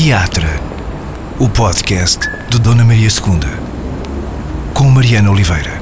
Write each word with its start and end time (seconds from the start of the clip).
Teatro, 0.00 0.46
o 1.40 1.48
podcast 1.50 2.20
de 2.48 2.60
Dona 2.60 2.84
Maria 2.84 3.08
II, 3.08 4.72
com 4.72 4.84
Mariana 4.84 5.28
Oliveira. 5.28 5.72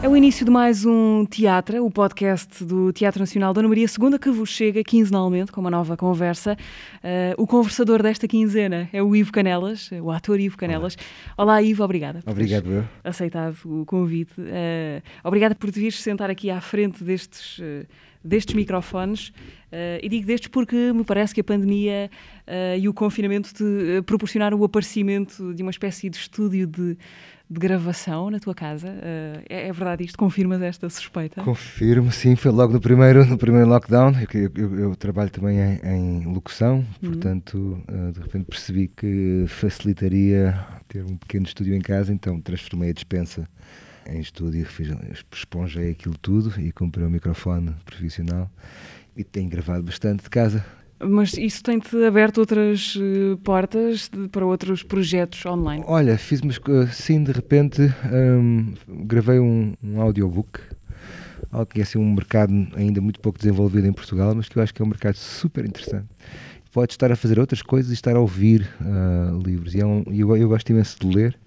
É 0.00 0.08
o 0.08 0.16
início 0.16 0.44
de 0.44 0.50
mais 0.50 0.84
um 0.84 1.26
Teatro, 1.26 1.84
o 1.84 1.90
podcast 1.90 2.64
do 2.64 2.92
Teatro 2.92 3.18
Nacional 3.18 3.52
Dona 3.52 3.66
Maria 3.66 3.86
II, 3.86 4.16
que 4.16 4.30
vos 4.30 4.48
chega 4.48 4.84
quinzenalmente 4.84 5.50
com 5.50 5.60
uma 5.60 5.72
nova 5.72 5.96
conversa. 5.96 6.56
Uh, 7.02 7.34
o 7.36 7.48
conversador 7.48 8.00
desta 8.00 8.28
quinzena 8.28 8.88
é 8.92 9.02
o 9.02 9.16
Ivo 9.16 9.32
Canelas, 9.32 9.90
o 10.00 10.12
ator 10.12 10.38
Ivo 10.38 10.56
Canelas. 10.56 10.96
Olá, 11.36 11.54
Olá 11.54 11.62
Ivo, 11.62 11.82
obrigada 11.82 12.22
por 12.22 12.30
Obrigado, 12.30 12.88
aceitado 13.02 13.56
o 13.64 13.84
convite. 13.84 14.40
Uh, 14.40 15.02
obrigada 15.24 15.56
por 15.56 15.72
te 15.72 15.80
vires 15.80 16.00
sentar 16.00 16.30
aqui 16.30 16.48
à 16.48 16.60
frente 16.60 17.02
destes, 17.02 17.58
uh, 17.58 17.86
destes 18.24 18.54
microfones. 18.54 19.32
e 20.02 20.08
digo 20.08 20.26
destes 20.26 20.48
porque 20.48 20.92
me 20.92 21.04
parece 21.04 21.34
que 21.34 21.40
a 21.40 21.44
pandemia 21.44 22.10
e 22.78 22.88
o 22.88 22.94
confinamento 22.94 23.52
te 23.54 24.02
proporcionaram 24.04 24.58
o 24.58 24.64
aparecimento 24.64 25.54
de 25.54 25.62
uma 25.62 25.70
espécie 25.70 26.10
de 26.10 26.16
estúdio 26.16 26.66
de 26.66 26.96
de 27.52 27.60
gravação 27.60 28.30
na 28.30 28.40
tua 28.40 28.54
casa. 28.54 28.88
Uh, 28.88 29.44
é, 29.48 29.68
é, 29.68 29.72
verdade 29.72 30.04
isto? 30.04 30.16
Confirmas 30.16 30.62
esta 30.62 30.88
suspeita? 30.88 31.42
Confirmo, 31.42 32.10
sim. 32.10 32.34
Foi 32.34 32.50
logo 32.50 32.72
no 32.72 32.80
primeiro, 32.80 33.26
no 33.26 33.36
primeiro 33.36 33.68
lockdown. 33.68 34.12
Eu, 34.32 34.50
eu, 34.56 34.78
eu 34.78 34.96
trabalho 34.96 35.30
também 35.30 35.58
em, 35.58 35.80
em 35.84 36.32
locução, 36.32 36.84
uhum. 37.02 37.10
portanto, 37.10 37.82
uh, 37.88 38.12
de 38.12 38.20
repente 38.20 38.46
percebi 38.46 38.88
que 38.88 39.44
facilitaria 39.48 40.58
ter 40.88 41.04
um 41.04 41.16
pequeno 41.16 41.44
estúdio 41.44 41.74
em 41.74 41.80
casa, 41.80 42.12
então 42.12 42.40
transformei 42.40 42.90
a 42.90 42.94
dispensa 42.94 43.46
em 44.06 44.20
estúdio, 44.20 44.64
fiz, 44.66 44.88
esponjei 45.32 45.90
aquilo 45.90 46.16
tudo 46.18 46.60
e 46.60 46.72
comprei 46.72 47.06
um 47.06 47.10
microfone 47.10 47.74
profissional 47.84 48.50
e 49.16 49.24
tenho 49.24 49.48
gravado 49.48 49.82
bastante 49.82 50.24
de 50.24 50.30
casa. 50.30 50.64
Mas 51.04 51.36
isso 51.36 51.62
tem-te 51.64 51.96
aberto 52.04 52.38
outras 52.38 52.94
uh, 52.94 53.36
portas 53.42 54.08
de, 54.08 54.28
para 54.28 54.46
outros 54.46 54.84
projetos 54.84 55.44
online? 55.44 55.82
Olha, 55.86 56.16
fiz 56.16 56.40
sim, 56.92 57.24
de 57.24 57.32
repente 57.32 57.82
um, 58.12 58.72
gravei 59.04 59.40
um, 59.40 59.74
um 59.82 60.00
audiobook, 60.00 60.60
algo 61.50 61.66
que 61.66 61.80
é 61.80 61.82
assim, 61.82 61.98
um 61.98 62.14
mercado 62.14 62.52
ainda 62.76 63.00
muito 63.00 63.18
pouco 63.18 63.38
desenvolvido 63.38 63.86
em 63.86 63.92
Portugal, 63.92 64.32
mas 64.34 64.48
que 64.48 64.56
eu 64.56 64.62
acho 64.62 64.72
que 64.72 64.80
é 64.80 64.84
um 64.84 64.88
mercado 64.88 65.16
super 65.16 65.64
interessante. 65.64 66.06
Pode 66.72 66.92
estar 66.92 67.10
a 67.10 67.16
fazer 67.16 67.38
outras 67.38 67.60
coisas 67.60 67.90
e 67.90 67.94
estar 67.94 68.16
a 68.16 68.20
ouvir 68.20 68.66
uh, 68.80 69.36
livros. 69.42 69.74
E 69.74 69.80
é 69.80 69.84
um, 69.84 70.04
eu, 70.06 70.34
eu 70.36 70.48
gosto 70.48 70.70
imenso 70.70 70.98
de 71.00 71.06
ler, 71.06 71.38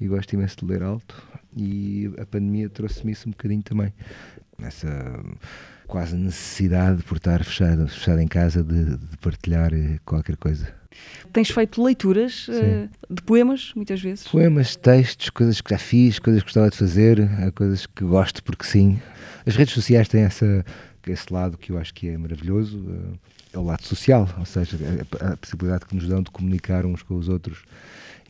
e 0.00 0.06
gosto 0.06 0.32
imenso 0.32 0.56
de 0.58 0.66
ler 0.66 0.82
alto, 0.82 1.22
e 1.56 2.10
a 2.18 2.26
pandemia 2.26 2.68
trouxe-me 2.68 3.12
isso 3.12 3.28
um 3.28 3.32
bocadinho 3.32 3.62
também. 3.62 3.92
Essa 4.58 5.20
quase 5.86 6.16
necessidade 6.16 7.02
por 7.02 7.16
estar 7.16 7.44
fechado, 7.44 7.88
fechado 7.88 8.20
em 8.20 8.28
casa 8.28 8.62
de, 8.62 8.96
de 8.96 9.16
partilhar 9.18 9.72
eh, 9.72 9.98
qualquer 10.04 10.36
coisa. 10.36 10.72
Tens 11.32 11.50
feito 11.50 11.82
leituras 11.82 12.46
uh, 12.48 12.88
de 13.10 13.22
poemas, 13.22 13.72
muitas 13.74 14.00
vezes? 14.00 14.28
Poemas, 14.28 14.76
textos, 14.76 15.28
coisas 15.30 15.60
que 15.60 15.70
já 15.70 15.78
fiz, 15.78 16.20
coisas 16.20 16.42
que 16.42 16.46
gostava 16.46 16.70
de 16.70 16.76
fazer, 16.76 17.18
eh, 17.18 17.50
coisas 17.50 17.86
que 17.86 18.04
gosto 18.04 18.42
porque 18.44 18.64
sim. 18.64 19.00
As 19.44 19.56
redes 19.56 19.74
sociais 19.74 20.08
têm 20.08 20.22
essa, 20.22 20.64
esse 21.06 21.32
lado 21.32 21.58
que 21.58 21.72
eu 21.72 21.78
acho 21.78 21.92
que 21.92 22.08
é 22.08 22.16
maravilhoso, 22.16 22.78
uh, 22.78 23.18
é 23.52 23.58
o 23.58 23.64
lado 23.64 23.82
social, 23.82 24.28
ou 24.38 24.46
seja, 24.46 24.78
a, 25.20 25.32
a 25.32 25.36
possibilidade 25.36 25.86
que 25.86 25.94
nos 25.94 26.06
dão 26.06 26.22
de 26.22 26.30
comunicar 26.30 26.86
uns 26.86 27.02
com 27.02 27.16
os 27.16 27.28
outros 27.28 27.64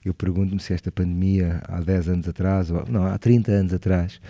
eu 0.04 0.12
pergunto-me 0.14 0.60
se 0.60 0.72
esta 0.72 0.92
pandemia 0.92 1.62
há 1.66 1.80
10 1.80 2.08
anos 2.08 2.28
atrás, 2.28 2.70
ou, 2.70 2.84
não, 2.88 3.06
há 3.06 3.16
30 3.16 3.52
anos 3.52 3.72
atrás, 3.72 4.20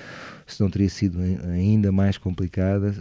se 0.46 0.60
não 0.60 0.70
teria 0.70 0.88
sido 0.88 1.18
ainda 1.52 1.90
mais 1.90 2.16
complicada 2.16 2.94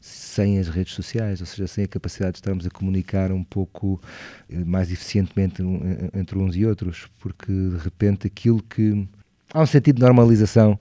sem 0.00 0.58
as 0.58 0.68
redes 0.68 0.94
sociais, 0.94 1.40
ou 1.40 1.46
seja, 1.46 1.66
sem 1.66 1.84
a 1.84 1.88
capacidade 1.88 2.32
de 2.32 2.38
estarmos 2.38 2.66
a 2.66 2.70
comunicar 2.70 3.32
um 3.32 3.44
pouco 3.44 4.00
eh, 4.48 4.64
mais 4.64 4.90
eficientemente 4.90 5.62
entre 6.14 6.38
uns 6.38 6.56
e 6.56 6.64
outros, 6.64 7.08
porque 7.18 7.52
de 7.52 7.76
repente 7.78 8.26
aquilo 8.26 8.62
que 8.62 9.06
há 9.54 9.62
um 9.62 9.66
sentido 9.66 9.96
de 9.96 10.02
normalização 10.02 10.78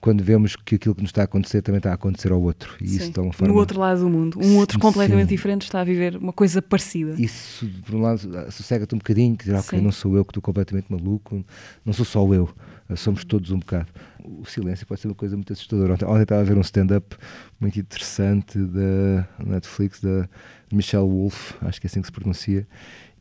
quando 0.00 0.24
vemos 0.24 0.56
que 0.56 0.74
aquilo 0.74 0.94
que 0.94 1.02
nos 1.02 1.10
está 1.10 1.20
a 1.20 1.24
acontecer 1.24 1.62
também 1.62 1.78
está 1.78 1.90
a 1.90 1.94
acontecer 1.94 2.32
ao 2.32 2.40
outro. 2.40 2.74
E 2.80 2.96
isso 2.96 3.12
de 3.12 3.20
uma 3.20 3.32
forma... 3.32 3.52
No 3.52 3.60
outro 3.60 3.78
lado 3.78 4.00
do 4.00 4.08
mundo. 4.08 4.40
Um 4.42 4.56
outro 4.56 4.78
completamente 4.80 5.28
sim. 5.28 5.36
diferente 5.36 5.62
está 5.62 5.80
a 5.82 5.84
viver 5.84 6.16
uma 6.16 6.32
coisa 6.32 6.60
parecida. 6.60 7.14
Isso, 7.16 7.68
por 7.86 7.94
um 7.94 8.00
lado, 8.00 8.20
sossega-te 8.50 8.94
um 8.94 8.98
bocadinho, 8.98 9.36
que 9.36 9.44
dizer, 9.44 9.56
ok, 9.56 9.80
não 9.80 9.92
sou 9.92 10.16
eu 10.16 10.24
que 10.24 10.30
estou 10.30 10.42
completamente 10.42 10.90
maluco, 10.90 11.44
não 11.84 11.92
sou 11.92 12.04
só 12.04 12.26
eu, 12.34 12.48
somos 12.96 13.24
todos 13.24 13.52
um 13.52 13.58
bocado. 13.58 13.86
O 14.24 14.44
silêncio 14.44 14.86
pode 14.86 15.00
ser 15.00 15.08
uma 15.08 15.14
coisa 15.14 15.36
muito 15.36 15.52
assustadora. 15.52 15.92
Ontem, 15.94 16.04
ontem 16.06 16.22
estava 16.22 16.40
a 16.40 16.44
ver 16.44 16.56
um 16.56 16.62
stand-up 16.62 17.16
muito 17.60 17.78
interessante 17.78 18.58
da 18.58 19.28
Netflix, 19.44 20.00
da 20.00 20.28
Michelle 20.72 21.06
Wolf, 21.06 21.52
acho 21.62 21.80
que 21.80 21.86
é 21.86 21.88
assim 21.88 22.00
que 22.00 22.08
se 22.08 22.12
pronuncia, 22.12 22.66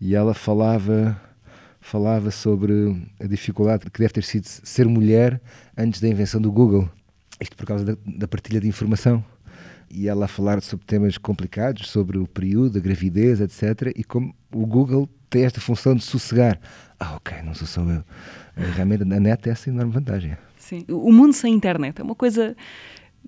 e 0.02 0.16
ela 0.16 0.34
falava 0.34 1.22
falava 1.88 2.32
sobre 2.32 3.02
a 3.18 3.26
dificuldade 3.26 3.90
que 3.90 4.00
deve 4.00 4.14
ter 4.14 4.24
sido 4.24 4.46
ser 4.46 4.86
mulher 4.86 5.42
antes 5.78 6.02
da 6.02 6.08
invenção 6.10 6.42
do 6.42 6.52
Google. 6.52 6.90
Isto 7.40 7.56
por 7.56 7.66
causa 7.66 7.86
da, 7.86 7.98
da 8.06 8.28
partilha 8.28 8.60
de 8.60 8.68
informação. 8.68 9.24
E 9.90 10.10
ela 10.10 10.26
a 10.26 10.28
falar 10.28 10.62
sobre 10.62 10.86
temas 10.86 11.18
complicados, 11.18 11.88
sobre 11.88 12.18
o 12.18 12.28
período, 12.28 12.78
a 12.78 12.82
gravidez, 12.82 13.40
etc. 13.40 13.94
E 13.96 14.04
como 14.04 14.36
o 14.54 14.66
Google 14.66 15.08
tem 15.30 15.46
esta 15.46 15.62
função 15.62 15.96
de 15.96 16.04
sossegar. 16.04 16.60
Ah, 17.00 17.16
ok, 17.16 17.42
não 17.42 17.54
sou 17.54 17.66
só 17.66 17.82
eu. 17.84 18.04
Realmente 18.76 19.04
a 19.04 19.06
net 19.06 19.48
é 19.48 19.52
essa 19.54 19.70
enorme 19.70 19.94
vantagem. 19.94 20.36
Sim, 20.58 20.84
o 20.90 21.14
mundo 21.14 21.32
sem 21.32 21.54
internet 21.54 22.02
é 22.02 22.04
uma 22.04 22.16
coisa 22.16 22.54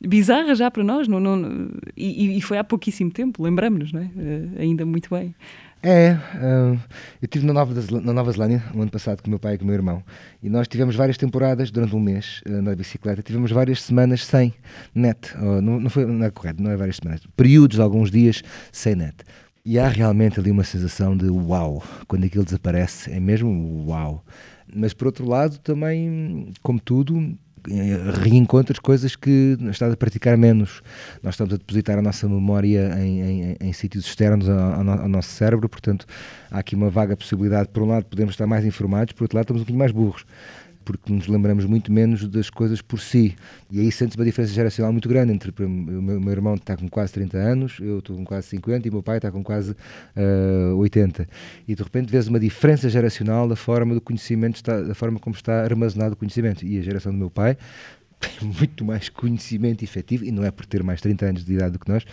bizarra 0.06 0.54
já 0.54 0.70
para 0.70 0.84
nós, 0.84 1.08
não, 1.08 1.20
não, 1.20 1.70
e, 1.96 2.38
e 2.38 2.42
foi 2.42 2.58
há 2.58 2.64
pouquíssimo 2.64 3.12
tempo, 3.12 3.44
lembramos-nos, 3.44 3.92
não 3.92 4.02
é? 4.02 4.06
Uh, 4.06 4.62
ainda 4.62 4.86
muito 4.86 5.10
bem. 5.10 5.36
É, 5.82 6.12
uh, 6.12 6.74
eu 6.74 6.80
estive 7.26 7.46
na 7.46 7.54
Nova, 7.54 7.74
na 8.02 8.12
Nova 8.14 8.32
Zelândia 8.34 8.62
no 8.74 8.82
ano 8.82 8.92
passado 8.92 9.22
com 9.22 9.28
o 9.28 9.30
meu 9.30 9.40
pai 9.40 9.54
e 9.54 9.58
com 9.58 9.64
o 9.64 9.68
meu 9.68 9.76
irmão. 9.76 10.04
E 10.44 10.50
nós 10.50 10.68
tivemos 10.68 10.94
várias 10.94 11.18
temporadas 11.18 11.72
durante 11.72 11.96
um 11.96 12.02
mês 12.02 12.42
uh, 12.46 12.62
na 12.62 12.76
bicicleta, 12.76 13.24
tivemos 13.24 13.50
várias 13.50 13.82
semanas 13.82 14.26
sem 14.26 14.54
net, 14.94 15.34
uh, 15.38 15.62
não, 15.62 15.80
não, 15.80 15.90
foi, 15.90 16.06
não 16.06 16.26
é 16.26 16.30
correto, 16.30 16.62
não 16.62 16.70
é 16.70 16.76
várias 16.76 16.98
semanas, 16.98 17.22
períodos 17.36 17.78
de 17.78 17.82
alguns 17.82 18.12
dias 18.12 18.44
sem 18.74 18.94
net. 18.94 19.16
E 19.64 19.80
há 19.80 19.88
realmente 19.88 20.40
ali 20.40 20.52
uma 20.52 20.66
sensação 20.66 21.16
de 21.16 21.30
uau, 21.30 21.82
quando 22.08 22.26
aquilo 22.26 22.44
desaparece, 22.44 23.12
é 23.12 23.20
mesmo 23.20 23.86
uau. 23.88 24.26
Mas 24.74 24.94
por 24.94 25.08
outro 25.08 25.26
lado, 25.28 25.60
também, 25.60 26.52
como 26.62 26.80
tudo, 26.80 27.38
reencontras 28.22 28.80
coisas 28.80 29.16
que 29.16 29.58
estás 29.70 29.94
a 29.94 29.98
praticar 29.98 30.38
menos. 30.38 30.82
Nós 31.22 31.36
estamos 31.36 31.54
a 31.54 31.58
depositar 31.58 31.98
a 31.98 32.02
nossa 32.02 32.28
memória 32.28 32.96
em, 33.00 33.22
em, 33.22 33.58
em 33.60 33.74
sítios 33.74 34.06
externos 34.06 34.48
ao, 34.50 34.90
ao, 34.90 35.10
nosso 35.10 35.30
cérebro, 35.30 35.68
portanto 35.68 36.06
há 36.52 36.60
aqui 36.60 36.76
uma 36.76 36.90
vaga 36.90 37.16
possibilidade. 37.16 37.70
Por 37.70 37.84
um 37.84 37.88
lado, 37.88 38.06
podemos 38.06 38.34
estar 38.34 38.48
mais 38.48 38.66
informados, 38.66 39.14
por 39.14 39.24
outro 39.24 39.38
lado, 39.38 39.46
estamos 39.46 39.62
um 39.62 39.64
bocadinho 39.64 39.80
mais 39.80 39.92
burros 39.92 40.26
porque 40.90 41.14
nos 41.14 41.28
lembramos 41.28 41.66
muito 41.66 41.92
menos 41.92 42.28
das 42.28 42.50
coisas 42.50 42.82
por 42.82 43.00
si. 43.00 43.36
E 43.70 43.80
aí 43.80 43.92
sente-se 43.92 44.18
uma 44.18 44.26
diferença 44.26 44.52
geracional 44.52 44.92
muito 44.92 45.08
grande 45.08 45.32
entre 45.32 45.52
o 45.52 45.70
meu, 45.70 46.20
meu, 46.20 46.32
irmão 46.32 46.56
está 46.56 46.76
com 46.76 46.90
quase 46.90 47.14
30 47.14 47.38
anos, 47.38 47.78
eu 47.80 48.00
estou 48.00 48.16
com 48.18 48.26
quase 48.26 48.48
50 48.48 48.88
e 48.88 48.90
o 48.90 48.94
meu 48.94 49.04
pai 49.04 49.18
está 49.18 49.32
com 49.32 49.44
quase 49.44 49.74
uh, 49.74 50.76
80. 50.78 51.28
E 51.68 51.76
de 51.76 51.84
repente 51.84 52.12
vês 52.12 52.28
uma 52.28 52.40
diferença 52.40 52.90
geracional 52.90 53.48
da 53.48 53.56
forma 53.56 53.94
do 53.94 54.02
conhecimento, 54.02 54.56
está, 54.56 54.82
da 54.82 54.96
forma 54.96 55.20
como 55.20 55.36
está 55.36 55.62
armazenado 55.62 56.14
o 56.14 56.18
conhecimento. 56.18 56.66
E 56.66 56.80
a 56.80 56.82
geração 56.82 57.12
do 57.12 57.18
meu 57.20 57.30
pai 57.30 57.56
tem 58.20 58.48
muito 58.60 58.84
mais 58.84 59.10
conhecimento 59.10 59.84
efetivo, 59.84 60.26
e 60.26 60.32
não 60.32 60.44
é 60.44 60.52
por 60.52 60.66
ter 60.66 60.84
mais 60.84 61.02
30 61.02 61.26
anos 61.26 61.46
de 61.46 61.54
idade 61.54 61.74
do 61.74 61.80
que 61.80 61.90
nós, 61.90 62.04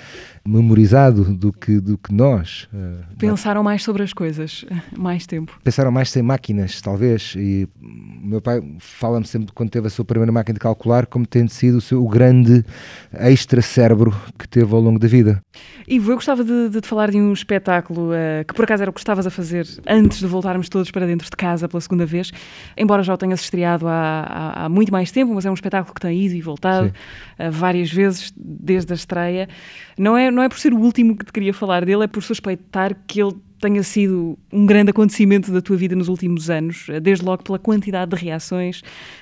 memorizado 0.46 1.24
do 1.34 1.52
que, 1.52 1.80
do 1.80 1.98
que 1.98 2.12
nós. 2.12 2.68
Uh, 2.72 3.16
Pensaram 3.16 3.62
mais 3.62 3.82
sobre 3.82 4.02
as 4.02 4.12
coisas, 4.12 4.64
mais 4.96 5.26
tempo. 5.26 5.58
Pensaram 5.62 5.90
mais 5.90 6.10
sem 6.10 6.22
máquinas, 6.22 6.80
talvez, 6.80 7.34
e 7.36 7.68
meu 7.80 8.40
pai 8.40 8.62
fala-me 8.78 9.26
sempre 9.26 9.52
quando 9.52 9.70
teve 9.70 9.86
a 9.86 9.90
sua 9.90 10.04
primeira 10.04 10.32
máquina 10.32 10.54
de 10.54 10.60
calcular 10.60 11.06
como 11.06 11.26
tendo 11.26 11.50
sido 11.50 11.78
o 11.78 11.80
seu 11.80 12.04
o 12.04 12.08
grande 12.08 12.64
extra 13.12 13.60
cérebro 13.62 14.14
que 14.38 14.46
teve 14.46 14.72
ao 14.72 14.80
longo 14.80 14.98
da 14.98 15.08
vida. 15.08 15.42
Ivo, 15.86 16.12
eu 16.12 16.16
gostava 16.16 16.44
de, 16.44 16.68
de 16.68 16.80
te 16.80 16.88
falar 16.88 17.10
de 17.10 17.18
um 17.18 17.32
espetáculo 17.32 18.10
uh, 18.10 18.44
que 18.46 18.54
por 18.54 18.64
acaso 18.64 18.82
era 18.82 18.90
o 18.90 18.92
que 18.92 19.00
estavas 19.00 19.26
a 19.26 19.30
fazer 19.30 19.66
antes 19.86 20.18
de 20.18 20.26
voltarmos 20.26 20.68
todos 20.68 20.90
para 20.90 21.06
dentro 21.06 21.28
de 21.28 21.36
casa 21.36 21.68
pela 21.68 21.80
segunda 21.80 22.04
vez, 22.04 22.32
embora 22.76 23.02
já 23.02 23.14
o 23.14 23.16
tenhas 23.16 23.40
estreado 23.40 23.86
há, 23.86 24.20
há, 24.20 24.64
há 24.64 24.68
muito 24.68 24.92
mais 24.92 25.10
tempo, 25.10 25.34
mas 25.34 25.46
é 25.46 25.50
um 25.50 25.54
espetáculo 25.54 25.94
que 25.94 26.00
tem 26.00 26.20
ido 26.24 26.34
e 26.34 26.40
voltado 26.40 26.88
uh, 26.88 27.50
várias 27.50 27.92
vezes 27.92 28.32
desde 28.36 28.92
a 28.92 28.96
estreia. 28.96 29.48
Não 29.98 30.16
é, 30.16 30.30
não 30.30 30.42
é 30.42 30.48
por 30.48 30.58
ser 30.58 30.72
o 30.72 30.78
último 30.78 31.16
que 31.16 31.24
te 31.24 31.32
queria 31.32 31.54
falar 31.54 31.84
dele, 31.84 32.04
é 32.04 32.06
por 32.06 32.22
suspeitar 32.22 32.96
que 33.06 33.20
ele 33.20 33.34
tenha 33.60 33.82
sido 33.82 34.38
um 34.52 34.66
grande 34.66 34.90
acontecimento 34.90 35.52
da 35.52 35.60
tua 35.60 35.76
vida 35.76 35.96
nos 35.96 36.08
últimos 36.08 36.50
anos, 36.50 36.86
eh, 36.88 37.00
desde 37.00 37.24
logo 37.24 37.42
pela 37.42 37.58
quantidade 37.58 38.14
de 38.14 38.22
reações 38.22 38.80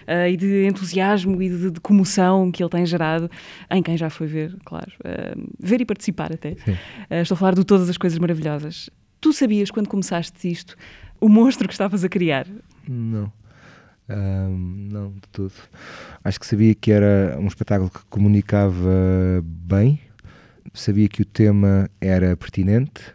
uh, 0.08 0.28
e 0.28 0.36
de 0.36 0.66
entusiasmo 0.66 1.40
e 1.40 1.48
de, 1.48 1.70
de, 1.70 1.80
comoção 1.80 2.50
que 2.50 2.62
ele 2.62 2.70
tem 2.70 2.84
gerado 2.84 3.30
em 3.70 3.82
quem 3.82 3.96
já 3.96 4.10
foi 4.10 4.26
ver, 4.26 4.56
claro, 4.64 4.92
uh, 5.00 5.52
ver 5.58 5.80
e 5.80 5.84
participar 5.84 6.32
até. 6.32 6.52
Uh, 6.52 7.14
estou 7.22 7.34
a 7.34 7.38
falar 7.38 7.54
de 7.54 7.64
todas 7.64 7.88
as 7.88 7.96
coisas 7.96 8.18
maravilhosas. 8.18 8.90
Tu 9.20 9.32
sabias 9.32 9.70
quando 9.70 9.88
começaste 9.88 10.50
isto 10.50 10.76
o 11.20 11.28
monstro 11.28 11.66
que 11.66 11.74
estavas 11.74 12.04
a 12.04 12.08
criar? 12.08 12.46
Não. 12.88 13.32
Um, 14.08 14.88
não, 14.90 15.12
de 15.12 15.28
tudo. 15.32 15.54
Acho 16.22 16.38
que 16.38 16.46
sabia 16.46 16.74
que 16.74 16.92
era 16.92 17.38
um 17.40 17.46
espetáculo 17.46 17.88
que 17.88 18.04
comunicava 18.10 19.42
bem, 19.42 19.98
sabia 20.74 21.08
que 21.08 21.22
o 21.22 21.24
tema 21.24 21.88
era 22.00 22.36
pertinente, 22.36 23.13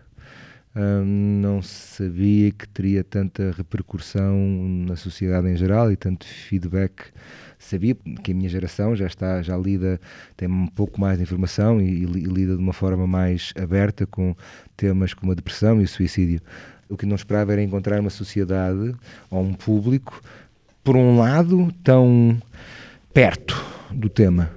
Não 0.76 1.62
sabia 1.62 2.52
que 2.52 2.68
teria 2.68 3.04
tanta 3.04 3.52
repercussão 3.52 4.38
na 4.88 4.96
sociedade 4.96 5.48
em 5.48 5.58
geral 5.58 5.92
e 5.92 5.96
tanto 5.96 6.26
feedback. 6.26 7.06
Sabia 7.58 7.96
que 8.24 8.32
a 8.32 8.36
minha 8.36 8.48
geração 8.48 8.96
já 8.96 9.08
está, 9.08 9.42
já 9.42 9.58
lida, 9.58 10.00
tem 10.38 10.48
um 10.48 10.68
pouco 10.68 11.02
mais 11.02 11.18
de 11.18 11.24
informação 11.24 11.82
e, 11.82 12.04
e 12.04 12.06
lida 12.06 12.56
de 12.56 12.62
uma 12.62 12.72
forma 12.72 13.06
mais 13.06 13.52
aberta 13.62 14.06
com 14.06 14.36
temas 14.78 15.14
como 15.14 15.32
a 15.32 15.36
depressão 15.36 15.82
e 15.82 15.84
o 15.84 15.88
suicídio. 15.88 16.40
O 16.88 16.96
que 16.96 17.06
não 17.06 17.16
esperava 17.16 17.52
era 17.52 17.62
encontrar 17.62 18.00
uma 18.00 18.10
sociedade 18.10 18.96
ou 19.30 19.42
um 19.42 19.54
público, 19.54 20.22
por 20.84 20.96
um 20.96 21.18
lado, 21.18 21.74
tão 21.84 22.42
perto 23.14 23.62
do 23.92 24.08
tema 24.08 24.50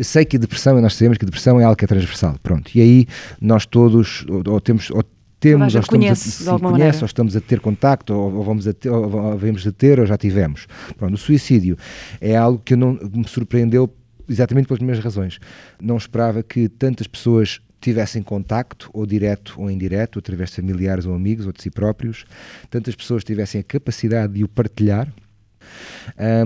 sei 0.00 0.24
que 0.24 0.36
a 0.36 0.40
depressão, 0.40 0.80
nós 0.80 0.94
sabemos 0.94 1.18
que 1.18 1.24
a 1.24 1.26
depressão 1.26 1.60
é 1.60 1.64
algo 1.64 1.76
que 1.76 1.84
é 1.84 1.88
transversal, 1.88 2.36
pronto. 2.42 2.70
E 2.74 2.80
aí 2.80 3.06
nós 3.40 3.66
todos, 3.66 4.24
ou 4.28 4.60
temos, 4.60 4.90
ou 4.90 5.04
temos, 5.42 5.74
ou 5.74 5.80
estamos 5.80 5.88
conhece, 5.88 6.48
a, 6.48 6.58
conhece 6.58 7.02
ou 7.02 7.06
estamos 7.06 7.36
a 7.36 7.40
ter 7.40 7.58
contacto, 7.58 8.14
ou, 8.14 8.32
ou 8.36 8.44
vamos 8.44 8.68
a 8.68 8.72
ter, 8.72 8.88
ou, 8.88 9.02
ou 9.02 9.36
vamos 9.36 9.66
a 9.66 9.72
ter, 9.72 9.98
ou 9.98 10.06
já 10.06 10.16
tivemos. 10.16 10.68
Pronto, 10.96 11.14
o 11.14 11.18
suicídio 11.18 11.76
é 12.20 12.36
algo 12.36 12.62
que 12.64 12.76
não, 12.76 12.92
me 13.12 13.26
surpreendeu 13.26 13.92
exatamente 14.28 14.68
pelas 14.68 14.80
mesmas 14.80 15.04
razões. 15.04 15.40
Não 15.80 15.96
esperava 15.96 16.44
que 16.44 16.68
tantas 16.68 17.08
pessoas 17.08 17.60
tivessem 17.80 18.22
contacto, 18.22 18.88
ou 18.92 19.04
direto 19.04 19.54
ou 19.60 19.68
indireto, 19.68 20.20
através 20.20 20.50
de 20.50 20.56
familiares 20.56 21.06
ou 21.06 21.14
amigos, 21.14 21.44
ou 21.44 21.52
de 21.52 21.60
si 21.60 21.70
próprios, 21.70 22.24
tantas 22.70 22.94
pessoas 22.94 23.24
tivessem 23.24 23.60
a 23.60 23.64
capacidade 23.64 24.34
de 24.34 24.44
o 24.44 24.48
partilhar, 24.48 25.12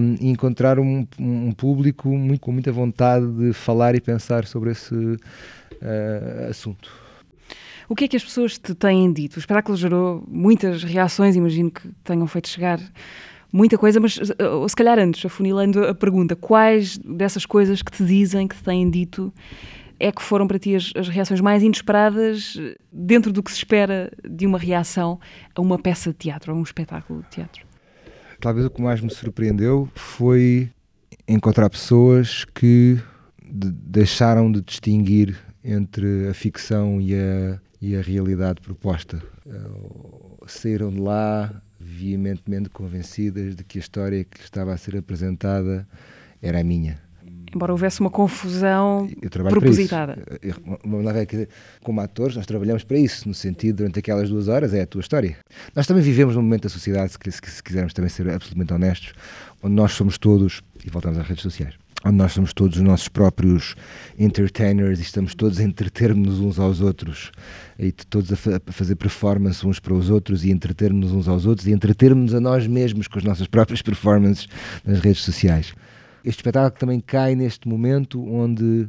um, 0.00 0.16
e 0.18 0.30
encontrar 0.30 0.78
um, 0.78 1.06
um 1.18 1.52
público 1.52 2.08
muito, 2.08 2.40
com 2.40 2.50
muita 2.50 2.72
vontade 2.72 3.26
de 3.32 3.52
falar 3.52 3.94
e 3.94 4.00
pensar 4.00 4.46
sobre 4.46 4.70
esse 4.70 4.94
uh, 4.94 6.48
assunto. 6.48 7.05
O 7.88 7.94
que 7.94 8.04
é 8.04 8.08
que 8.08 8.16
as 8.16 8.24
pessoas 8.24 8.58
te 8.58 8.74
têm 8.74 9.12
dito? 9.12 9.36
O 9.36 9.38
espetáculo 9.38 9.76
gerou 9.76 10.24
muitas 10.28 10.82
reações, 10.82 11.36
imagino 11.36 11.70
que 11.70 11.88
tenham 12.02 12.26
feito 12.26 12.48
chegar 12.48 12.80
muita 13.52 13.78
coisa, 13.78 14.00
mas 14.00 14.18
ou 14.40 14.68
se 14.68 14.74
calhar 14.74 14.98
antes, 14.98 15.24
afunilando 15.24 15.84
a 15.84 15.94
pergunta, 15.94 16.34
quais 16.34 16.98
dessas 16.98 17.46
coisas 17.46 17.82
que 17.82 17.92
te 17.92 18.04
dizem, 18.04 18.48
que 18.48 18.56
te 18.56 18.62
têm 18.62 18.90
dito, 18.90 19.32
é 19.98 20.12
que 20.12 20.22
foram 20.22 20.46
para 20.46 20.58
ti 20.58 20.74
as, 20.74 20.92
as, 20.94 21.08
reações 21.08 21.40
mais 21.40 21.62
inesperadas 21.62 22.58
dentro 22.92 23.32
do 23.32 23.42
que 23.42 23.50
se 23.50 23.58
espera 23.58 24.12
de 24.28 24.46
uma 24.46 24.58
reação 24.58 25.18
a 25.54 25.60
uma 25.60 25.78
peça 25.78 26.10
de 26.10 26.16
teatro, 26.16 26.52
a 26.52 26.54
um 26.54 26.62
espetáculo 26.62 27.22
de 27.22 27.28
teatro? 27.30 27.64
Talvez 28.40 28.66
o 28.66 28.70
que 28.70 28.82
mais 28.82 29.00
me 29.00 29.10
surpreendeu 29.10 29.88
foi 29.94 30.70
encontrar 31.26 31.70
pessoas 31.70 32.44
que 32.44 32.98
de 33.42 33.70
deixaram 33.70 34.50
de 34.50 34.60
distinguir 34.60 35.36
entre 35.64 36.28
a 36.28 36.34
ficção 36.34 37.00
e 37.00 37.14
a, 37.14 37.60
e 37.86 37.94
a 37.94 38.00
realidade 38.02 38.60
proposta. 38.60 39.22
Uh, 39.46 40.44
saíram 40.48 40.90
de 40.90 40.98
lá 40.98 41.62
veementemente 41.78 42.68
convencidas 42.68 43.54
de 43.54 43.62
que 43.62 43.78
a 43.78 43.80
história 43.80 44.24
que 44.24 44.40
estava 44.40 44.72
a 44.72 44.76
ser 44.76 44.96
apresentada 44.96 45.86
era 46.42 46.60
a 46.60 46.64
minha 46.64 47.00
embora 47.54 47.72
houvesse 47.72 48.00
uma 48.00 48.10
confusão 48.10 49.08
propositada. 49.48 50.18
Como 51.82 52.00
atores, 52.02 52.36
nós 52.36 52.44
trabalhamos 52.44 52.84
para 52.84 52.98
isso, 52.98 53.26
no 53.26 53.32
sentido, 53.32 53.76
durante 53.76 53.98
aquelas 53.98 54.28
duas 54.28 54.48
horas, 54.48 54.74
é 54.74 54.82
a 54.82 54.86
tua 54.86 55.00
história. 55.00 55.38
Nós 55.74 55.86
também 55.86 56.02
vivemos 56.02 56.34
num 56.34 56.42
momento 56.42 56.64
da 56.64 56.68
sociedade, 56.68 57.12
se, 57.12 57.50
se 57.50 57.62
quisermos 57.62 57.94
também 57.94 58.10
ser 58.10 58.28
absolutamente 58.28 58.74
honestos, 58.74 59.12
onde 59.62 59.74
nós 59.74 59.92
somos 59.92 60.18
todos, 60.18 60.60
e 60.84 60.90
voltamos 60.90 61.18
às 61.18 61.26
redes 61.26 61.42
sociais, 61.42 61.74
onde 62.04 62.16
nós 62.16 62.32
somos 62.32 62.52
todos 62.52 62.76
os 62.76 62.82
nossos 62.82 63.08
próprios 63.08 63.74
entertainers 64.18 64.98
e 64.98 65.02
estamos 65.02 65.34
todos 65.34 65.58
a 65.58 65.62
entreter-nos 65.62 66.38
uns 66.40 66.58
aos 66.58 66.80
outros 66.80 67.32
e 67.78 67.90
todos 67.92 68.32
a, 68.32 68.36
fa 68.36 68.60
a, 68.66 68.72
fazer 68.72 68.96
performance 68.96 69.66
uns 69.66 69.80
para 69.80 69.94
os 69.94 70.10
outros 70.10 70.44
e 70.44 70.50
entreter-nos 70.50 71.12
uns 71.12 71.28
aos 71.28 71.46
outros 71.46 71.66
e 71.66 71.72
entreter-nos 71.72 72.34
a 72.34 72.40
nós 72.40 72.66
mesmos 72.66 73.08
com 73.08 73.18
as 73.18 73.24
nossas 73.24 73.46
próprias 73.46 73.82
performances 73.82 74.48
nas 74.84 75.00
redes 75.00 75.22
sociais. 75.22 75.74
Este 76.24 76.38
espetáculo 76.40 76.78
também 76.78 77.00
cai 77.00 77.34
neste 77.34 77.68
momento 77.68 78.24
onde 78.24 78.88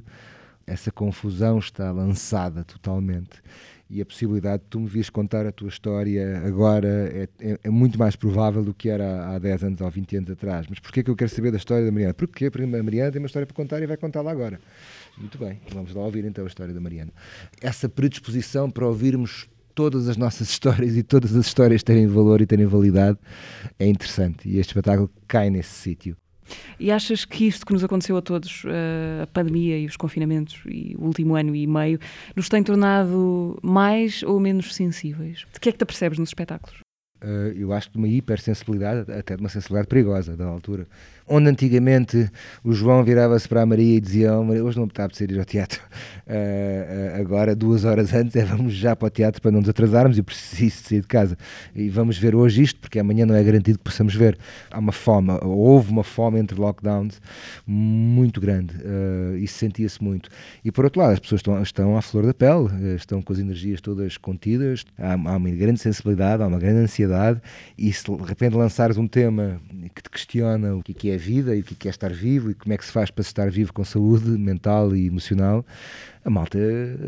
essa 0.65 0.91
confusão 0.91 1.59
está 1.59 1.91
lançada 1.91 2.63
totalmente 2.63 3.41
e 3.89 4.01
a 4.01 4.05
possibilidade 4.05 4.63
de 4.63 4.69
tu 4.69 4.79
me 4.79 4.87
vires 4.87 5.09
contar 5.09 5.45
a 5.45 5.51
tua 5.51 5.69
história 5.69 6.41
agora 6.45 6.87
é, 6.87 7.29
é, 7.39 7.59
é, 7.63 7.69
muito 7.69 7.97
mais 7.97 8.15
provável 8.15 8.63
do 8.63 8.73
que 8.73 8.89
era 8.89 9.33
há 9.33 9.39
10 9.39 9.63
anos 9.63 9.81
ou 9.81 9.89
20 9.89 10.17
anos 10.17 10.31
atrás. 10.31 10.67
Mas 10.69 10.79
porquê 10.79 11.03
que 11.03 11.09
eu 11.09 11.15
quero 11.15 11.29
saber 11.29 11.51
da 11.51 11.57
história 11.57 11.85
da 11.85 11.91
Mariana? 11.91 12.13
Porque 12.13 12.45
a 12.45 12.83
Mariana 12.83 13.11
tem 13.11 13.21
uma 13.21 13.27
história 13.27 13.45
para 13.45 13.55
contar 13.55 13.81
e 13.81 13.87
vai 13.87 13.97
contá-la 13.97 14.31
agora. 14.31 14.59
Muito 15.17 15.37
bem, 15.37 15.59
vamos 15.73 15.93
lá 15.93 16.03
ouvir 16.03 16.25
então 16.25 16.43
a 16.43 16.47
história 16.47 16.73
da 16.73 16.81
Mariana. 16.81 17.11
Essa 17.61 17.87
predisposição 17.87 18.69
para 18.69 18.85
ouvirmos 18.85 19.47
todas 19.73 20.09
as 20.09 20.17
nossas 20.17 20.49
histórias 20.51 20.97
e 20.97 21.03
todas 21.03 21.35
as 21.35 21.45
histórias 21.45 21.81
terem 21.81 22.07
valor 22.07 22.41
e 22.41 22.45
terem 22.45 22.65
validade 22.65 23.17
é 23.79 23.87
interessante 23.87 24.49
e 24.49 24.59
este 24.59 24.71
espetáculo 24.71 25.09
cai 25.27 25.49
nesse 25.49 25.73
sítio. 25.73 26.17
E 26.79 26.91
achas 26.91 27.25
que 27.25 27.47
isto 27.47 27.65
que 27.65 27.73
nos 27.73 27.83
aconteceu 27.83 28.17
a 28.17 28.21
todos, 28.21 28.63
eh, 28.65 29.21
a 29.23 29.27
pandemia 29.27 29.77
e 29.77 29.85
os 29.85 29.97
confinamentos 29.97 30.61
e 30.65 30.95
o 30.97 31.05
último 31.05 31.35
ano 31.35 31.55
e 31.55 31.65
meio, 31.65 31.99
nos 32.35 32.49
tem 32.49 32.63
tornado 32.63 33.57
mais 33.61 34.23
ou 34.23 34.39
menos 34.39 34.75
sensíveis? 34.75 35.45
De 35.53 35.59
que 35.59 35.69
é 35.69 35.71
que 35.71 35.77
te 35.77 35.85
percebes 35.85 36.19
nos 36.19 36.29
espetáculos? 36.29 36.79
Uh, 37.23 37.49
eu 37.55 37.73
acho 37.73 37.91
de 37.91 37.97
uma 37.97 38.07
hipersensibilidade, 38.07 39.11
até 39.11 39.35
de 39.35 39.41
uma 39.41 39.49
sensibilidade 39.49 39.87
perigosa 39.87 40.37
da 40.37 40.45
altura 40.45 40.87
onde 41.27 41.49
antigamente 41.49 42.29
o 42.63 42.71
João 42.71 43.03
virava-se 43.03 43.47
para 43.47 43.61
a 43.61 43.65
Maria 43.65 43.97
e 43.97 43.99
dizia: 43.99 44.33
oh, 44.33 44.43
Maria, 44.43 44.63
hoje 44.63 44.77
não 44.77 44.85
me 44.85 44.91
está 44.91 45.03
a 45.03 45.05
apetecer 45.05 45.31
ir 45.31 45.39
ao 45.39 45.45
teatro. 45.45 45.81
Uh, 46.25 47.19
agora, 47.19 47.55
duas 47.55 47.83
horas 47.83 48.13
antes, 48.13 48.35
é 48.35 48.45
vamos 48.45 48.73
já 48.73 48.95
para 48.95 49.07
o 49.07 49.09
teatro 49.09 49.41
para 49.41 49.51
não 49.51 49.59
nos 49.59 49.69
atrasarmos 49.69 50.17
e 50.17 50.23
preciso 50.23 50.83
sair 50.83 51.01
de 51.01 51.07
casa. 51.07 51.37
E 51.75 51.89
vamos 51.89 52.17
ver 52.17 52.35
hoje 52.35 52.63
isto, 52.63 52.79
porque 52.79 52.99
amanhã 52.99 53.25
não 53.25 53.35
é 53.35 53.43
garantido 53.43 53.77
que 53.77 53.83
possamos 53.83 54.15
ver. 54.15 54.37
Há 54.71 54.79
uma 54.79 54.91
fome, 54.91 55.31
houve 55.43 55.91
uma 55.91 56.03
fome 56.03 56.39
entre 56.39 56.59
lockdowns 56.59 57.21
muito 57.65 58.39
grande 58.39 58.73
uh, 58.77 59.35
e 59.35 59.47
sentia-se 59.47 60.01
muito. 60.01 60.29
E 60.63 60.71
por 60.71 60.85
outro 60.85 61.01
lado, 61.01 61.13
as 61.13 61.19
pessoas 61.19 61.39
estão, 61.39 61.61
estão 61.61 61.97
à 61.97 62.01
flor 62.01 62.25
da 62.25 62.33
pele, 62.33 62.95
estão 62.95 63.21
com 63.21 63.33
as 63.33 63.39
energias 63.39 63.81
todas 63.81 64.17
contidas, 64.17 64.85
há, 64.97 65.13
há 65.13 65.37
uma 65.37 65.49
grande 65.49 65.79
sensibilidade, 65.79 66.41
há 66.41 66.47
uma 66.47 66.59
grande 66.59 66.79
ansiedade, 66.79 67.41
e 67.77 67.91
se 67.91 68.03
de 68.05 68.23
repente 68.23 68.55
lançares 68.55 68.97
um 68.97 69.07
tema 69.07 69.59
que 69.93 70.01
te 70.01 70.09
questiona 70.09 70.75
o 70.75 70.81
que 70.81 71.09
é, 71.09 71.16
é 71.16 71.16
a 71.17 71.19
vida 71.19 71.55
e 71.55 71.59
o 71.59 71.63
que 71.63 71.87
é 71.87 71.91
estar 71.91 72.13
vivo 72.13 72.51
e 72.51 72.53
como 72.53 72.73
é 72.73 72.77
que 72.77 72.85
se 72.85 72.91
faz 72.91 73.11
para 73.11 73.21
estar 73.21 73.49
vivo 73.49 73.73
com 73.73 73.83
saúde 73.83 74.29
mental 74.29 74.95
e 74.95 75.07
emocional, 75.07 75.65
a 76.23 76.29
malta 76.29 76.57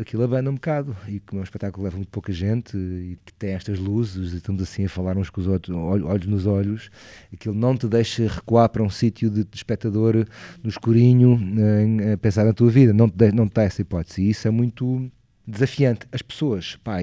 aquilo 0.00 0.22
abana 0.22 0.50
um 0.50 0.54
bocado. 0.54 0.96
E 1.08 1.20
como 1.20 1.40
é 1.40 1.42
um 1.42 1.44
espetáculo 1.44 1.82
que 1.82 1.84
leva 1.84 1.96
muito 1.96 2.10
pouca 2.10 2.32
gente 2.32 2.76
e 2.76 3.18
que 3.24 3.32
tem 3.34 3.50
estas 3.50 3.78
luzes 3.78 4.32
e 4.32 4.36
estamos 4.36 4.62
assim 4.62 4.84
a 4.84 4.88
falar 4.88 5.16
uns 5.16 5.30
com 5.30 5.40
os 5.40 5.46
outros, 5.46 5.76
olhos 5.76 6.26
nos 6.26 6.46
olhos, 6.46 6.90
aquilo 7.32 7.54
não 7.54 7.76
te 7.76 7.86
deixa 7.86 8.26
recuar 8.26 8.68
para 8.68 8.82
um 8.82 8.90
sítio 8.90 9.30
de, 9.30 9.46
espectador 9.54 10.26
no 10.62 10.68
escurinho 10.68 11.38
a 12.12 12.16
pensar 12.18 12.44
na 12.44 12.52
tua 12.52 12.70
vida, 12.70 12.92
não 12.92 13.10
não 13.34 13.48
te 13.48 13.54
dá 13.54 13.62
essa 13.62 13.82
hipótese. 13.82 14.22
E 14.22 14.30
isso 14.30 14.48
é 14.48 14.50
muito 14.50 15.10
desafiante. 15.50 16.06
As 16.12 16.22
pessoas, 16.22 16.76
pá, 16.76 16.98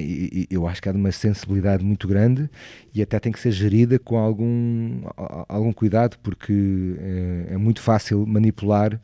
eu 0.50 0.68
acho 0.68 0.82
que 0.82 0.90
há 0.90 0.92
uma 0.92 1.12
sensibilidade 1.12 1.84
muito 1.84 2.08
grande 2.08 2.50
e 2.94 3.02
até 3.02 3.20
tem 3.20 3.32
que 3.32 3.40
ser 3.40 3.52
gerida 3.52 4.00
com 4.00 4.18
algum, 4.18 5.02
algum 5.48 5.74
cuidado, 5.74 6.18
porque 6.24 6.96
é, 7.00 7.54
é 7.54 7.58
muito 7.58 7.82
fácil 7.82 8.26
manipular 8.26 9.00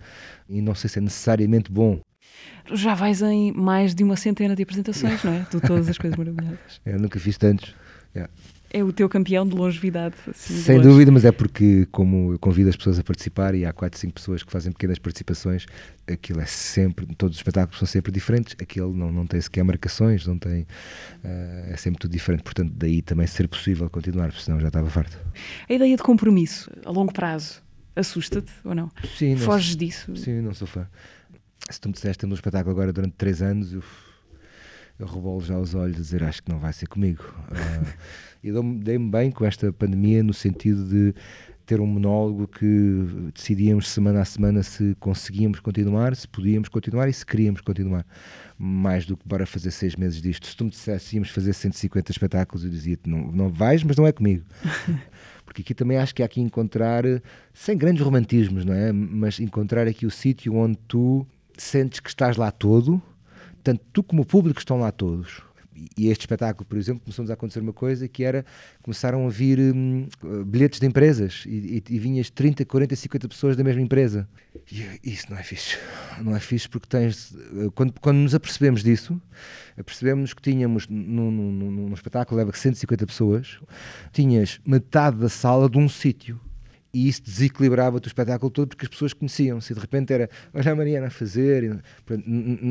e 0.50 0.62
não 0.62 0.74
sei 0.74 0.90
se 0.90 1.00
é 1.00 1.02
necessariamente 1.02 1.72
bom. 1.72 2.00
Já 2.74 2.94
vais 2.94 3.22
em 3.22 3.52
mais 3.52 3.94
de 3.94 4.04
uma 4.04 4.16
centena 4.16 4.56
de 4.56 4.64
apresentações, 4.64 5.24
não 5.24 5.34
é? 5.34 5.40
De 5.40 5.60
todas 5.62 5.88
as 5.90 5.98
coisas 5.98 6.18
maravilhosas. 6.18 6.82
Eu 6.86 6.98
nunca 7.00 7.20
fiz 7.20 7.38
tantos. 7.38 7.76
Yeah 8.16 8.32
é 8.74 8.84
o 8.84 8.92
teu 8.92 9.08
campeão 9.08 9.48
de 9.48 9.56
longevidade. 9.56 10.16
Assim, 10.28 10.56
Sem 10.56 10.82
de 10.82 10.88
dúvida, 10.88 11.12
mas 11.12 11.24
é 11.24 11.32
porque, 11.32 11.88
como 11.92 12.34
eu 12.34 12.40
convido 12.40 12.70
as 12.70 12.76
pessoas 12.76 12.98
a 12.98 13.04
participar 13.04 13.54
e 13.54 13.66
há 13.66 13.72
4, 13.72 14.00
5 14.00 14.14
pessoas 14.14 14.42
que 14.42 14.52
fazem 14.52 14.72
pequenas 14.72 14.98
participações, 14.98 15.68
aquilo 16.08 16.42
é 16.42 16.46
sempre, 16.48 17.06
todos 17.16 17.36
os 17.36 17.40
espetáculos 17.40 17.78
são 17.78 17.88
sempre 17.88 18.12
diferentes, 18.12 18.56
aquele 18.60 18.92
não, 18.92 19.12
não 19.12 19.28
tem 19.28 19.40
sequer 19.40 19.64
marcações, 19.64 20.26
não 20.26 20.40
tem, 20.40 20.64
uh, 20.64 21.72
é 21.72 21.78
sempre 21.78 22.00
tudo 22.00 22.12
diferente, 22.12 22.42
portanto, 22.42 22.74
daí 22.76 23.04
também 23.04 23.28
ser 23.28 23.48
possível 23.48 23.88
continuar, 23.92 24.30
porque 24.30 24.42
senão 24.42 24.60
já 24.60 24.68
estava 24.68 24.90
farto. 24.90 25.20
A 25.70 25.74
ideia 25.74 25.96
de 25.96 26.02
compromisso 26.02 26.72
a 26.84 26.90
longo 26.90 27.14
prazo 27.14 27.62
assusta-te 27.96 28.52
ou 28.64 28.74
não? 28.74 28.92
Sim, 29.18 29.38
Foges 29.38 29.76
não, 29.76 29.78
disso? 29.78 30.16
Sim, 30.16 30.42
não 30.42 30.54
sou 30.54 30.68
fã. 30.68 30.88
Se 31.70 31.80
tu 31.80 31.88
me 31.88 31.94
disseste 31.94 32.20
temos 32.20 32.34
um 32.34 32.40
espetáculo 32.40 32.72
agora 32.72 32.92
durante 32.92 33.14
3 33.14 33.42
anos, 33.44 33.72
eu, 33.72 33.84
eu 35.04 35.08
rebolo 35.08 35.42
já 35.42 35.58
os 35.58 35.76
olhos 35.76 35.98
a 35.98 36.00
dizer 36.00 36.24
acho 36.24 36.42
que 36.42 36.52
não 36.52 36.60
vai 36.60 36.74
ser 36.74 36.88
comigo. 36.88 37.24
Uh, 37.50 38.24
E 38.44 38.52
dei-me 38.52 39.10
bem 39.10 39.32
com 39.32 39.46
esta 39.46 39.72
pandemia 39.72 40.22
no 40.22 40.34
sentido 40.34 40.84
de 40.84 41.16
ter 41.66 41.80
um 41.80 41.86
monólogo 41.86 42.46
que 42.46 43.32
decidíamos 43.34 43.90
semana 43.90 44.20
a 44.20 44.26
semana 44.26 44.62
se 44.62 44.98
conseguíamos 45.00 45.62
continuar, 45.62 46.14
se 46.14 46.28
podíamos 46.28 46.68
continuar 46.68 47.08
e 47.08 47.14
se 47.14 47.26
queríamos 47.26 47.62
continuar. 47.62 48.06
Mais 48.58 49.06
do 49.06 49.16
que 49.16 49.26
para 49.26 49.46
fazer 49.46 49.72
seis 49.72 49.96
meses 49.96 50.22
disto. 50.22 50.46
Se 50.46 50.58
tu 50.58 50.66
me 50.66 50.70
dissesse 50.72 51.16
íamos 51.16 51.30
fazer 51.30 51.54
150 51.54 52.12
espetáculos, 52.12 52.66
eu 52.66 52.70
dizia-te: 52.70 53.10
não, 53.10 53.32
não 53.32 53.50
vais, 53.50 53.82
mas 53.82 53.96
não 53.96 54.06
é 54.06 54.12
comigo. 54.12 54.44
Porque 55.46 55.62
aqui 55.62 55.74
também 55.74 55.98
acho 55.98 56.14
que 56.14 56.22
há 56.22 56.28
que 56.28 56.42
encontrar, 56.42 57.06
sem 57.54 57.78
grandes 57.78 58.04
romantismos, 58.04 58.66
não 58.66 58.74
é? 58.74 58.92
Mas 58.92 59.40
encontrar 59.40 59.88
aqui 59.88 60.06
o 60.06 60.12
sítio 60.12 60.56
onde 60.56 60.78
tu 60.86 61.26
sentes 61.58 62.02
que 62.02 62.10
estás 62.10 62.36
lá 62.36 62.52
todo, 62.52 63.02
tanto 63.64 63.84
tu 63.92 64.04
como 64.04 64.22
o 64.22 64.26
público 64.26 64.60
estão 64.60 64.80
lá 64.80 64.92
todos 64.92 65.42
e 65.98 66.10
este 66.10 66.22
espetáculo, 66.22 66.66
por 66.66 66.78
exemplo, 66.78 67.02
começou-nos 67.02 67.32
a 67.32 67.34
acontecer 67.34 67.60
uma 67.60 67.74
coisa 67.74 68.08
que 68.08 68.24
era, 68.24 68.46
começaram 68.82 69.26
a 69.26 69.30
vir 69.30 69.60
hum, 69.60 70.08
bilhetes 70.46 70.80
de 70.80 70.86
empresas 70.86 71.44
e, 71.46 71.84
e, 71.90 71.96
e, 71.96 72.00
vinhas 72.00 72.30
30, 72.30 72.66
40, 72.66 72.96
50 72.96 73.28
pessoas 73.28 73.56
da 73.58 73.64
mesma 73.64 73.82
empresa. 73.82 74.28
E 74.72 75.00
isso 75.04 75.28
não 75.30 75.38
é 75.38 75.44
fixe. 75.44 75.78
Não 76.22 76.36
é 76.36 76.40
fixe 76.40 76.70
porque 76.70 76.88
tens, 76.88 77.36
quando, 77.76 77.94
quando 78.00 78.18
nos 78.18 78.36
apercebemos 78.36 78.84
disso, 78.84 79.20
apercebemos 79.78 80.34
que 80.34 80.42
tínhamos, 80.42 80.88
num, 80.88 81.32
num, 81.32 81.72
num 81.72 81.94
espetáculo 81.94 82.38
leva 82.38 82.52
150 82.52 83.06
pessoas, 83.06 83.60
tinhas 84.12 84.60
metade 84.66 85.18
da 85.18 85.30
sala 85.30 85.70
de 85.70 85.78
um 85.78 85.90
sítio 85.90 86.40
e 86.94 87.08
isso 87.08 87.24
desequilibrava 87.24 87.98
o 87.98 88.02
espetáculo 88.06 88.52
todo 88.52 88.70
porque 88.70 88.86
as 88.86 88.90
pessoas 88.90 89.14
conheciam-se 89.14 89.72
e 89.72 89.76
de 89.76 89.82
repente 89.82 90.14
era 90.14 90.30
olha 90.54 90.72
a 90.72 90.76
Mariana 90.76 91.08
a 91.08 91.10
fazer 91.10 91.64
e, 91.64 91.80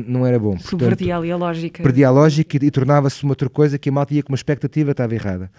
não 0.07 0.25
era 0.25 0.39
bom 0.39 0.57
subvertia 0.57 1.17
ali 1.17 1.29
a 1.29 1.35
lógica. 1.35 1.83
perdia 1.83 2.07
a 2.07 2.11
lógica 2.11 2.57
e, 2.57 2.65
e 2.65 2.71
tornava-se 2.71 3.21
uma 3.23 3.33
outra 3.33 3.49
coisa 3.49 3.77
que 3.77 3.89
a 3.89 3.91
malta 3.91 4.13
ia 4.13 4.23
com 4.23 4.31
uma 4.31 4.37
expectativa 4.37 4.91
estava 4.91 5.13
errada. 5.13 5.51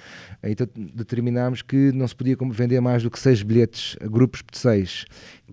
Então 0.42 0.66
determinámos 0.94 1.60
que 1.60 1.92
não 1.92 2.08
se 2.08 2.16
podia 2.16 2.36
vender 2.50 2.80
mais 2.80 3.02
do 3.02 3.10
que 3.10 3.18
seis 3.18 3.42
bilhetes 3.42 3.96
a 4.00 4.06
grupos 4.06 4.42
de 4.50 4.58
seis. 4.58 5.04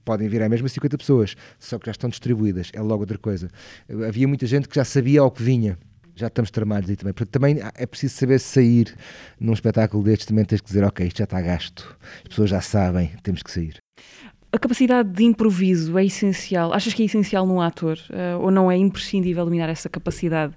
Podem 0.06 0.30
vir 0.30 0.42
a 0.42 0.50
mesma 0.50 0.70
50 0.70 0.98
pessoas 0.98 1.36
só 1.60 1.78
que 1.78 1.88
já 1.88 1.92
estão 1.92 2.10
distribuídas 2.10 2.72
é 2.74 2.82
logo 2.82 3.02
outra 3.02 3.18
coisa. 3.18 3.50
Havia 4.08 4.28
muita 4.28 4.46
gente 4.46 4.70
que 4.70 4.76
já 4.76 4.86
sabia 4.86 5.20
ao 5.20 5.30
que 5.30 5.44
vinha 5.44 5.78
já 6.22 6.28
estamos 6.28 6.50
tramados 6.52 6.90
aí 6.90 6.96
também. 6.96 7.14
Porque 7.14 7.30
também 7.30 7.58
é 7.76 7.86
preciso 7.86 8.16
saber 8.16 8.40
sair 8.40 8.96
num 9.40 9.54
espetáculo 9.54 10.04
destes, 10.04 10.26
também 10.26 10.46
tens 10.46 10.62
que 10.62 10.68
dizer, 10.68 10.84
ok, 10.84 11.06
isto 11.06 11.18
já 11.18 11.26
está 11.26 11.42
gasto, 11.42 11.98
as 12.24 12.30
pessoas 12.30 12.50
já 12.50 12.62
sabem, 12.62 13.12
temos 13.24 13.44
que 13.44 13.52
sair. 13.52 13.78
A 14.54 14.60
capacidade 14.60 15.10
de 15.10 15.24
improviso 15.24 15.98
é 15.98 16.06
essencial. 16.06 16.74
Achas 16.74 16.94
que 16.94 17.02
é 17.02 17.06
essencial 17.06 17.48
num 17.48 17.62
ator? 17.62 17.98
Uh, 18.10 18.42
ou 18.42 18.52
não 18.52 18.70
é 18.70 18.76
imprescindível 18.76 19.46
dominar 19.46 19.70
essa 19.70 19.88
capacidade 19.88 20.54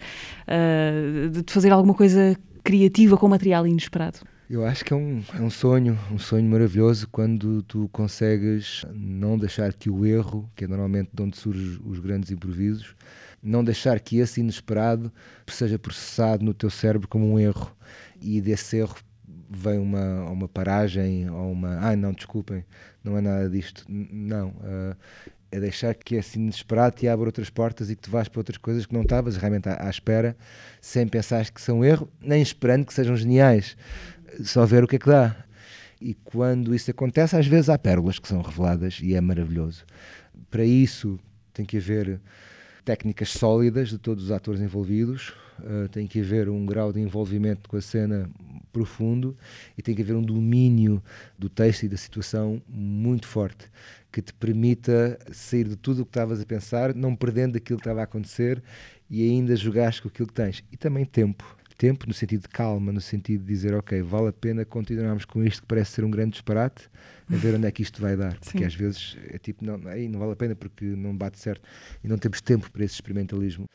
uh, 0.49 1.31
de 1.31 1.53
fazer 1.53 1.71
alguma 1.71 1.95
coisa 1.95 2.37
criativa 2.65 3.17
com 3.17 3.29
material 3.29 3.67
inesperado? 3.67 4.19
Eu 4.51 4.67
acho 4.67 4.85
que 4.85 4.93
é 4.93 4.97
um, 4.97 5.23
é 5.39 5.41
um 5.41 5.49
sonho, 5.49 5.99
um 6.11 6.19
sonho 6.19 6.45
maravilhoso 6.51 7.09
quando 7.11 7.63
tu 7.63 7.89
consegues 7.93 8.85
não 8.93 9.39
deixar 9.39 9.73
que 9.73 9.89
o 9.89 10.05
erro, 10.05 10.51
que 10.57 10.65
é 10.65 10.69
normalmente 10.69 11.11
de 11.15 11.23
onde 11.23 11.37
surgem 11.37 11.79
os 11.85 11.99
grandes 11.99 12.31
improvisos, 12.31 12.95
não 13.45 13.63
deixar 13.63 14.01
que 14.01 14.19
esse 14.19 14.41
inesperado 14.41 15.13
seja 15.47 15.79
processado 15.79 16.43
no 16.43 16.55
teu 16.55 16.71
cérebro 16.71 17.07
como 17.07 17.31
um 17.31 17.39
erro 17.39 17.77
e 18.21 18.41
desse 18.41 18.79
erro 18.79 18.97
vem 19.51 19.79
uma, 19.79 20.25
uma 20.31 20.49
paragem 20.49 21.29
ou 21.31 21.53
uma 21.53 21.79
ai 21.79 21.95
não, 21.95 22.13
desculpem, 22.13 22.65
não 23.05 23.17
é 23.19 23.21
nada 23.21 23.51
disto. 23.51 23.85
Não, 23.89 24.49
uh, 24.49 24.97
é 25.53 25.61
deixar 25.61 25.95
que 25.95 26.17
esse 26.17 26.39
inesperado 26.39 26.97
te 26.97 27.07
abra 27.07 27.27
outras 27.27 27.51
portas 27.51 27.91
e 27.91 27.95
que 27.95 28.03
tu 28.03 28.11
vás 28.11 28.29
para 28.29 28.41
outras 28.41 28.59
coisas 28.59 28.87
que 28.87 28.95
não 28.95 29.03
estavas 29.03 29.37
realmente 29.37 29.69
à, 29.69 29.87
à 29.87 29.91
espera, 29.91 30.37
sem 30.81 31.07
pensar 31.07 31.49
que 31.51 31.61
são 31.61 31.85
erro, 31.85 32.11
nem 32.21 32.43
esperando 32.43 32.87
que 32.87 32.95
sejam 32.95 33.17
geniais, 33.17 33.77
só 34.43 34.67
ver 34.67 34.83
o 34.83 34.89
que 34.89 34.97
é 34.97 34.99
que 34.99 35.07
dá. 35.07 35.37
E 36.01 36.15
quando 36.15 36.75
isso 36.75 36.91
acontece, 36.91 37.37
às 37.37 37.47
vezes 37.47 37.69
há 37.69 37.79
pérolas 37.79 38.19
que 38.19 38.27
são 38.27 38.43
reveladas 38.43 38.99
e 39.01 39.15
é 39.15 39.21
maravilhoso. 39.21 39.85
Para 40.51 40.65
isso 40.65 41.21
tem 41.53 41.65
que 41.65 41.77
haver 41.77 42.21
técnicas 42.85 43.31
sólidas 43.31 43.89
de 43.89 43.99
todos 43.99 44.25
os 44.25 44.31
atores 44.31 44.61
envolvidos, 44.61 45.33
uh, 45.61 45.89
tem 45.89 46.07
que 46.07 46.21
haver 46.21 46.49
um 46.49 46.67
grau 46.67 46.93
de 46.93 47.01
envolvimento 47.01 47.69
com 47.69 47.77
a 47.77 47.81
cena 47.81 48.31
profundo 48.73 49.37
e 49.79 49.83
tem 49.83 49.95
que 49.95 50.03
haver 50.03 50.17
um 50.17 50.23
domínio 50.23 51.03
do 51.39 51.49
texto 51.49 51.85
e 51.85 51.89
da 51.89 51.97
situação 51.97 52.61
muito 52.69 53.27
forte 53.27 53.71
que 54.13 54.23
te 54.23 54.33
permita 54.33 55.19
sair 55.33 55.67
de 55.67 55.75
tudo 55.75 56.03
o 56.03 56.05
que 56.05 56.11
estavas 56.11 56.41
a 56.41 56.47
pensar, 56.47 56.95
não 56.95 57.17
perdendo 57.17 57.57
aquilo 57.57 57.79
que 57.79 57.83
estava 57.83 58.01
a 58.01 58.05
acontecer 58.05 58.63
e 59.11 59.29
ainda 59.29 59.57
jogares 59.57 59.99
com 59.99 60.07
aquilo 60.07 60.29
que 60.29 60.35
tens. 60.35 60.63
E 60.71 60.77
também 60.77 61.05
tempo 61.05 61.45
tempo, 61.75 62.07
no 62.07 62.15
sentido 62.15 62.43
de 62.43 62.49
calma, 62.49 62.93
no 62.93 63.01
sentido 63.01 63.43
de 63.43 63.47
dizer, 63.47 63.75
ok, 63.75 64.03
vale 64.03 64.29
a 64.29 64.33
pena 64.33 64.65
continuarmos 64.65 65.25
com 65.25 65.43
isto 65.43 65.63
que 65.63 65.69
parece 65.69 65.93
ser 65.93 66.05
um 66.05 66.11
grande 66.11 66.33
disparate, 66.33 66.89
a 67.31 67.37
ver 67.37 67.55
onde 67.55 67.67
é 67.67 67.71
que 67.71 67.83
isto 67.83 68.01
vai 68.01 68.17
dar. 68.17 68.39
Porque 68.39 68.59
Sim. 68.59 68.65
às 68.65 68.75
vezes 68.75 69.17
é 69.29 69.39
tipo, 69.39 69.65
não, 69.65 69.81
aí 69.89 70.09
não 70.09 70.21
vale 70.21 70.33
a 70.33 70.37
pena 70.37 70.55
porque 70.55 70.85
não 70.85 71.17
bate 71.17 71.39
certo 71.39 71.63
e 72.03 72.09
não 72.09 72.19
temos 72.19 72.41
tempo 72.41 72.71
para 72.71 72.85
esse 72.85 72.95
experimentalismo. 72.95 73.67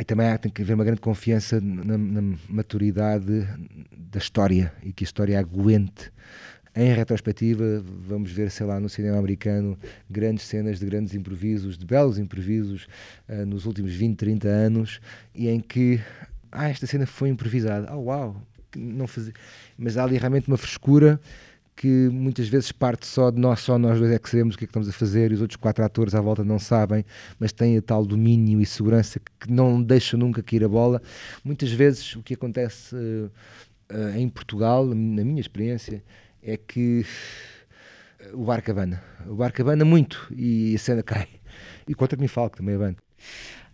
E 0.00 0.04
também 0.04 0.28
há, 0.28 0.38
tem 0.38 0.50
que 0.50 0.62
haver 0.62 0.74
uma 0.74 0.84
grande 0.84 1.00
confiança 1.00 1.60
na, 1.60 1.98
na 1.98 2.36
maturidade 2.48 3.46
da 3.94 4.18
história 4.18 4.72
e 4.82 4.92
que 4.92 5.04
a 5.04 5.06
história 5.06 5.38
aguente. 5.38 6.10
Em 6.74 6.90
retrospectiva, 6.94 7.84
vamos 7.84 8.32
ver, 8.32 8.50
sei 8.50 8.64
lá, 8.64 8.80
no 8.80 8.88
cinema 8.88 9.18
americano, 9.18 9.78
grandes 10.08 10.46
cenas 10.46 10.78
de 10.78 10.86
grandes 10.86 11.14
improvisos, 11.14 11.76
de 11.76 11.84
belos 11.84 12.18
improvisos, 12.18 12.86
uh, 13.28 13.44
nos 13.44 13.66
últimos 13.66 13.92
20, 13.92 14.16
30 14.16 14.48
anos, 14.48 14.98
e 15.34 15.48
em 15.50 15.60
que 15.60 16.00
ah, 16.52 16.68
esta 16.68 16.86
cena 16.86 17.06
foi 17.06 17.30
improvisada, 17.30 17.88
ah, 17.90 17.96
uau, 17.96 18.40
não 18.76 19.06
fazia. 19.06 19.32
Mas 19.76 19.96
há 19.96 20.04
ali 20.04 20.18
realmente 20.18 20.48
uma 20.48 20.58
frescura 20.58 21.20
que 21.74 22.08
muitas 22.12 22.48
vezes 22.48 22.70
parte 22.70 23.06
só 23.06 23.30
de 23.30 23.40
nós, 23.40 23.60
só 23.60 23.78
nós 23.78 23.98
dois 23.98 24.12
é 24.12 24.18
que 24.18 24.28
sabemos 24.28 24.54
o 24.54 24.58
que 24.58 24.64
é 24.64 24.66
que 24.66 24.70
estamos 24.70 24.88
a 24.88 24.92
fazer 24.92 25.32
e 25.32 25.34
os 25.34 25.40
outros 25.40 25.56
quatro 25.56 25.82
atores 25.84 26.14
à 26.14 26.20
volta 26.20 26.44
não 26.44 26.58
sabem, 26.58 27.04
mas 27.38 27.50
têm 27.50 27.78
a 27.78 27.82
tal 27.82 28.04
domínio 28.04 28.60
e 28.60 28.66
segurança 28.66 29.18
que 29.40 29.50
não 29.50 29.82
deixa 29.82 30.16
nunca 30.16 30.42
cair 30.42 30.64
a 30.64 30.68
bola. 30.68 31.00
Muitas 31.42 31.72
vezes 31.72 32.14
o 32.14 32.22
que 32.22 32.34
acontece 32.34 32.94
uh, 32.94 33.30
uh, 33.90 34.16
em 34.16 34.28
Portugal, 34.28 34.86
na 34.86 35.24
minha 35.24 35.40
experiência, 35.40 36.04
é 36.42 36.56
que 36.56 37.04
o 38.32 38.44
barco 38.44 38.70
abana. 38.70 39.02
O 39.26 39.34
barco 39.34 39.62
abana 39.62 39.84
muito 39.84 40.28
e 40.36 40.74
a 40.74 40.78
cena 40.78 41.02
cai. 41.02 41.28
E 41.88 41.94
contra 41.94 42.18
me 42.18 42.28
falo, 42.28 42.50
que 42.50 42.58
também 42.58 42.74
abana. 42.74 42.96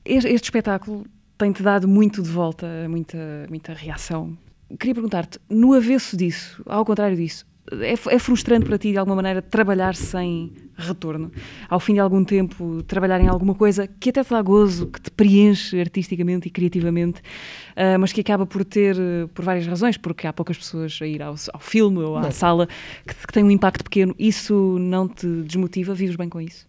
Este, 0.05 0.29
este 0.29 0.45
espetáculo 0.45 1.05
tem-te 1.39 1.63
dado 1.63 1.87
muito 1.87 2.21
de 2.21 2.29
volta, 2.29 2.67
muita, 2.89 3.47
muita 3.49 3.73
reação. 3.73 4.37
Queria 4.79 4.95
perguntar-te, 4.95 5.39
no 5.49 5.73
avesso 5.73 6.17
disso, 6.17 6.63
ao 6.67 6.85
contrário 6.85 7.17
disso, 7.17 7.47
é, 7.71 7.93
é, 7.93 8.19
frustrante 8.19 8.67
para 8.67 8.79
ti, 8.79 8.93
de 8.93 8.99
alguma 8.99 9.17
maneira, 9.17 9.41
trabalhar 9.41 9.95
sem 9.95 10.53
retorno? 10.77 11.31
Ao 11.69 11.79
fim 11.79 11.95
de 11.95 12.01
algum 12.01 12.25
tempo, 12.25 12.83
trabalhar 12.83 13.21
em 13.21 13.29
alguma 13.29 13.55
coisa 13.55 13.87
que 13.87 14.11
até 14.11 14.25
te 14.25 14.31
dá 14.31 14.43
gozo, 14.43 14.87
que 14.87 15.01
te 15.01 15.11
preenche 15.11 15.79
artisticamente 15.79 16.49
e 16.49 16.51
criativamente, 16.51 17.21
uh, 17.21 17.99
mas 18.01 18.13
que 18.13 18.21
acaba 18.21 18.47
por 18.47 18.65
ter, 18.65 18.97
por 19.35 19.45
várias 19.45 19.67
razões, 19.67 19.97
porque 19.97 20.27
há 20.27 20.33
poucas 20.33 20.57
pessoas 20.57 20.99
a 21.01 21.07
ir 21.07 21.23
ao, 21.23 21.35
ao 21.53 21.61
filme 21.61 21.99
ou 21.99 22.17
à 22.17 22.23
não. 22.23 22.31
sala, 22.31 22.67
que, 23.07 23.15
que 23.15 23.33
tem 23.33 23.45
um 23.45 23.51
impacto 23.51 23.85
pequeno, 23.85 24.15
isso 24.19 24.77
não 24.81 25.07
te 25.07 25.27
desmotiva? 25.43 25.95
Vives 25.95 26.17
bem 26.17 26.29
com 26.29 26.41
isso? 26.41 26.67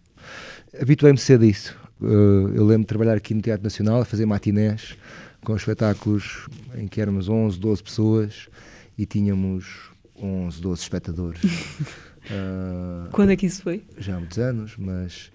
Habituei-me 0.80 1.18
cedo 1.18 1.44
a 1.44 1.46
isso. 1.46 1.79
Uh, 2.00 2.54
eu 2.54 2.64
lembro 2.64 2.82
de 2.82 2.86
trabalhar 2.86 3.14
aqui 3.14 3.34
no 3.34 3.42
Teatro 3.42 3.62
Nacional, 3.62 4.00
a 4.00 4.04
fazer 4.04 4.24
matinés, 4.24 4.96
com 5.44 5.54
espetáculos 5.54 6.48
em 6.74 6.86
que 6.88 7.00
éramos 7.00 7.28
11, 7.28 7.58
12 7.58 7.82
pessoas 7.82 8.48
e 8.96 9.04
tínhamos 9.04 9.90
11, 10.16 10.60
12 10.60 10.82
espectadores. 10.82 11.42
uh, 11.44 13.10
Quando 13.12 13.32
é 13.32 13.36
que 13.36 13.46
isso 13.46 13.62
foi? 13.62 13.84
Já 13.98 14.16
há 14.16 14.18
muitos 14.18 14.38
anos, 14.38 14.76
mas 14.78 15.30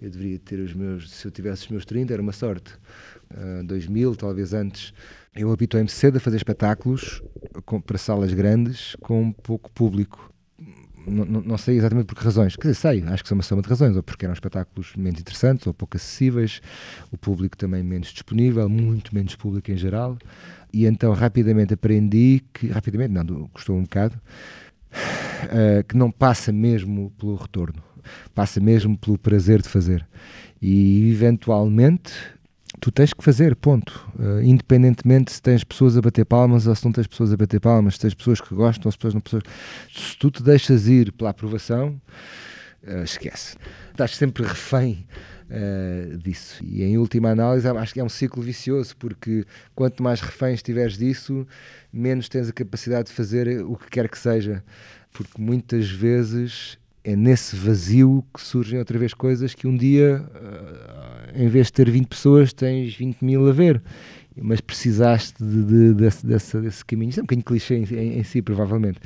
eu 0.00 0.10
deveria 0.10 0.38
ter 0.38 0.58
os 0.58 0.74
meus, 0.74 1.10
se 1.10 1.26
eu 1.26 1.30
tivesse 1.30 1.64
os 1.64 1.68
meus 1.68 1.84
30 1.84 2.12
era 2.12 2.22
uma 2.22 2.32
sorte. 2.32 2.72
Uh, 3.30 3.64
2000, 3.64 4.16
talvez 4.16 4.52
antes. 4.52 4.92
Eu 5.34 5.50
habituei-me 5.52 5.88
cedo 5.88 6.16
a 6.16 6.20
fazer 6.20 6.36
espetáculos 6.36 7.22
com, 7.64 7.80
para 7.80 7.96
salas 7.96 8.34
grandes 8.34 8.96
com 9.00 9.32
pouco 9.32 9.70
público 9.70 10.31
não, 11.06 11.58
sei 11.58 11.76
exatamente 11.76 12.06
por 12.06 12.16
que 12.16 12.24
razões, 12.24 12.56
quer 12.56 12.68
dizer, 12.68 12.74
sei, 12.74 13.02
acho 13.06 13.22
que 13.22 13.28
são 13.28 13.36
uma 13.36 13.42
soma 13.42 13.62
de 13.62 13.68
razões, 13.68 13.96
ou 13.96 14.02
porque 14.02 14.24
eram 14.24 14.32
espetáculos 14.32 14.94
menos 14.96 15.20
interessantes 15.20 15.66
ou 15.66 15.74
pouco 15.74 15.96
acessíveis, 15.96 16.60
o 17.10 17.16
público 17.16 17.56
também 17.56 17.82
menos 17.82 18.08
disponível, 18.08 18.68
muito 18.68 19.14
menos 19.14 19.34
público 19.34 19.70
em 19.70 19.76
geral, 19.76 20.18
e 20.72 20.86
então 20.86 21.12
rapidamente 21.12 21.74
aprendi 21.74 22.42
que, 22.52 22.68
rapidamente, 22.68 23.12
não, 23.12 23.48
custou 23.48 23.76
um 23.76 23.82
bocado, 23.82 24.20
uh, 24.94 25.84
que 25.88 25.96
não 25.96 26.10
passa 26.10 26.52
mesmo 26.52 27.10
pelo 27.18 27.36
retorno, 27.36 27.82
passa 28.34 28.60
mesmo 28.60 28.96
pelo 28.96 29.18
prazer 29.18 29.62
de 29.62 29.68
fazer. 29.68 30.06
E 30.60 31.10
eventualmente 31.10 32.12
tu 32.80 32.90
tens 32.90 33.12
que 33.12 33.22
fazer, 33.22 33.54
ponto. 33.56 34.08
Uh, 34.18 34.42
independentemente 34.42 35.32
se 35.32 35.42
tens 35.42 35.64
pessoas 35.64 35.96
a 35.96 36.00
bater 36.00 36.24
palmas 36.24 36.66
ou 36.66 36.74
se 36.74 36.84
não 36.84 36.92
tens 36.92 37.06
pessoas 37.06 37.32
a 37.32 37.36
bater 37.36 37.60
palmas, 37.60 37.94
se 37.94 38.00
tens 38.00 38.14
pessoas 38.14 38.40
que 38.40 38.54
gostam 38.54 38.88
ou 38.88 38.92
se 38.92 38.98
pessoas 38.98 39.14
não 39.14 39.20
pessoas. 39.20 39.42
Se 39.94 40.16
tu 40.16 40.30
te 40.30 40.42
deixas 40.42 40.86
ir 40.88 41.12
pela 41.12 41.30
aprovação, 41.30 42.00
uh, 42.84 43.02
esquece. 43.02 43.56
Estás 43.90 44.16
sempre 44.16 44.44
refém 44.44 45.06
uh, 45.50 46.16
disso. 46.18 46.62
E 46.64 46.82
em 46.82 46.98
última 46.98 47.30
análise, 47.30 47.68
acho 47.68 47.92
que 47.92 48.00
é 48.00 48.04
um 48.04 48.08
ciclo 48.08 48.42
vicioso, 48.42 48.96
porque 48.96 49.44
quanto 49.74 50.02
mais 50.02 50.20
refém 50.20 50.54
estiveres 50.54 50.96
disso, 50.96 51.46
menos 51.92 52.28
tens 52.28 52.48
a 52.48 52.52
capacidade 52.52 53.08
de 53.08 53.14
fazer 53.14 53.62
o 53.64 53.76
que 53.76 53.90
quer 53.90 54.08
que 54.08 54.18
seja. 54.18 54.64
Porque 55.12 55.40
muitas 55.40 55.90
vezes 55.90 56.78
é 57.04 57.16
nesse 57.16 57.56
vazio 57.56 58.24
que 58.32 58.40
surgem 58.40 58.78
outra 58.78 58.98
vez 58.98 59.12
coisas 59.12 59.54
que 59.54 59.66
um 59.66 59.76
dia 59.76 60.24
em 61.34 61.48
vez 61.48 61.66
de 61.66 61.72
ter 61.74 61.90
20 61.90 62.06
pessoas, 62.06 62.52
tens 62.52 62.94
20 62.94 63.22
mil 63.22 63.48
a 63.48 63.52
ver. 63.52 63.82
Mas 64.34 64.62
precisaste 64.62 65.34
de, 65.44 65.64
de, 65.64 65.94
desse, 65.94 66.26
desse, 66.26 66.58
desse, 66.58 66.84
caminho. 66.84 67.10
Isso 67.10 67.20
é 67.20 67.22
um 67.22 67.26
bocadinho 67.26 67.44
clichê 67.44 67.76
em, 67.76 67.84
em, 67.84 68.18
em, 68.18 68.24
si, 68.24 68.40
provavelmente. 68.40 68.98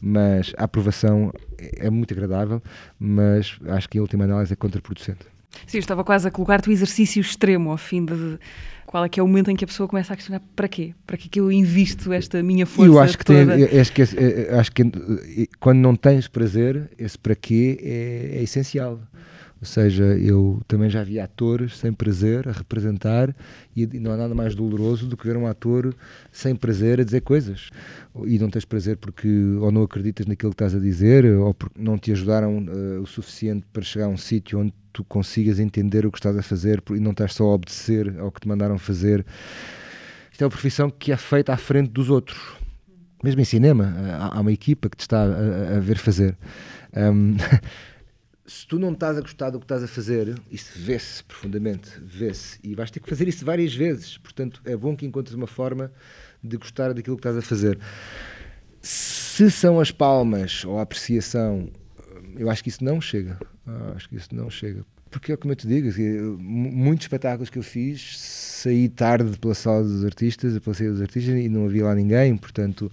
Mas 0.00 0.52
a 0.58 0.64
aprovação 0.64 1.32
é, 1.56 1.86
é 1.86 1.90
muito 1.90 2.12
agradável, 2.12 2.60
mas 2.98 3.58
acho 3.68 3.88
que 3.88 3.98
em 3.98 4.00
última 4.00 4.24
análise 4.24 4.52
é 4.52 4.56
contraproducente. 4.56 5.32
Sim, 5.66 5.78
eu 5.78 5.80
estava 5.80 6.02
quase 6.02 6.26
a 6.26 6.30
colocar-te 6.30 6.68
o 6.68 6.72
exercício 6.72 7.20
extremo, 7.20 7.70
ao 7.70 7.76
fim 7.76 8.04
de 8.04 8.38
Qual 8.86 9.04
é 9.04 9.08
que 9.08 9.20
é 9.20 9.22
o 9.22 9.26
momento 9.26 9.50
em 9.50 9.56
que 9.56 9.64
a 9.64 9.66
pessoa 9.66 9.88
começa 9.88 10.12
a 10.12 10.16
questionar 10.16 10.42
para 10.56 10.68
quê? 10.68 10.94
Para 11.06 11.16
que 11.16 11.26
é 11.26 11.30
que 11.30 11.40
eu 11.40 11.52
invisto 11.52 12.12
esta 12.12 12.42
minha 12.42 12.66
força 12.66 12.90
eu 12.90 12.98
acho 12.98 13.18
que, 13.18 13.24
tem, 13.24 13.46
toda? 13.46 13.58
eu 13.58 13.80
acho 13.80 13.92
que, 13.92 14.02
acho 14.02 14.72
que 14.72 14.82
eh, 14.82 15.46
quando 15.60 15.78
não 15.78 15.94
tens 15.94 16.28
prazer, 16.28 16.90
esse 16.98 17.18
para 17.18 17.34
quê 17.34 17.78
é, 17.82 18.38
é 18.38 18.42
essencial. 18.42 19.00
Ou 19.62 19.66
seja, 19.66 20.02
eu 20.18 20.60
também 20.66 20.90
já 20.90 21.04
vi 21.04 21.20
atores 21.20 21.78
sem 21.78 21.92
prazer 21.92 22.48
a 22.48 22.52
representar 22.52 23.32
e 23.76 23.86
não 24.00 24.10
há 24.10 24.16
nada 24.16 24.34
mais 24.34 24.56
doloroso 24.56 25.06
do 25.06 25.16
que 25.16 25.24
ver 25.24 25.36
um 25.36 25.46
ator 25.46 25.94
sem 26.32 26.56
prazer 26.56 27.00
a 27.00 27.04
dizer 27.04 27.20
coisas. 27.20 27.70
E 28.26 28.40
não 28.40 28.50
tens 28.50 28.64
prazer 28.64 28.96
porque 28.96 29.28
ou 29.60 29.70
não 29.70 29.84
acreditas 29.84 30.26
naquilo 30.26 30.50
que 30.50 30.56
estás 30.56 30.74
a 30.74 30.80
dizer 30.80 31.24
ou 31.36 31.54
porque 31.54 31.80
não 31.80 31.96
te 31.96 32.10
ajudaram 32.10 32.58
uh, 32.58 33.02
o 33.02 33.06
suficiente 33.06 33.64
para 33.72 33.84
chegar 33.84 34.06
a 34.06 34.08
um 34.08 34.16
sítio 34.16 34.58
onde 34.58 34.74
tu 34.92 35.04
consigas 35.04 35.60
entender 35.60 36.04
o 36.04 36.10
que 36.10 36.18
estás 36.18 36.36
a 36.36 36.42
fazer 36.42 36.82
e 36.90 36.98
não 36.98 37.12
estás 37.12 37.32
só 37.32 37.44
a 37.44 37.54
obedecer 37.54 38.18
ao 38.18 38.32
que 38.32 38.40
te 38.40 38.48
mandaram 38.48 38.76
fazer. 38.78 39.24
Isto 40.32 40.42
é 40.42 40.44
uma 40.44 40.50
profissão 40.50 40.90
que 40.90 41.12
é 41.12 41.16
feita 41.16 41.52
à 41.52 41.56
frente 41.56 41.88
dos 41.88 42.10
outros. 42.10 42.56
Mesmo 43.22 43.40
em 43.40 43.44
cinema, 43.44 43.94
há 44.18 44.40
uma 44.40 44.50
equipa 44.50 44.90
que 44.90 44.96
te 44.96 45.02
está 45.02 45.22
a, 45.22 45.76
a 45.76 45.78
ver 45.78 45.98
fazer. 45.98 46.36
Um, 46.96 47.36
se 48.44 48.66
tu 48.66 48.78
não 48.78 48.92
estás 48.92 49.16
a 49.16 49.20
gostar 49.20 49.50
do 49.50 49.58
que 49.58 49.64
estás 49.64 49.82
a 49.82 49.88
fazer, 49.88 50.34
isso 50.50 50.72
vê-se 50.76 51.22
profundamente, 51.24 51.90
vê-se, 52.02 52.58
e 52.62 52.74
vais 52.74 52.90
ter 52.90 53.00
que 53.00 53.08
fazer 53.08 53.28
isso 53.28 53.44
várias 53.44 53.74
vezes. 53.74 54.18
Portanto, 54.18 54.60
é 54.64 54.76
bom 54.76 54.96
que 54.96 55.06
encontres 55.06 55.34
uma 55.34 55.46
forma 55.46 55.92
de 56.42 56.56
gostar 56.56 56.92
daquilo 56.92 57.16
que 57.16 57.20
estás 57.20 57.36
a 57.36 57.42
fazer. 57.42 57.78
Se 58.80 59.50
são 59.50 59.78
as 59.78 59.92
palmas 59.92 60.64
ou 60.64 60.78
a 60.78 60.82
apreciação, 60.82 61.70
eu 62.36 62.50
acho 62.50 62.62
que 62.62 62.68
isso 62.68 62.82
não 62.82 63.00
chega. 63.00 63.38
Ah, 63.66 63.92
acho 63.94 64.08
que 64.08 64.16
isso 64.16 64.34
não 64.34 64.50
chega. 64.50 64.84
Porque 65.08 65.32
é 65.32 65.36
como 65.36 65.52
eu 65.52 65.56
te 65.56 65.68
digo, 65.68 65.88
muitos 66.40 67.04
espetáculos 67.04 67.50
que 67.50 67.58
eu 67.58 67.62
fiz, 67.62 68.18
saí 68.18 68.88
tarde 68.88 69.38
pela 69.38 69.54
sala 69.54 69.82
dos 69.84 70.04
artistas, 70.04 70.58
pela 70.58 70.74
saída 70.74 70.94
dos 70.94 71.02
artistas 71.02 71.34
e 71.34 71.48
não 71.48 71.66
havia 71.66 71.84
lá 71.84 71.94
ninguém, 71.94 72.36
portanto 72.36 72.90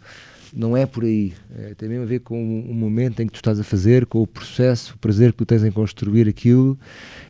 não 0.54 0.76
é 0.76 0.86
por 0.86 1.04
aí. 1.04 1.34
É, 1.58 1.74
tem 1.76 1.90
mesmo 1.90 2.04
a 2.04 2.08
ver 2.08 2.20
com 2.20 2.62
o 2.62 2.74
momento 2.74 3.22
em 3.22 3.28
que 3.28 3.34
tu 3.34 3.38
estás 3.38 3.60
a 3.60 3.64
fazer, 3.64 4.06
com 4.06 4.22
o 4.22 4.28
processo, 4.28 4.96
o 4.96 4.98
prazer 4.98 5.32
que 5.32 5.38
tu 5.40 5.46
tens 5.46 5.64
em 5.64 5.72
construir 5.72 6.28
aquilo. 6.28 6.78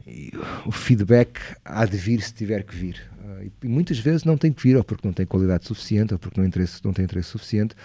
E 0.07 0.31
o 0.65 0.71
feedback 0.71 1.39
há 1.63 1.85
de 1.85 1.97
vir 1.97 2.21
se 2.21 2.33
tiver 2.33 2.63
que 2.63 2.75
vir. 2.75 3.01
Ah, 3.23 3.43
e 3.43 3.67
muitas 3.67 3.99
vezes 3.99 4.23
não 4.23 4.37
tem 4.37 4.51
que 4.51 4.61
vir, 4.61 4.75
ou 4.75 4.83
porque 4.83 5.07
não 5.07 5.13
tem 5.13 5.25
qualidade 5.25 5.65
suficiente, 5.65 6.13
ou 6.13 6.19
porque 6.19 6.39
não, 6.39 6.47
interesse, 6.47 6.83
não 6.83 6.93
tem 6.93 7.05
interesse 7.05 7.29
suficiente, 7.29 7.75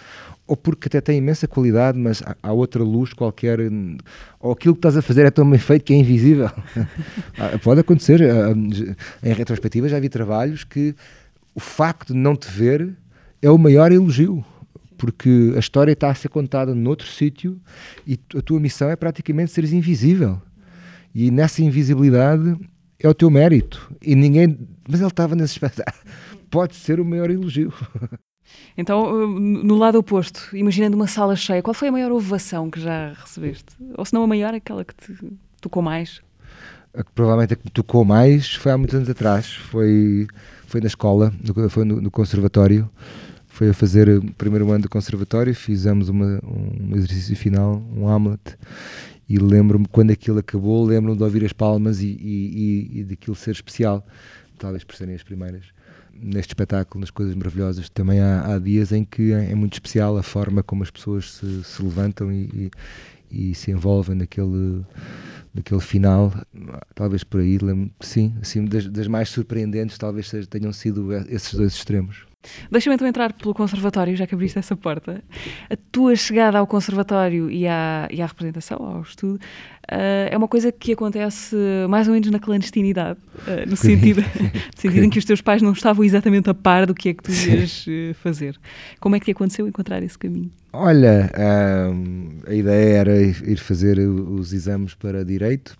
ou 0.46 0.56
porque 0.56 0.88
até 0.88 1.00
tem 1.00 1.18
imensa 1.18 1.46
qualidade, 1.46 1.98
mas 1.98 2.22
há, 2.22 2.36
há 2.42 2.52
outra 2.52 2.82
luz 2.82 3.12
qualquer, 3.12 3.58
ou 4.40 4.52
aquilo 4.52 4.74
que 4.74 4.78
estás 4.78 4.96
a 4.96 5.02
fazer 5.02 5.26
é 5.26 5.30
tão 5.30 5.48
bem 5.48 5.58
feito 5.58 5.84
que 5.84 5.92
é 5.92 5.96
invisível. 5.96 6.50
Ah, 7.36 7.58
pode 7.58 7.80
acontecer. 7.80 8.22
Ah, 8.22 8.52
em 9.22 9.32
retrospectiva, 9.32 9.88
já 9.88 9.98
vi 9.98 10.08
trabalhos 10.08 10.62
que 10.62 10.94
o 11.54 11.60
facto 11.60 12.12
de 12.12 12.18
não 12.18 12.36
te 12.36 12.48
ver 12.48 12.96
é 13.42 13.50
o 13.50 13.58
maior 13.58 13.90
elogio 13.90 14.44
porque 14.96 15.52
a 15.56 15.58
história 15.58 15.92
está 15.92 16.10
a 16.10 16.14
ser 16.14 16.28
contada 16.28 16.74
noutro 16.74 17.06
sítio 17.06 17.60
e 18.06 18.18
a 18.36 18.42
tua 18.42 18.60
missão 18.60 18.88
é 18.88 18.96
praticamente 18.96 19.50
seres 19.50 19.72
invisível. 19.72 20.40
E 21.14 21.30
nessa 21.30 21.62
invisibilidade 21.62 22.56
é 22.98 23.08
o 23.08 23.14
teu 23.14 23.30
mérito. 23.30 23.92
E 24.02 24.14
ninguém. 24.14 24.58
Mas 24.88 25.00
ele 25.00 25.08
estava 25.08 25.34
nesse 25.34 25.52
espetáculo. 25.52 26.04
Pode 26.50 26.74
ser 26.74 27.00
o 27.00 27.04
maior 27.04 27.30
elogio. 27.30 27.72
Então, 28.76 29.26
no 29.26 29.76
lado 29.76 29.98
oposto, 29.98 30.54
imaginando 30.54 30.96
uma 30.96 31.06
sala 31.06 31.34
cheia, 31.34 31.62
qual 31.62 31.74
foi 31.74 31.88
a 31.88 31.92
maior 31.92 32.12
ovação 32.12 32.70
que 32.70 32.80
já 32.80 33.12
recebeste? 33.12 33.74
Ou 33.96 34.04
se 34.04 34.12
não 34.12 34.22
a 34.22 34.26
maior, 34.26 34.52
aquela 34.52 34.84
que 34.84 34.94
te 34.94 35.16
tocou 35.60 35.82
mais? 35.82 36.20
A 36.92 37.02
que 37.02 37.10
provavelmente 37.12 37.54
a 37.54 37.56
que 37.56 37.64
me 37.64 37.70
tocou 37.70 38.04
mais 38.04 38.54
foi 38.54 38.72
há 38.72 38.78
muitos 38.78 38.94
anos 38.94 39.08
atrás. 39.08 39.54
Foi, 39.54 40.26
foi 40.66 40.80
na 40.80 40.86
escola, 40.86 41.32
foi 41.70 41.84
no, 41.84 42.00
no 42.00 42.10
conservatório 42.10 42.88
foi 43.54 43.68
a 43.68 43.74
fazer 43.74 44.08
o 44.08 44.34
primeiro 44.34 44.68
ano 44.72 44.82
do 44.82 44.88
conservatório, 44.88 45.54
fizemos 45.54 46.08
uma, 46.08 46.40
um 46.42 46.96
exercício 46.96 47.36
final, 47.36 47.80
um 47.96 48.08
Hamlet, 48.08 48.58
e 49.28 49.38
lembro-me, 49.38 49.86
quando 49.86 50.10
aquilo 50.10 50.40
acabou, 50.40 50.84
lembro-me 50.84 51.16
de 51.16 51.22
ouvir 51.22 51.44
as 51.44 51.52
palmas 51.52 52.00
e, 52.00 52.06
e, 52.06 52.88
e, 52.96 52.98
e 52.98 53.04
daquilo 53.04 53.36
ser 53.36 53.52
especial, 53.52 54.04
talvez 54.58 54.82
por 54.82 54.96
serem 54.96 55.14
as 55.14 55.22
primeiras. 55.22 55.66
Neste 56.12 56.50
espetáculo, 56.50 57.00
nas 57.00 57.10
Coisas 57.10 57.32
Maravilhosas, 57.36 57.88
também 57.88 58.18
há, 58.18 58.54
há 58.54 58.58
dias 58.58 58.90
em 58.90 59.04
que 59.04 59.32
é, 59.32 59.52
é, 59.52 59.54
muito 59.54 59.74
especial 59.74 60.18
a 60.18 60.22
forma 60.24 60.60
como 60.60 60.82
as 60.82 60.90
pessoas 60.90 61.34
se, 61.34 61.62
se 61.62 61.80
levantam 61.80 62.32
e, 62.32 62.72
e, 63.30 63.54
se 63.54 63.70
envolvem 63.70 64.16
naquele, 64.16 64.84
naquele 65.54 65.80
final. 65.80 66.34
Talvez 66.92 67.22
por 67.22 67.38
aí, 67.38 67.56
sim, 68.00 68.34
assim, 68.42 68.64
das, 68.64 68.88
das 68.88 69.06
mais 69.06 69.28
surpreendentes, 69.28 69.96
talvez 69.96 70.28
tenham 70.50 70.72
sido 70.72 71.12
esses 71.28 71.54
dois 71.54 71.72
extremos. 71.72 72.33
Deixa-me 72.70 72.94
então 72.94 73.06
entrar 73.06 73.32
pelo 73.32 73.54
conservatório, 73.54 74.16
já 74.16 74.26
que 74.26 74.34
abriste 74.34 74.58
essa 74.58 74.76
porta. 74.76 75.22
A 75.70 75.76
tua 75.90 76.14
chegada 76.16 76.58
ao 76.58 76.66
conservatório 76.66 77.50
e 77.50 77.66
à, 77.66 78.08
e 78.10 78.20
à 78.20 78.26
representação, 78.26 78.78
ao 78.80 79.02
estudo, 79.02 79.36
uh, 79.36 80.28
é 80.30 80.36
uma 80.36 80.48
coisa 80.48 80.70
que 80.72 80.92
acontece 80.92 81.56
mais 81.88 82.06
ou 82.06 82.14
menos 82.14 82.30
na 82.30 82.38
clandestinidade, 82.38 83.18
uh, 83.38 83.68
no, 83.68 83.76
sentido, 83.76 84.20
no 84.74 84.80
sentido 84.80 85.04
em 85.04 85.10
que 85.10 85.18
os 85.18 85.24
teus 85.24 85.40
pais 85.40 85.62
não 85.62 85.72
estavam 85.72 86.04
exatamente 86.04 86.50
a 86.50 86.54
par 86.54 86.86
do 86.86 86.94
que 86.94 87.10
é 87.10 87.14
que 87.14 87.22
tu 87.22 87.32
ias 87.32 87.86
uh, 87.86 88.14
fazer. 88.14 88.58
Como 89.00 89.16
é 89.16 89.18
que 89.18 89.26
te 89.26 89.32
aconteceu 89.32 89.66
encontrar 89.66 90.02
esse 90.02 90.18
caminho? 90.18 90.50
Olha, 90.72 91.30
a 92.48 92.52
ideia 92.52 92.98
era 92.98 93.22
ir 93.22 93.58
fazer 93.58 93.96
os 93.98 94.52
exames 94.52 94.92
para 94.92 95.24
Direito, 95.24 95.76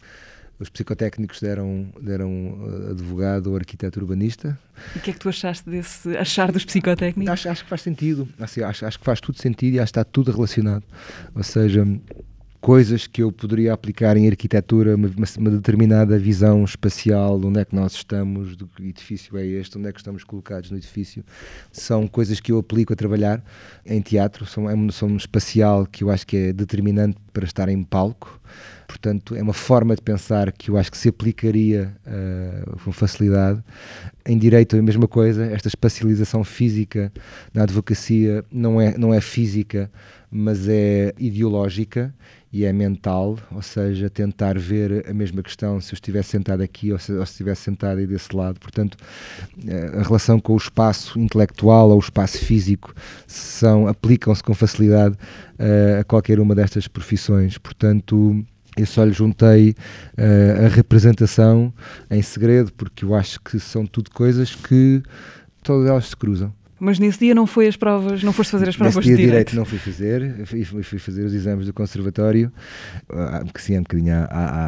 os 0.59 0.69
psicotécnicos 0.69 1.40
deram, 1.40 1.88
deram 2.01 2.31
uh, 2.31 2.90
advogado 2.90 3.49
ou 3.49 3.57
arquiteto 3.57 3.99
urbanista. 4.01 4.59
E 4.95 4.99
o 4.99 5.03
que 5.03 5.11
é 5.11 5.12
que 5.12 5.19
tu 5.19 5.29
achaste 5.29 5.69
desse 5.69 6.17
achar 6.17 6.53
dos 6.53 6.64
psicotécnicos? 6.64 7.33
Acho, 7.33 7.49
acho 7.49 7.64
que 7.64 7.71
faz 7.71 7.83
sentido. 7.83 8.29
Assim, 8.38 8.62
acho, 8.62 8.87
acho 8.87 8.99
que 8.99 9.05
faz 9.05 9.21
tudo 9.21 9.38
sentido 9.38 9.75
e 9.75 9.81
acho 9.81 9.93
que 9.93 9.99
está 9.99 10.05
tudo 10.05 10.31
relacionado. 10.31 10.85
Ou 11.35 11.43
seja, 11.43 11.85
coisas 12.64 13.07
que 13.07 13.23
eu 13.23 13.31
poderia 13.31 13.75
aplicar 13.75 14.17
em 14.17 14.27
arquitetura, 14.27 14.97
uma, 14.97 15.11
uma, 15.37 15.51
determinada 15.51 16.19
visão 16.19 16.64
espacial, 16.64 17.38
onde 17.45 17.61
é 17.61 17.64
que 17.67 17.77
nós 17.77 17.93
estamos, 17.93 18.57
do 18.57 18.67
que 18.67 18.88
edifício 18.88 19.37
é 19.37 19.45
este, 19.45 19.77
onde 19.77 19.88
é 19.88 19.93
que 19.93 20.01
estamos 20.01 20.25
colocados 20.25 20.71
no 20.71 20.79
edifício, 20.79 21.23
são 21.71 22.09
coisas 22.09 22.40
que 22.40 22.51
eu 22.51 22.59
aplico 22.59 22.95
a 22.95 22.97
trabalhar 22.97 23.45
em 23.85 24.01
teatro, 24.01 24.47
são, 24.47 24.71
é 24.71 24.73
uma 24.73 24.87
noção 24.87 25.14
espacial 25.14 25.85
que 25.85 26.03
eu 26.03 26.11
acho 26.11 26.27
que 26.27 26.38
é 26.38 26.53
determinante 26.55 27.19
para 27.35 27.45
estar 27.45 27.69
em 27.69 27.83
palco. 27.83 28.40
Portanto, 28.87 29.35
é 29.35 29.42
uma 29.42 29.53
forma 29.53 29.94
de 29.94 30.03
pensar 30.03 30.53
que 30.53 30.70
eu 30.70 30.77
acho 30.77 30.90
que 30.90 30.99
se 30.99 31.09
aplicaria 31.09 31.94
uh, 32.07 32.79
com 32.81 32.92
facilidade. 32.92 33.62
Em 34.27 34.38
direito 34.38 34.77
a 34.77 34.83
mesma 34.83 35.09
coisa, 35.09 35.44
esta 35.47 35.68
espacialização 35.68 36.44
física 36.44 37.12
na 37.53 37.62
advocacia 37.62 38.44
não 38.51 38.81
é, 38.81 38.97
não 38.97 39.12
é 39.12 39.20
física, 39.20 39.90
mas 40.31 40.68
é 40.68 41.14
ideológica 41.18 42.12
e 42.55 42.64
é 42.64 42.73
mental, 42.73 43.37
ou 43.51 43.61
seja, 43.62 44.09
tentar 44.09 44.57
ver 44.57 45.05
a 45.11 45.12
mesma 45.12 45.42
questão 45.42 45.81
se 45.81 45.92
eu 45.92 45.97
estivesse 45.97 46.31
sentado 46.31 46.61
aqui 46.61 46.92
ou 46.92 46.99
se, 47.01 47.12
ou 47.12 47.27
se 47.27 47.33
estivesse 47.33 47.62
sentado 47.62 47.99
aí 47.99 48.07
desse 48.07 48.35
lado. 48.35 48.61
Portanto, 48.61 48.97
eh, 49.66 49.90
a 49.99 50.03
relação 50.03 50.38
com 50.38 50.53
o 50.53 50.57
espaço 50.57 51.18
intelectual 51.18 51.90
ou 51.90 51.97
o 51.97 51.99
espaço 51.99 52.38
físico 52.38 52.94
são 53.27 53.88
aplicam-se 53.88 54.40
com 54.40 54.55
facilidade 54.55 55.16
uh, 55.59 56.01
a 56.01 56.05
qualquer 56.05 56.38
uma 56.38 56.55
destas 56.55 56.87
profissões. 56.87 57.59
Portanto, 57.59 58.44
eu 58.77 58.87
só 58.87 59.05
lhe 59.05 59.13
juntei 59.13 59.71
uh, 60.19 60.67
a 60.67 60.69
representação 60.69 61.73
em 62.11 62.23
segredo, 62.23 62.73
porque 62.73 63.05
eu 63.05 63.15
acho 63.15 63.41
que 63.41 63.59
são 63.61 63.87
tudo 63.87 64.11
coisas 64.11 64.55
que 64.55 65.03
todas 65.63 65.89
elas 65.89 66.09
se 66.09 66.17
cruzam. 66.17 66.53
Mas 66.79 66.99
nesse 66.99 67.21
dia 67.21 67.35
não 67.35 67.47
foi 67.47 67.69
as 67.69 67.77
provas, 67.77 68.23
não 68.23 68.33
foste 68.33 68.51
fazer 68.51 68.69
as 68.69 68.77
provas 68.77 68.97
nesse 68.97 69.09
dia 69.09 69.17
de 69.17 69.23
direito. 69.23 69.51
direito? 69.51 69.57
não 69.57 69.65
fui 69.65 69.79
fazer, 69.79 70.45
fui, 70.45 70.83
fui, 70.83 70.99
fazer 70.99 71.25
os 71.25 71.33
exames 71.33 71.67
do 71.67 71.73
conservatório, 71.73 72.53
uh, 73.11 73.53
que 73.53 73.63
sim, 73.63 73.77
é 73.77 73.79
um 73.79 73.83
bocadinho 73.83 74.15
à, 74.15 74.25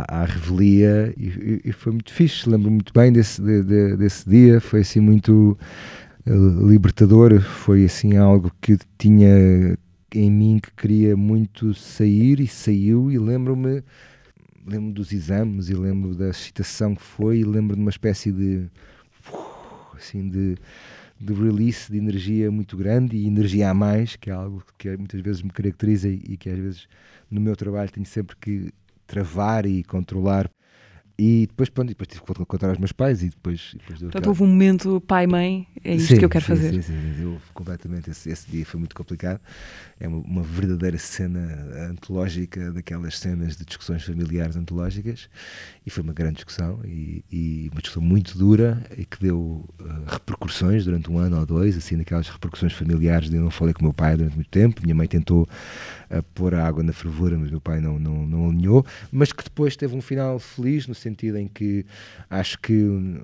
à, 0.08 0.22
à 0.22 0.24
revelia 0.24 1.12
e, 1.16 1.60
e, 1.64 1.72
foi 1.72 1.92
muito 1.92 2.12
fixe, 2.12 2.48
lembro 2.48 2.70
muito 2.70 2.92
bem 2.94 3.12
desse, 3.12 3.42
de, 3.42 3.62
de, 3.62 3.96
desse 3.96 4.28
dia, 4.28 4.60
foi 4.60 4.80
assim 4.80 5.00
muito 5.00 5.58
uh, 6.26 6.66
libertador, 6.68 7.40
foi 7.40 7.84
assim 7.84 8.16
algo 8.16 8.52
que 8.62 8.78
tinha 8.96 9.76
em 10.18 10.30
mim 10.30 10.58
que 10.58 10.70
queria 10.72 11.16
muito 11.16 11.74
sair 11.74 12.40
e 12.40 12.46
saiu 12.46 13.10
e 13.10 13.18
lembro-me 13.18 13.82
lembro 14.66 14.92
dos 14.92 15.12
exames 15.12 15.68
e 15.68 15.74
lembro 15.74 16.14
da 16.14 16.28
excitação 16.28 16.94
que 16.94 17.02
foi 17.02 17.38
e 17.38 17.44
lembro 17.44 17.76
de 17.76 17.82
uma 17.82 17.90
espécie 17.90 18.32
de 18.32 18.68
assim 19.94 20.28
de 20.28 20.56
de 21.18 21.32
release 21.32 21.90
de 21.90 21.98
energia 21.98 22.50
muito 22.50 22.76
grande 22.76 23.16
e 23.16 23.26
energia 23.26 23.70
a 23.70 23.74
mais, 23.74 24.16
que 24.16 24.30
é 24.30 24.32
algo 24.32 24.62
que 24.76 24.94
muitas 24.96 25.20
vezes 25.20 25.42
me 25.42 25.50
caracteriza 25.50 26.08
e, 26.08 26.36
que 26.36 26.48
às 26.50 26.58
vezes 26.58 26.88
no 27.30 27.40
meu 27.40 27.56
trabalho 27.56 27.90
tenho 27.90 28.06
sempre 28.06 28.36
que 28.36 28.72
travar 29.06 29.66
e 29.66 29.82
controlar. 29.82 30.50
E 31.18 31.46
depois, 31.46 31.70
pronto, 31.70 31.88
depois 31.88 32.08
tive 32.08 32.20
que 32.20 32.44
contar 32.44 32.68
aos 32.68 32.76
meus 32.76 32.92
pais 32.92 33.22
e 33.22 33.30
depois. 33.30 33.72
E 33.74 33.78
depois 33.78 34.00
Portanto, 34.00 34.26
houve 34.26 34.42
um 34.42 34.46
momento 34.46 35.00
pai-mãe, 35.00 35.66
é 35.82 35.94
isto 35.94 36.08
sim, 36.08 36.18
que 36.18 36.24
eu 36.24 36.28
quero 36.28 36.44
sim, 36.44 36.48
fazer. 36.48 36.74
Sim, 36.74 36.82
sim, 36.82 37.14
sim, 37.16 37.22
eu 37.22 37.40
completamente. 37.54 38.10
Esse, 38.10 38.28
esse, 38.28 38.50
dia 38.50 38.66
foi 38.66 38.78
muito 38.78 38.94
complicado. 38.94 39.40
É 39.98 40.06
uma, 40.06 40.18
uma, 40.18 40.42
verdadeira 40.42 40.98
cena 40.98 41.40
antológica, 41.90 42.70
daquelas 42.70 43.18
cenas 43.18 43.56
de 43.56 43.64
discussões 43.64 44.04
familiares 44.04 44.56
antológicas. 44.56 45.30
E 45.86 45.90
foi 45.90 46.02
uma 46.02 46.12
grande 46.12 46.34
discussão 46.34 46.80
e, 46.84 47.24
e 47.32 47.70
uma 47.72 47.80
discussão 47.80 48.02
muito 48.02 48.36
dura 48.36 48.84
e 48.94 49.06
que 49.06 49.18
deu 49.18 49.38
uh, 49.80 49.84
repercussões 50.06 50.84
durante 50.84 51.10
um 51.10 51.16
ano 51.16 51.38
ou 51.38 51.46
dois, 51.46 51.78
assim, 51.78 51.96
daquelas 51.96 52.28
repercussões 52.28 52.74
familiares 52.74 53.30
de 53.30 53.36
eu 53.36 53.42
não 53.42 53.50
falei 53.50 53.72
com 53.72 53.80
o 53.80 53.84
meu 53.84 53.94
pai 53.94 54.18
durante 54.18 54.34
muito 54.34 54.50
tempo. 54.50 54.82
Minha 54.82 54.94
mãe 54.94 55.08
tentou 55.08 55.48
uh, 56.10 56.22
pôr 56.34 56.54
a 56.54 56.66
água 56.66 56.82
na 56.82 56.92
fervura, 56.92 57.36
mas 57.38 57.50
meu 57.50 57.60
pai 57.60 57.80
não, 57.80 57.98
não, 57.98 58.26
não 58.26 58.48
alinhou. 58.48 58.84
Mas 59.10 59.32
que 59.32 59.44
depois 59.44 59.76
teve 59.76 59.94
um 59.94 60.00
final 60.00 60.38
feliz, 60.38 60.86
no 60.86 60.94
sentido 60.94 61.38
em 61.38 61.48
que 61.48 61.84
acho 62.28 62.58
que 62.58 62.82
uh, 62.82 63.20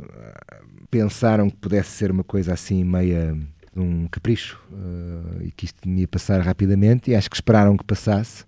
pensaram 0.90 1.49
que 1.51 1.57
pudesse 1.57 1.90
ser 1.90 2.11
uma 2.11 2.25
coisa 2.25 2.53
assim 2.53 2.85
meia 2.85 3.37
um 3.75 4.07
capricho 4.07 4.61
uh, 4.71 5.42
e 5.42 5.51
que 5.51 5.64
isto 5.64 5.88
ia 5.88 6.07
passar 6.07 6.40
rapidamente 6.42 7.11
e 7.11 7.14
acho 7.14 7.31
que 7.31 7.37
esperaram 7.37 7.77
que 7.77 7.85
passasse 7.85 8.45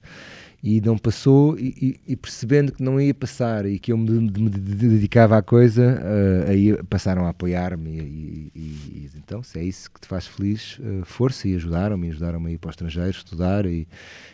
e 0.67 0.81
não 0.81 0.97
passou 0.97 1.59
e, 1.59 2.01
e, 2.07 2.13
e, 2.13 2.17
percebendo 2.17 2.73
que 2.73 2.83
não 2.83 2.99
ia 2.99 3.13
passar 3.13 3.67
e 3.67 3.79
que 3.79 3.93
eu 3.93 3.99
me, 3.99 4.19
me 4.19 4.49
dedicava 4.49 5.37
à 5.37 5.43
coisa 5.43 6.01
uh, 6.01 6.51
aí 6.51 6.83
passaram 6.85 7.27
a 7.27 7.29
apoiar-me 7.29 7.91
e, 7.91 8.53
e, 8.57 9.11
então 9.15 9.43
se 9.43 9.59
é 9.59 9.63
isso 9.63 9.91
que 9.91 10.01
te 10.01 10.09
faz 10.09 10.27
feliz 10.27 10.79
uh, 10.79 11.05
força 11.05 11.47
e 11.47 11.55
ajudaram-me 11.55 12.09
ajudaram-me 12.09 12.49
a 12.49 12.53
ir 12.55 12.59
para 12.59 12.69
o 12.69 12.71
estrangeiro 12.71 13.11
estudar 13.11 13.67
e 13.67 13.87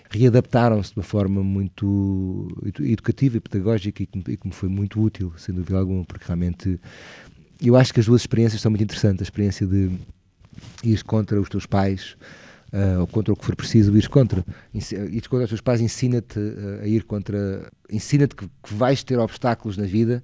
readaptaram-se 0.09 0.93
de 0.93 1.01
uma 1.01 1.03
forma 1.03 1.43
muito 1.43 2.47
educativa 2.79 3.39
e 3.39 3.41
pedagógica 3.41 4.01
e 4.01 4.07
que, 4.07 4.19
e 4.31 4.37
que 4.37 4.47
me 4.47 4.55
foi 4.55 4.69
muito 4.69 5.03
útil 5.03 5.33
sem 5.37 5.53
dúvida 5.53 5.79
alguma 5.79 6.05
porque 6.05 6.27
realmente 6.27 6.79
eu 7.61 7.75
acho 7.75 7.93
que 7.93 7.99
as 7.99 8.07
duas 8.07 8.23
experiências 8.23 8.63
são 8.63 8.71
muito 8.71 8.85
interessantes 8.85 9.21
a 9.21 9.25
experiência 9.25 9.67
de 9.67 9.91
ir 10.85 11.03
contra 11.03 11.41
os 11.41 11.49
teus 11.49 11.67
pais 11.67 12.17
uh, 12.73 13.01
ou 13.01 13.07
contra 13.07 13.33
o 13.33 13.37
que 13.37 13.45
for 13.45 13.57
preciso, 13.57 13.97
ir 13.97 14.09
contra. 14.09 14.45
Ir 14.73 15.29
contra 15.29 15.45
os 15.45 15.51
teus 15.51 15.61
pais 15.61 15.81
ensina-te 15.81 16.39
uh, 16.39 16.81
a 16.83 16.87
ir 16.87 17.05
contra. 17.05 17.71
Ensina-te 17.91 18.35
que, 18.35 18.47
que, 18.47 18.75
vais 18.75 19.03
ter 19.03 19.19
obstáculos 19.19 19.77
na 19.77 19.85
vida, 19.85 20.23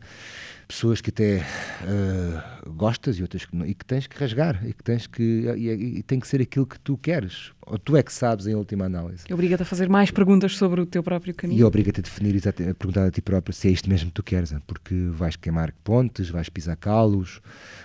pessoas 0.68 1.00
que 1.00 1.10
até 1.10 1.38
uh, 1.38 2.72
gostas 2.72 3.18
e 3.18 3.22
outras 3.22 3.44
que 3.44 3.56
não, 3.56 3.66
e 3.66 3.74
que 3.74 3.84
tens 3.84 4.06
que 4.06 4.16
rasgar, 4.18 4.64
e 4.64 4.72
que 4.72 4.84
tens 4.84 5.06
que. 5.06 5.22
E, 5.56 5.98
e, 5.98 6.02
tem 6.02 6.20
que 6.20 6.28
ser 6.28 6.40
aquilo 6.40 6.66
que 6.66 6.78
tu 6.78 6.96
queres, 6.96 7.52
ou 7.66 7.78
tu 7.78 7.96
é 7.96 8.02
que 8.02 8.12
sabes 8.12 8.46
em 8.46 8.54
última 8.54 8.84
análise. 8.84 9.24
Obriga-te 9.32 9.62
a 9.62 9.66
fazer 9.66 9.88
mais 9.88 10.10
perguntas 10.10 10.56
sobre 10.56 10.80
o 10.80 10.86
teu 10.86 11.02
próprio 11.02 11.34
caminho. 11.34 11.60
E 11.60 11.64
obriga-te 11.64 12.00
a 12.00 12.02
definir, 12.02 12.36
a 12.46 12.52
perguntar 12.52 13.06
a 13.06 13.10
ti 13.10 13.20
próprio 13.20 13.52
se 13.52 13.68
é 13.68 13.70
isto 13.72 13.88
mesmo 13.88 14.08
que 14.08 14.14
tu 14.14 14.22
queres, 14.22 14.54
porque 14.66 14.94
vais 15.10 15.34
queimar 15.34 15.72
pontes, 15.82 16.30
vais 16.30 16.48
pisar 16.48 16.76
calos, 16.76 17.40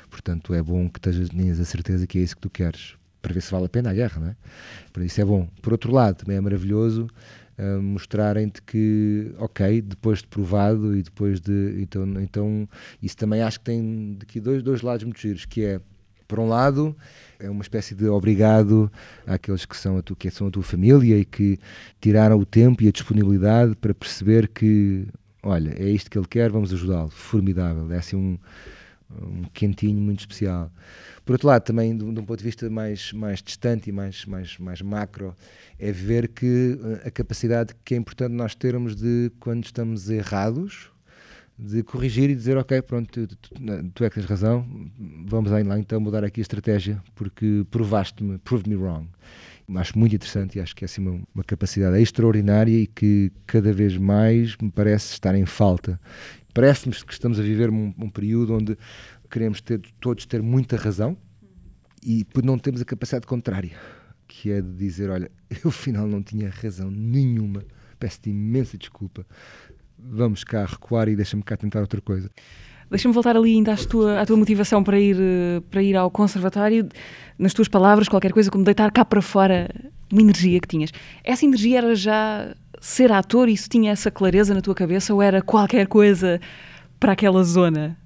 portanto 0.10 0.54
é 0.54 0.62
bom 0.62 0.88
que 0.88 1.00
tenhas 1.00 1.60
a 1.60 1.66
certeza 1.66 2.06
que 2.06 2.20
é 2.20 2.22
isso 2.22 2.36
que 2.36 2.42
tu 2.42 2.50
queres 2.50 3.01
para 3.22 3.34
ver 3.34 3.42
se 3.42 3.52
vale 3.52 3.66
a 3.66 3.70
pena 3.70 3.92
a 3.92 3.94
guerra, 3.94 4.20
não 4.20 4.28
é? 4.28 4.36
Por 4.92 5.04
isso 5.04 5.22
é 5.22 5.26
bom. 5.26 5.48
Por 5.62 5.74
outro 5.74 5.92
lado, 5.92 6.18
também 6.18 6.38
é 6.38 6.42
maravilhoso 6.42 7.08
uh, 7.58 7.82
mostrarem-te 7.82 8.62
que, 8.62 9.34
ok, 9.38 9.82
depois 9.82 10.20
de 10.20 10.28
provado 10.28 10.96
e 10.96 11.04
depois 11.04 11.40
de. 11.40 11.78
Então, 11.82 12.22
então 12.22 12.70
isso 13.02 13.16
também 13.16 13.42
acho 13.42 13.60
que 13.60 13.66
tem 13.66 14.18
aqui 14.22 14.40
dois, 14.40 14.64
dois 14.64 14.82
lados 14.82 15.04
muito 15.04 15.20
giros, 15.20 15.46
que 15.46 15.64
é, 15.64 15.80
por 16.28 16.40
um 16.40 16.48
lado, 16.48 16.96
é 17.40 17.50
uma 17.50 17.62
espécie 17.62 17.94
de 17.94 18.08
obrigado 18.08 18.92
àqueles 19.28 19.66
que 19.66 19.78
são 19.78 19.98
a, 19.98 20.02
tu, 20.02 20.16
que 20.16 20.32
são 20.32 20.48
a 20.48 20.52
tua 20.52 20.64
família 20.64 21.18
e 21.18 21.26
que 21.26 21.60
tiraram 22.00 22.40
o 22.40 22.46
tempo 22.46 22.84
e 22.84 22.88
a 22.88 22.92
disponibilidade 22.92 23.76
para 23.76 23.94
perceber 23.94 24.48
que, 24.48 25.06
olha, 25.44 25.74
é 25.78 25.90
isto 25.90 26.10
que 26.10 26.18
ele 26.18 26.28
quer, 26.28 26.50
vamos 26.50 26.74
ajudá-lo. 26.74 27.10
Formidável. 27.10 27.92
É 27.92 27.98
assim 27.98 28.16
um, 28.16 28.40
um 29.22 29.44
quentinho 29.54 30.00
muito 30.02 30.22
especial. 30.22 30.72
Por 31.26 31.34
outro 31.34 31.48
lado, 31.48 31.64
também, 31.64 31.96
de, 31.96 32.04
um 32.04 32.14
ponto 32.14 32.38
de 32.38 32.44
vista 32.44 32.70
mais, 32.70 33.14
mais 33.14 33.42
distante 33.42 33.90
e 33.90 33.92
mais, 33.92 34.26
mais, 34.26 34.58
mais 34.58 34.82
macro, 34.82 35.36
é 35.80 35.92
ver 35.92 36.28
que 36.28 36.80
eh, 37.04 37.08
a 37.08 37.12
capacidade 37.12 37.74
que 37.86 37.94
é 37.94 37.98
importante 37.98 38.34
nós 38.34 38.56
termos 38.56 38.96
de, 38.96 39.32
quando 39.40 39.64
estamos 39.64 40.10
errados, 40.10 40.92
de 41.58 41.84
corrigir 41.84 42.30
e 42.30 42.36
dizer, 42.36 42.58
ok, 42.58 42.82
pronto, 42.82 43.28
tu, 43.28 43.38
tu, 43.38 43.54
tu 43.94 44.04
é 44.04 44.10
que 44.10 44.16
tens 44.16 44.26
razão, 44.26 44.66
vamos 45.28 45.52
lá 45.52 45.62
então 45.78 46.00
mudar 46.00 46.24
aqui 46.24 46.40
a 46.40 46.44
estratégia, 46.44 47.02
porque 47.14 47.66
provaste-me, 47.70 48.40
proved 48.40 48.68
me 48.68 48.76
wrong. 48.76 49.08
Acho 49.76 49.98
muito 49.98 50.16
interessante 50.16 50.58
e 50.58 50.62
acho 50.62 50.76
que 50.76 50.84
é 50.84 50.88
assim 50.88 51.02
uma, 51.02 51.22
uma 51.34 51.44
capacidade 51.44 52.02
extraordinária 52.02 52.76
e 52.76 52.88
que 52.88 53.32
cada 53.46 53.72
vez 53.72 53.96
mais 53.96 54.58
me 54.58 54.72
parece 54.72 55.14
estar 55.14 55.36
em 55.36 55.46
falta. 55.46 56.00
Parece-me 56.54 56.94
que 56.94 57.14
estamos 57.14 57.40
a 57.40 57.44
viver 57.44 57.70
um, 57.70 57.94
um 57.98 58.10
período 58.10 58.56
onde 58.56 58.78
queremos 59.32 59.62
ter, 59.62 59.82
todos 60.00 60.26
ter 60.26 60.42
muita 60.42 60.76
razão 60.76 61.18
e 62.04 62.26
não 62.44 62.58
temos 62.58 62.82
a 62.82 62.86
capacidade 62.86 63.26
contrária, 63.26 63.72
que 64.28 64.52
é 64.52 64.62
de 64.62 64.74
dizer: 64.74 65.10
olha, 65.10 65.32
eu 65.64 65.70
afinal 65.70 66.08
não 66.08 66.22
tinha 66.22 66.50
razão 66.50 66.92
nenhuma, 66.92 67.64
peço-te 67.98 68.30
imensa 68.30 68.78
desculpa, 68.78 69.26
vamos 69.98 70.44
cá 70.44 70.66
recuar 70.66 71.08
e 71.08 71.16
deixa-me 71.16 71.44
cá 71.44 71.56
tentar 71.56 71.80
outra 71.80 72.02
coisa. 72.02 72.30
Deixa-me 72.90 73.14
voltar 73.14 73.38
ali 73.38 73.54
ainda 73.56 73.72
à 73.72 73.78
tua, 73.78 74.20
à 74.20 74.26
tua 74.26 74.36
motivação 74.36 74.84
para 74.84 75.00
ir, 75.00 75.16
para 75.70 75.82
ir 75.82 75.96
ao 75.96 76.12
conservatório. 76.12 76.90
Nas 77.40 77.54
tuas 77.54 77.70
palavras, 77.70 78.10
qualquer 78.10 78.34
coisa 78.34 78.52
como 78.52 78.66
deitar 78.66 78.92
cá 78.92 79.06
para 79.06 79.22
fora 79.22 79.70
uma 80.12 80.22
energia 80.22 80.60
que 80.60 80.68
tinhas. 80.68 80.92
Essa 81.24 81.46
energia 81.46 81.78
era 81.78 81.96
já 81.96 82.54
ser 82.82 83.10
ator? 83.14 83.48
Isso 83.48 83.70
tinha 83.70 83.94
essa 83.94 84.12
clareza 84.12 84.54
na 84.54 84.60
tua 84.60 84.76
cabeça? 84.76 85.14
Ou 85.14 85.22
era 85.22 85.42
qualquer 85.42 85.88
coisa 85.88 86.42
para 87.00 87.14
aquela 87.14 87.46
zona? 87.46 87.98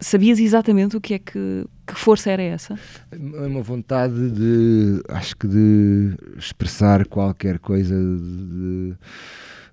Sabias 0.00 0.38
exatamente 0.38 0.96
o 0.96 1.00
que 1.00 1.14
é 1.14 1.18
que, 1.18 1.66
que 1.86 1.94
força 1.94 2.30
era 2.30 2.42
essa? 2.42 2.78
É 3.10 3.46
uma 3.46 3.62
vontade 3.62 4.30
de, 4.30 5.02
acho 5.08 5.36
que 5.36 5.48
de 5.48 6.14
expressar 6.36 7.04
qualquer 7.06 7.58
coisa 7.58 7.94
de, 7.96 8.94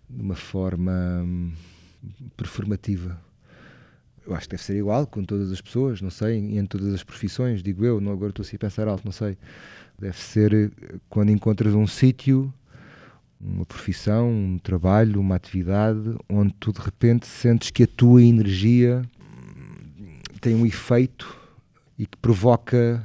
de 0.10 0.24
uma 0.24 0.36
forma 0.36 1.22
hum, 1.24 1.52
performativa. 2.36 3.20
Eu 4.26 4.34
acho 4.34 4.48
que 4.48 4.56
deve 4.56 4.64
ser 4.64 4.78
igual 4.78 5.06
com 5.06 5.24
todas 5.24 5.52
as 5.52 5.62
pessoas, 5.62 6.02
não 6.02 6.10
sei, 6.10 6.38
em 6.38 6.66
todas 6.66 6.92
as 6.92 7.04
profissões, 7.04 7.62
digo 7.62 7.86
eu, 7.86 8.02
não, 8.02 8.12
agora 8.12 8.32
estou 8.32 8.44
assim 8.44 8.56
a 8.56 8.60
pensar 8.60 8.88
alto, 8.88 9.06
não 9.06 9.12
sei. 9.12 9.38
Deve 10.00 10.18
ser 10.18 10.54
eh, 10.54 10.96
quando 11.08 11.30
encontras 11.30 11.76
um 11.76 11.86
sítio, 11.86 12.52
uma 13.40 13.66
profissão, 13.66 14.30
um 14.32 14.58
trabalho, 14.58 15.20
uma 15.20 15.36
atividade, 15.36 16.16
onde 16.28 16.54
tu 16.60 16.74
de 16.74 16.80
repente 16.80 17.28
sentes 17.28 17.70
que 17.70 17.84
a 17.84 17.88
tua 17.88 18.24
energia 18.24 19.04
tem 20.46 20.54
um 20.54 20.64
efeito 20.64 21.36
e 21.98 22.06
que 22.06 22.16
provoca 22.18 23.04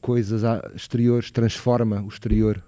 coisas 0.00 0.40
exteriores, 0.74 1.30
transforma 1.30 2.00
o 2.00 2.08
exterior. 2.08 2.64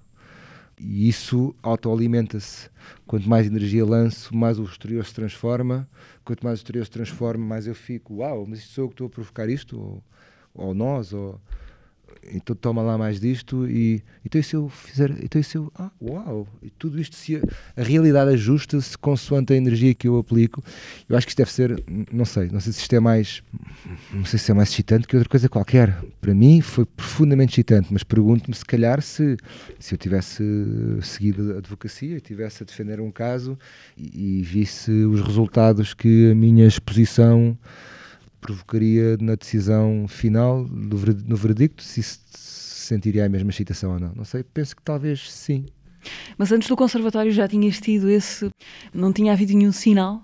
E 0.78 1.08
isso 1.08 1.54
autoalimenta-se. 1.62 2.68
Quanto 3.06 3.26
mais 3.26 3.46
energia 3.46 3.86
lanço, 3.86 4.36
mais 4.36 4.58
o 4.58 4.64
exterior 4.64 5.06
se 5.06 5.14
transforma. 5.14 5.88
Quanto 6.26 6.44
mais 6.44 6.58
o 6.58 6.60
exterior 6.60 6.84
se 6.84 6.90
transforma, 6.90 7.42
mais 7.42 7.66
eu 7.66 7.74
fico, 7.74 8.16
uau, 8.16 8.44
mas 8.46 8.64
sou 8.64 8.84
eu 8.84 8.88
que 8.88 8.94
estou 8.96 9.06
a 9.06 9.10
provocar 9.10 9.48
isto? 9.48 9.80
Ou, 9.80 10.04
ou 10.52 10.74
nós? 10.74 11.14
Ou 11.14 11.40
então 12.30 12.54
toma 12.54 12.82
lá 12.82 12.96
mais 12.96 13.20
disto 13.20 13.68
e 13.68 14.02
então 14.24 14.40
e 14.40 14.44
se 14.44 14.54
eu 14.54 14.68
fizer, 14.68 15.10
então 15.22 15.40
e 15.40 15.44
se 15.44 15.56
eu, 15.56 15.72
ah, 15.74 15.90
uau, 16.00 16.46
e 16.62 16.70
tudo 16.70 17.00
isto 17.00 17.16
se 17.16 17.36
a, 17.36 17.40
a 17.76 17.82
realidade 17.82 18.32
ajusta-se 18.32 18.96
consoante 18.96 19.52
a 19.52 19.56
energia 19.56 19.94
que 19.94 20.06
eu 20.08 20.18
aplico. 20.18 20.62
Eu 21.08 21.16
acho 21.16 21.26
que 21.26 21.30
isto 21.30 21.38
deve 21.38 21.52
ser, 21.52 21.82
não 22.12 22.24
sei, 22.24 22.48
não 22.50 22.60
sei 22.60 22.72
se 22.72 22.80
isto 22.80 22.94
é 22.94 23.00
mais, 23.00 23.42
não 24.12 24.24
sei 24.24 24.38
se 24.38 24.50
é 24.50 24.54
mais 24.54 24.70
excitante 24.70 25.06
que 25.06 25.16
outra 25.16 25.28
coisa 25.28 25.48
qualquer. 25.48 25.98
Para 26.20 26.34
mim 26.34 26.60
foi 26.60 26.84
profundamente 26.84 27.52
excitante, 27.52 27.88
mas 27.90 28.02
pergunto-me 28.02 28.54
se 28.54 28.64
calhar 28.64 29.02
se 29.02 29.36
se 29.78 29.94
eu 29.94 29.98
tivesse 29.98 30.42
seguido 31.02 31.54
a 31.54 31.58
advocacia, 31.58 32.20
tivesse 32.20 32.62
a 32.62 32.66
defender 32.66 33.00
um 33.00 33.10
caso 33.10 33.58
e, 33.96 34.38
e 34.38 34.42
visse 34.42 34.90
os 34.90 35.20
resultados 35.20 35.94
que 35.94 36.30
a 36.30 36.34
minha 36.34 36.66
exposição 36.66 37.56
provocaria 38.42 39.16
na 39.20 39.36
decisão 39.36 40.06
final, 40.08 40.66
no 40.68 41.36
veredicto, 41.36 41.82
se 41.82 42.02
se 42.02 42.18
sentiria 42.88 43.24
a 43.24 43.28
mesma 43.28 43.50
excitação 43.50 43.92
ou 43.92 44.00
não. 44.00 44.12
Não 44.14 44.24
sei, 44.24 44.42
penso 44.42 44.76
que 44.76 44.82
talvez 44.82 45.30
sim. 45.30 45.64
Mas 46.36 46.50
antes 46.50 46.68
do 46.68 46.76
conservatório 46.76 47.30
já 47.30 47.46
tinhas 47.46 47.80
tido 47.80 48.10
esse. 48.10 48.50
Não 48.92 49.12
tinha 49.12 49.32
havido 49.32 49.54
nenhum 49.54 49.72
sinal? 49.72 50.20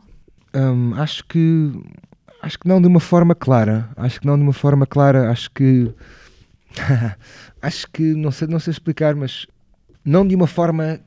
Hum, 0.53 0.93
acho 0.95 1.25
que. 1.25 1.73
Acho 2.43 2.59
que 2.59 2.69
não 2.69 2.81
de 2.81 2.89
uma 2.89 3.01
forma 3.01 3.35
clara. 3.35 3.89
Acho 3.97 4.21
que 4.21 4.27
não 4.27 4.37
de 4.37 4.43
uma 4.43 4.53
forma 4.53 4.87
clara. 4.87 5.31
Acho 5.31 5.51
que. 5.53 5.91
acho 7.63 7.89
que. 7.93 8.03
Não 8.03 8.33
sei, 8.33 8.49
não 8.49 8.59
sei 8.59 8.73
explicar, 8.73 9.15
mas. 9.15 9.47
Não 10.05 10.27
de 10.27 10.35
uma 10.35 10.49
forma 10.49 11.01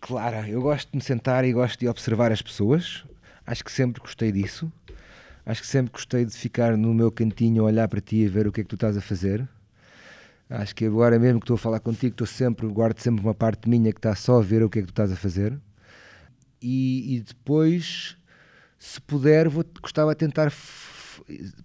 clara. 0.00 0.48
Eu 0.48 0.60
gosto 0.60 0.90
de 0.90 0.96
me 0.96 1.02
sentar 1.02 1.44
e 1.44 1.52
gosto 1.52 1.78
de 1.78 1.88
observar 1.88 2.32
as 2.32 2.42
pessoas. 2.42 3.04
Acho 3.46 3.64
que 3.64 3.70
sempre 3.70 4.00
gostei 4.00 4.32
disso. 4.32 4.70
Acho 5.44 5.62
que 5.62 5.66
sempre 5.66 5.92
gostei 5.92 6.24
de 6.24 6.36
ficar 6.36 6.76
no 6.76 6.92
meu 6.92 7.10
cantinho 7.10 7.62
a 7.62 7.66
olhar 7.66 7.88
para 7.88 8.00
ti 8.00 8.16
e 8.16 8.28
ver 8.28 8.46
o 8.46 8.52
que 8.52 8.60
é 8.60 8.64
que 8.64 8.68
tu 8.68 8.76
estás 8.76 8.96
a 8.96 9.00
fazer. 9.00 9.48
Acho 10.48 10.74
que 10.74 10.84
agora 10.84 11.18
mesmo 11.18 11.40
que 11.40 11.44
estou 11.44 11.54
a 11.54 11.58
falar 11.58 11.80
contigo, 11.80 12.12
estou 12.12 12.26
sempre, 12.26 12.66
guardo 12.66 12.98
sempre 12.98 13.24
uma 13.24 13.34
parte 13.34 13.68
minha 13.68 13.92
que 13.92 13.98
está 13.98 14.14
só 14.14 14.38
a 14.38 14.42
ver 14.42 14.62
o 14.62 14.68
que 14.68 14.80
é 14.80 14.82
que 14.82 14.88
tu 14.88 14.92
estás 14.92 15.12
a 15.12 15.16
fazer. 15.16 15.58
E, 16.60 17.16
e 17.16 17.20
depois 17.20 18.16
se 18.78 19.00
puder, 19.00 19.48
vou, 19.48 19.64
gostava 19.80 20.12
de 20.12 20.18
tentar 20.18 20.52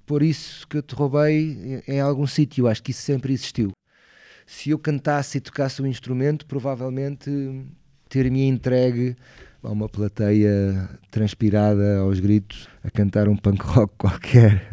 pôr 0.05 0.21
isso 0.21 0.67
que 0.67 0.77
eu 0.77 0.83
te 0.83 0.93
roubei 0.93 1.81
em, 1.87 1.95
em 1.95 1.99
algum 1.99 2.27
sítio. 2.27 2.67
Acho 2.67 2.83
que 2.83 2.91
isso 2.91 3.01
sempre 3.01 3.33
existiu. 3.33 3.71
Se 4.45 4.69
eu 4.69 4.77
cantasse 4.77 5.37
e 5.37 5.41
tocasse 5.41 5.81
um 5.81 5.87
instrumento, 5.87 6.45
provavelmente 6.45 7.65
ter-me 8.07 8.43
entregue 8.47 9.15
a 9.65 9.71
uma 9.71 9.89
plateia 9.89 10.89
transpirada 11.11 11.97
aos 11.99 12.19
gritos 12.19 12.67
a 12.83 12.89
cantar 12.89 13.27
um 13.27 13.35
punk 13.35 13.61
rock 13.63 13.93
qualquer. 13.97 14.65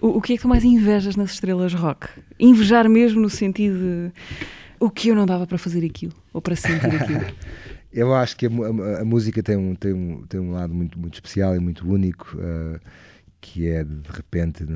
O, 0.00 0.18
o 0.18 0.20
que 0.20 0.34
é 0.34 0.36
que 0.36 0.42
tu 0.42 0.48
mais 0.48 0.64
invejas 0.64 1.16
nas 1.16 1.30
estrelas 1.32 1.72
rock? 1.74 2.08
Invejar 2.38 2.88
mesmo 2.88 3.20
no 3.20 3.30
sentido 3.30 3.78
de 3.78 4.12
o 4.78 4.90
que 4.90 5.08
eu 5.08 5.14
não 5.14 5.24
dava 5.26 5.46
para 5.46 5.56
fazer 5.58 5.84
aquilo 5.84 6.12
ou 6.32 6.40
para 6.42 6.54
sentir 6.56 6.86
aquilo. 6.94 7.24
Eu 7.92 8.14
acho 8.14 8.36
que 8.36 8.44
a, 8.46 8.50
a- 8.50 9.00
a 9.00 9.04
música 9.06 9.42
tem 9.42 9.56
um, 9.56 9.74
tem, 9.74 9.92
um, 9.94 10.22
tem 10.28 10.38
um 10.38 10.52
lado 10.52 10.74
muito, 10.74 10.98
muito 10.98 11.14
especial 11.14 11.56
e 11.56 11.58
muito 11.58 11.88
único, 11.90 12.36
eh, 12.38 12.78
que 13.40 13.68
é 13.68 13.82
de, 13.82 13.94
de 13.94 14.10
repente. 14.12 14.66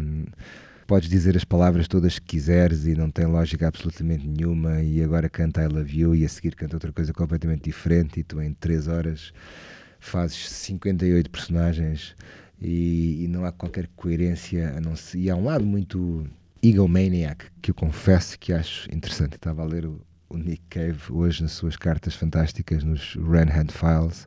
Podes 0.91 1.09
dizer 1.09 1.37
as 1.37 1.45
palavras 1.45 1.87
todas 1.87 2.19
que 2.19 2.27
quiseres 2.27 2.85
e 2.85 2.97
não 2.97 3.13
tem 3.13 3.25
lógica 3.25 3.69
absolutamente 3.69 4.27
nenhuma, 4.27 4.83
e 4.83 5.01
agora 5.05 5.29
canta 5.29 5.63
I 5.63 5.69
Love 5.69 5.97
You 5.97 6.17
e 6.17 6.25
a 6.25 6.29
seguir 6.29 6.57
canta 6.57 6.75
outra 6.75 6.93
coisa 6.93 7.13
completamente 7.13 7.63
diferente, 7.63 8.19
e 8.19 8.25
tu 8.25 8.43
em 8.43 8.53
3 8.55 8.89
horas 8.89 9.33
fazes 10.01 10.51
58 10.51 11.31
personagens 11.31 12.17
e, 12.61 13.23
e 13.23 13.29
não 13.29 13.45
há 13.45 13.53
qualquer 13.53 13.87
coerência, 13.95 14.77
a 14.77 14.81
não 14.81 14.97
ser, 14.97 15.19
e 15.19 15.31
há 15.31 15.37
um 15.37 15.45
lado 15.45 15.65
muito 15.65 16.27
egomaniac 16.61 17.45
que 17.63 17.71
eu 17.71 17.75
confesso 17.77 18.37
que 18.37 18.53
acho 18.53 18.93
interessante. 18.93 19.37
Estava 19.37 19.63
a 19.63 19.67
ler 19.67 19.87
o, 19.87 20.01
o 20.29 20.37
Nick 20.37 20.65
Cave 20.69 21.01
hoje 21.11 21.41
nas 21.41 21.53
suas 21.53 21.77
cartas 21.77 22.17
fantásticas 22.17 22.83
nos 22.83 23.15
Ranhand 23.15 23.69
Files. 23.69 24.27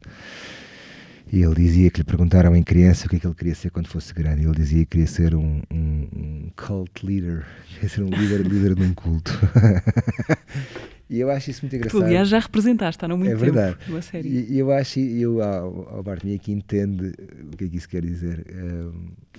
E 1.32 1.42
ele 1.42 1.56
dizia 1.56 1.90
que 1.90 2.00
lhe 2.02 2.04
perguntaram 2.04 2.56
em 2.56 2.62
criança 2.62 3.08
o 3.08 3.10
que 3.10 3.16
é 3.16 3.20
que 3.20 3.26
ele 3.26 3.34
queria 3.34 3.56
ser 3.56 3.72
quando 3.72 3.88
fosse 3.88 4.14
grande. 4.14 4.42
E 4.44 4.46
ele 4.46 4.56
dizia 4.56 4.80
que 4.80 4.86
queria 4.86 5.08
ser 5.08 5.34
um, 5.34 5.62
um, 5.72 6.08
um 6.16 6.50
cult 6.56 7.04
leader, 7.06 7.44
queria 7.74 7.90
ser 7.90 8.02
um 8.04 8.08
líder, 8.10 8.42
líder 8.42 8.76
de 8.76 8.84
um 8.84 8.94
culto. 8.94 9.32
e 11.10 11.20
eu 11.20 11.30
acho 11.32 11.50
isso 11.52 11.62
muito 11.64 11.72
tu, 11.74 11.78
engraçado. 11.78 12.04
aliás, 12.04 12.30
já 12.30 12.40
representaste, 12.40 13.04
há 13.04 13.08
não 13.08 13.18
muito 13.18 13.32
É 13.32 13.36
tempo, 13.36 13.46
verdade. 13.52 13.78
numa 13.88 14.02
série. 14.02 14.30
E 14.50 14.58
eu 14.60 14.72
acho, 14.72 15.00
e 15.00 15.22
eu, 15.22 15.42
ao, 15.42 15.96
ao 15.98 16.04
Bartolomeu 16.04 16.36
aqui 16.40 16.52
entende 16.52 17.14
o 17.52 17.58
que 17.58 17.66
é 17.66 17.68
que 17.68 17.78
isso 17.78 17.90
quer 17.90 18.02
dizer, 18.04 18.46
eh, 18.48 18.92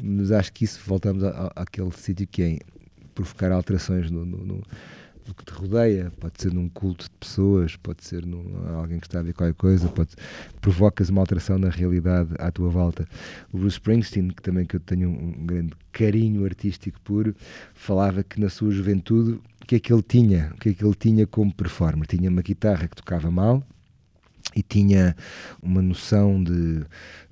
mas 0.03 0.33
acho 0.33 0.53
que 0.53 0.65
isso 0.65 0.81
voltamos 0.87 1.23
a- 1.23 1.53
a- 1.55 1.63
àquele 1.63 1.93
sítio 1.93 2.27
que 2.27 2.43
é 2.43 2.59
provocar 3.15 3.53
alterações 3.53 4.11
no- 4.11 4.25
no- 4.25 4.45
no 4.45 4.63
que 5.33 5.45
te 5.45 5.53
rodeia, 5.53 6.13
pode 6.21 6.35
ser 6.43 6.53
num 6.53 6.69
culto 6.69 7.05
de 7.05 7.11
pessoas, 7.13 7.77
pode 7.77 8.05
ser 8.05 8.27
num 8.27 8.45
alguém 8.77 8.99
que 8.99 9.07
está 9.07 9.21
a 9.21 9.23
ver 9.23 9.33
qualquer 9.33 9.55
coisa, 9.55 9.89
pode 9.89 10.11
provocas 10.61 11.09
uma 11.09 11.21
alteração 11.21 11.59
na 11.59 11.71
realidade 11.71 12.31
à 12.39 12.51
tua 12.51 12.69
volta. 12.69 13.07
O 13.53 13.59
Bruce 13.59 13.77
Springsteen, 13.77 14.29
que 14.29 14.43
também 14.43 14.67
que 14.67 14.77
eu 14.77 14.81
tenho 14.81 15.09
um, 15.09 15.29
um 15.29 15.47
grande 15.47 15.73
carinho 15.93 16.45
artístico 16.45 17.01
puro, 17.01 17.35
falava 17.73 18.23
que 18.23 18.41
na 18.41 18.51
sua 18.51 18.71
juventude 18.71 19.41
o 19.63 19.67
que 19.67 19.77
é 19.77 19.81
que 19.81 19.93
ele 19.93 20.03
tinha, 20.03 20.53
o 20.55 20.59
que 20.59 20.69
é 20.71 20.75
que 20.75 20.85
ele 20.85 20.95
tinha 20.95 21.27
como 21.27 21.53
performer? 21.53 22.07
Tinha 22.07 22.29
uma 22.29 22.43
guitarra 22.43 22.87
que 22.87 22.97
tocava 22.97 23.31
mal, 23.31 23.65
e 24.55 24.63
tinha 24.63 25.17
uma 25.63 25.83
noção 25.83 26.43
de, 26.43 26.85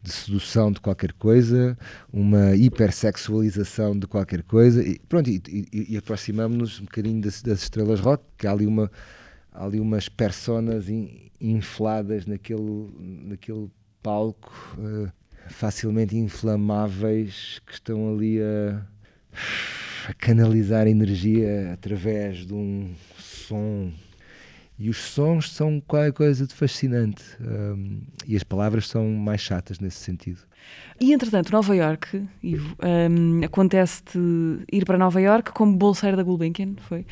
de 0.02 0.12
sedução 0.12 0.72
de 0.72 0.80
qualquer 0.80 1.12
coisa, 1.12 1.78
uma 2.12 2.54
hipersexualização 2.56 3.98
de 3.98 4.06
qualquer 4.06 4.42
coisa, 4.42 4.82
e 4.82 4.98
pronto, 5.08 5.30
e, 5.30 5.40
e, 5.48 5.94
e 5.94 5.96
aproximamos-nos 5.96 6.80
um 6.80 6.84
bocadinho 6.84 7.20
das, 7.20 7.42
das 7.42 7.62
estrelas 7.62 8.00
rock, 8.00 8.24
que 8.36 8.46
há 8.46 8.52
ali, 8.52 8.66
uma, 8.66 8.90
há 9.52 9.64
ali 9.64 9.78
umas 9.78 10.08
personas 10.08 10.88
in- 10.88 11.30
infladas 11.40 12.26
naquele, 12.26 12.88
naquele 13.24 13.70
palco, 14.02 14.52
eh, 14.80 15.12
facilmente 15.48 16.16
inflamáveis, 16.16 17.60
que 17.66 17.74
estão 17.74 18.14
ali 18.14 18.40
a, 18.40 18.82
a 20.08 20.14
canalizar 20.14 20.88
energia 20.88 21.72
através 21.72 22.46
de 22.46 22.52
um 22.54 22.92
som 23.18 23.92
e 24.82 24.90
os 24.90 24.96
sons 24.96 25.52
são 25.52 25.80
qualquer 25.80 26.12
coisa 26.12 26.44
de 26.44 26.52
fascinante. 26.52 27.22
hum, 27.40 28.00
e 28.26 28.34
as 28.34 28.42
palavras 28.42 28.88
são 28.88 29.08
mais 29.10 29.40
chatas 29.40 29.78
nesse 29.78 29.98
sentido. 29.98 30.40
E 31.00 31.12
entretanto, 31.12 31.52
Nova 31.52 31.74
York, 31.74 32.20
Ivo, 32.42 32.76
hum, 33.08 33.40
acontece-te 33.44 34.18
ir 34.72 34.84
para 34.84 34.98
Nova 34.98 35.20
York 35.20 35.52
como 35.52 35.76
bolseiro 35.76 36.16
da 36.16 36.24
Gulbenkian, 36.24 36.74
foi? 36.88 37.06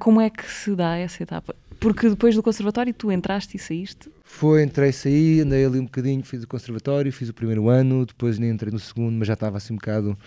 Como 0.00 0.20
é 0.20 0.30
que 0.30 0.44
se 0.50 0.74
dá 0.74 0.96
essa 0.96 1.22
etapa? 1.22 1.54
Porque 1.78 2.08
depois 2.08 2.34
do 2.34 2.42
conservatório 2.42 2.92
tu 2.92 3.12
entraste 3.12 3.56
e 3.56 3.60
saíste. 3.60 4.10
Foi, 4.24 4.62
entrei, 4.62 4.90
saí, 4.90 5.40
andei 5.42 5.64
ali 5.64 5.78
um 5.78 5.84
bocadinho, 5.84 6.24
fiz 6.24 6.42
o 6.42 6.48
conservatório, 6.48 7.12
fiz 7.12 7.28
o 7.28 7.34
primeiro 7.34 7.68
ano, 7.68 8.04
depois 8.04 8.36
nem 8.36 8.50
entrei 8.50 8.72
no 8.72 8.80
segundo, 8.80 9.16
mas 9.16 9.28
já 9.28 9.34
estava 9.34 9.58
assim 9.58 9.74
um 9.74 9.76
bocado 9.76 10.18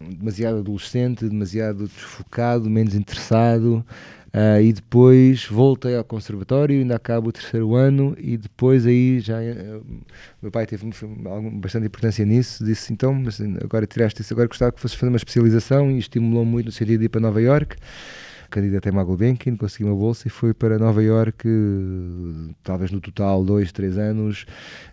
demasiado 0.00 0.58
adolescente, 0.58 1.28
demasiado 1.28 1.86
desfocado, 1.86 2.68
menos 2.68 2.94
interessado. 2.94 3.84
Ah, 4.32 4.60
e 4.62 4.72
depois 4.72 5.44
voltei 5.46 5.94
ao 5.94 6.04
conservatório, 6.04 6.78
ainda 6.78 6.96
acabo 6.96 7.28
o 7.28 7.32
terceiro 7.32 7.74
ano 7.74 8.16
e 8.18 8.38
depois 8.38 8.86
aí 8.86 9.20
já 9.20 9.42
eh, 9.42 9.80
meu 10.40 10.50
pai 10.50 10.66
teve 10.66 10.88
bastante 11.54 11.86
importância 11.86 12.24
nisso, 12.24 12.64
disse 12.64 12.92
então, 12.92 13.12
mas 13.12 13.40
agora 13.62 13.86
tiraste 13.86 14.22
isso, 14.22 14.32
agora 14.32 14.48
gostava 14.48 14.72
que 14.72 14.80
fosses 14.80 14.96
fazer 14.96 15.10
uma 15.10 15.18
especialização 15.18 15.90
e 15.90 15.98
estimulou 15.98 16.46
muito 16.46 16.66
no 16.66 16.72
sentido 16.72 17.00
de 17.00 17.06
ir 17.06 17.08
para 17.10 17.20
Nova 17.20 17.42
York 17.42 17.76
candidatei-me 18.52 18.98
à 18.98 19.04
Gulbenkian, 19.04 19.56
consegui 19.56 19.84
uma 19.84 19.96
bolsa 19.96 20.28
e 20.28 20.30
fui 20.30 20.52
para 20.52 20.78
Nova 20.78 21.02
eh, 21.02 22.52
talvez 22.62 22.90
no 22.90 23.00
total 23.00 23.42
dois, 23.44 23.72
três 23.72 23.96
anos. 23.96 24.44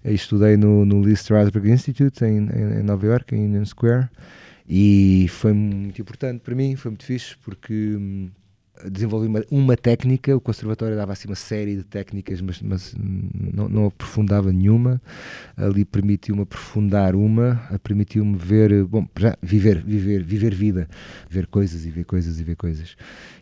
Estudei 0.04 0.56
no, 0.56 0.86
no 0.86 1.02
Lee 1.02 1.14
Strasberg 1.14 1.70
Institute 1.70 2.24
em, 2.24 2.48
em, 2.48 2.80
em 2.80 2.84
Nova 2.84 3.06
York, 3.06 3.36
em 3.36 3.46
Union 3.46 3.66
Square, 3.66 4.08
e 4.68 5.28
foi 5.30 5.52
muito 5.52 6.02
importante 6.02 6.40
para 6.42 6.56
mim, 6.56 6.76
foi 6.78 6.92
muito 6.92 7.04
fixe, 7.04 7.36
porque 7.44 7.74
hum, 7.74 8.30
desenvolvi 8.90 9.28
uma, 9.28 9.44
uma 9.52 9.76
técnica, 9.76 10.36
o 10.36 10.40
conservatório 10.40 10.96
dava 10.96 11.14
assim 11.14 11.28
uma 11.28 11.36
série 11.36 11.76
de 11.76 11.84
técnicas, 11.84 12.40
mas, 12.42 12.62
mas 12.62 12.96
não, 12.98 13.68
não 13.68 13.86
aprofundava 13.88 14.52
nenhuma. 14.54 15.02
Ali 15.58 15.84
permitiu-me 15.84 16.44
aprofundar 16.44 17.16
uma, 17.16 17.56
permitiu-me 17.84 18.38
ver, 18.38 18.86
bom, 18.86 19.08
já, 19.18 19.38
viver, 19.42 19.84
viver, 19.84 20.24
viver 20.24 20.54
vida, 20.54 20.88
ver 21.30 21.48
coisas 21.48 21.86
e 21.86 21.90
ver 21.90 22.06
coisas 22.06 22.40
e 22.40 22.44
ver 22.44 22.56
coisas. 22.56 22.96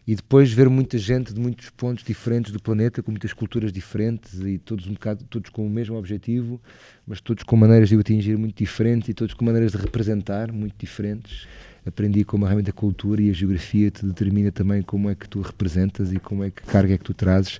E 0.07 0.15
depois 0.15 0.51
ver 0.51 0.69
muita 0.69 0.97
gente 0.97 1.33
de 1.33 1.39
muitos 1.39 1.69
pontos 1.69 2.03
diferentes 2.03 2.51
do 2.51 2.61
planeta, 2.61 3.03
com 3.03 3.11
muitas 3.11 3.33
culturas 3.33 3.71
diferentes 3.73 4.39
e 4.39 4.57
todos 4.57 4.87
um 4.87 4.93
bocado, 4.93 5.25
todos 5.25 5.49
com 5.49 5.67
o 5.67 5.69
mesmo 5.69 5.97
objetivo, 5.97 6.61
mas 7.05 7.19
todos 7.19 7.43
com 7.43 7.57
maneiras 7.57 7.89
de 7.89 7.97
o 7.97 7.99
atingir 7.99 8.37
muito 8.37 8.57
diferentes 8.57 9.09
e 9.09 9.13
todos 9.13 9.33
com 9.33 9.43
maneiras 9.43 9.73
de 9.73 9.77
representar 9.77 10.51
muito 10.51 10.75
diferentes 10.77 11.45
aprendi 11.87 12.23
como 12.23 12.45
realmente 12.45 12.69
a 12.69 12.73
cultura 12.73 13.21
e 13.21 13.29
a 13.29 13.33
geografia 13.33 13.89
te 13.89 14.05
determina 14.05 14.51
também 14.51 14.81
como 14.81 15.09
é 15.09 15.15
que 15.15 15.27
tu 15.27 15.41
representas 15.41 16.11
e 16.11 16.19
como 16.19 16.43
é 16.43 16.51
que 16.51 16.61
carga 16.63 16.93
é 16.93 16.97
que 16.97 17.03
tu 17.03 17.13
trazes. 17.13 17.59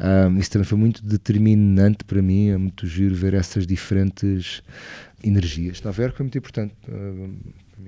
Um, 0.00 0.38
isso 0.38 0.50
também 0.50 0.66
foi 0.66 0.78
muito 0.78 1.04
determinante 1.04 2.04
para 2.04 2.22
mim, 2.22 2.48
é 2.48 2.56
muito 2.56 2.86
giro 2.86 3.14
ver 3.14 3.34
essas 3.34 3.66
diferentes 3.66 4.62
energias. 5.22 5.82
Nova 5.82 6.02
Iorque 6.02 6.16
foi 6.16 6.24
muito 6.24 6.38
importante. 6.38 6.74
Um, 6.88 7.36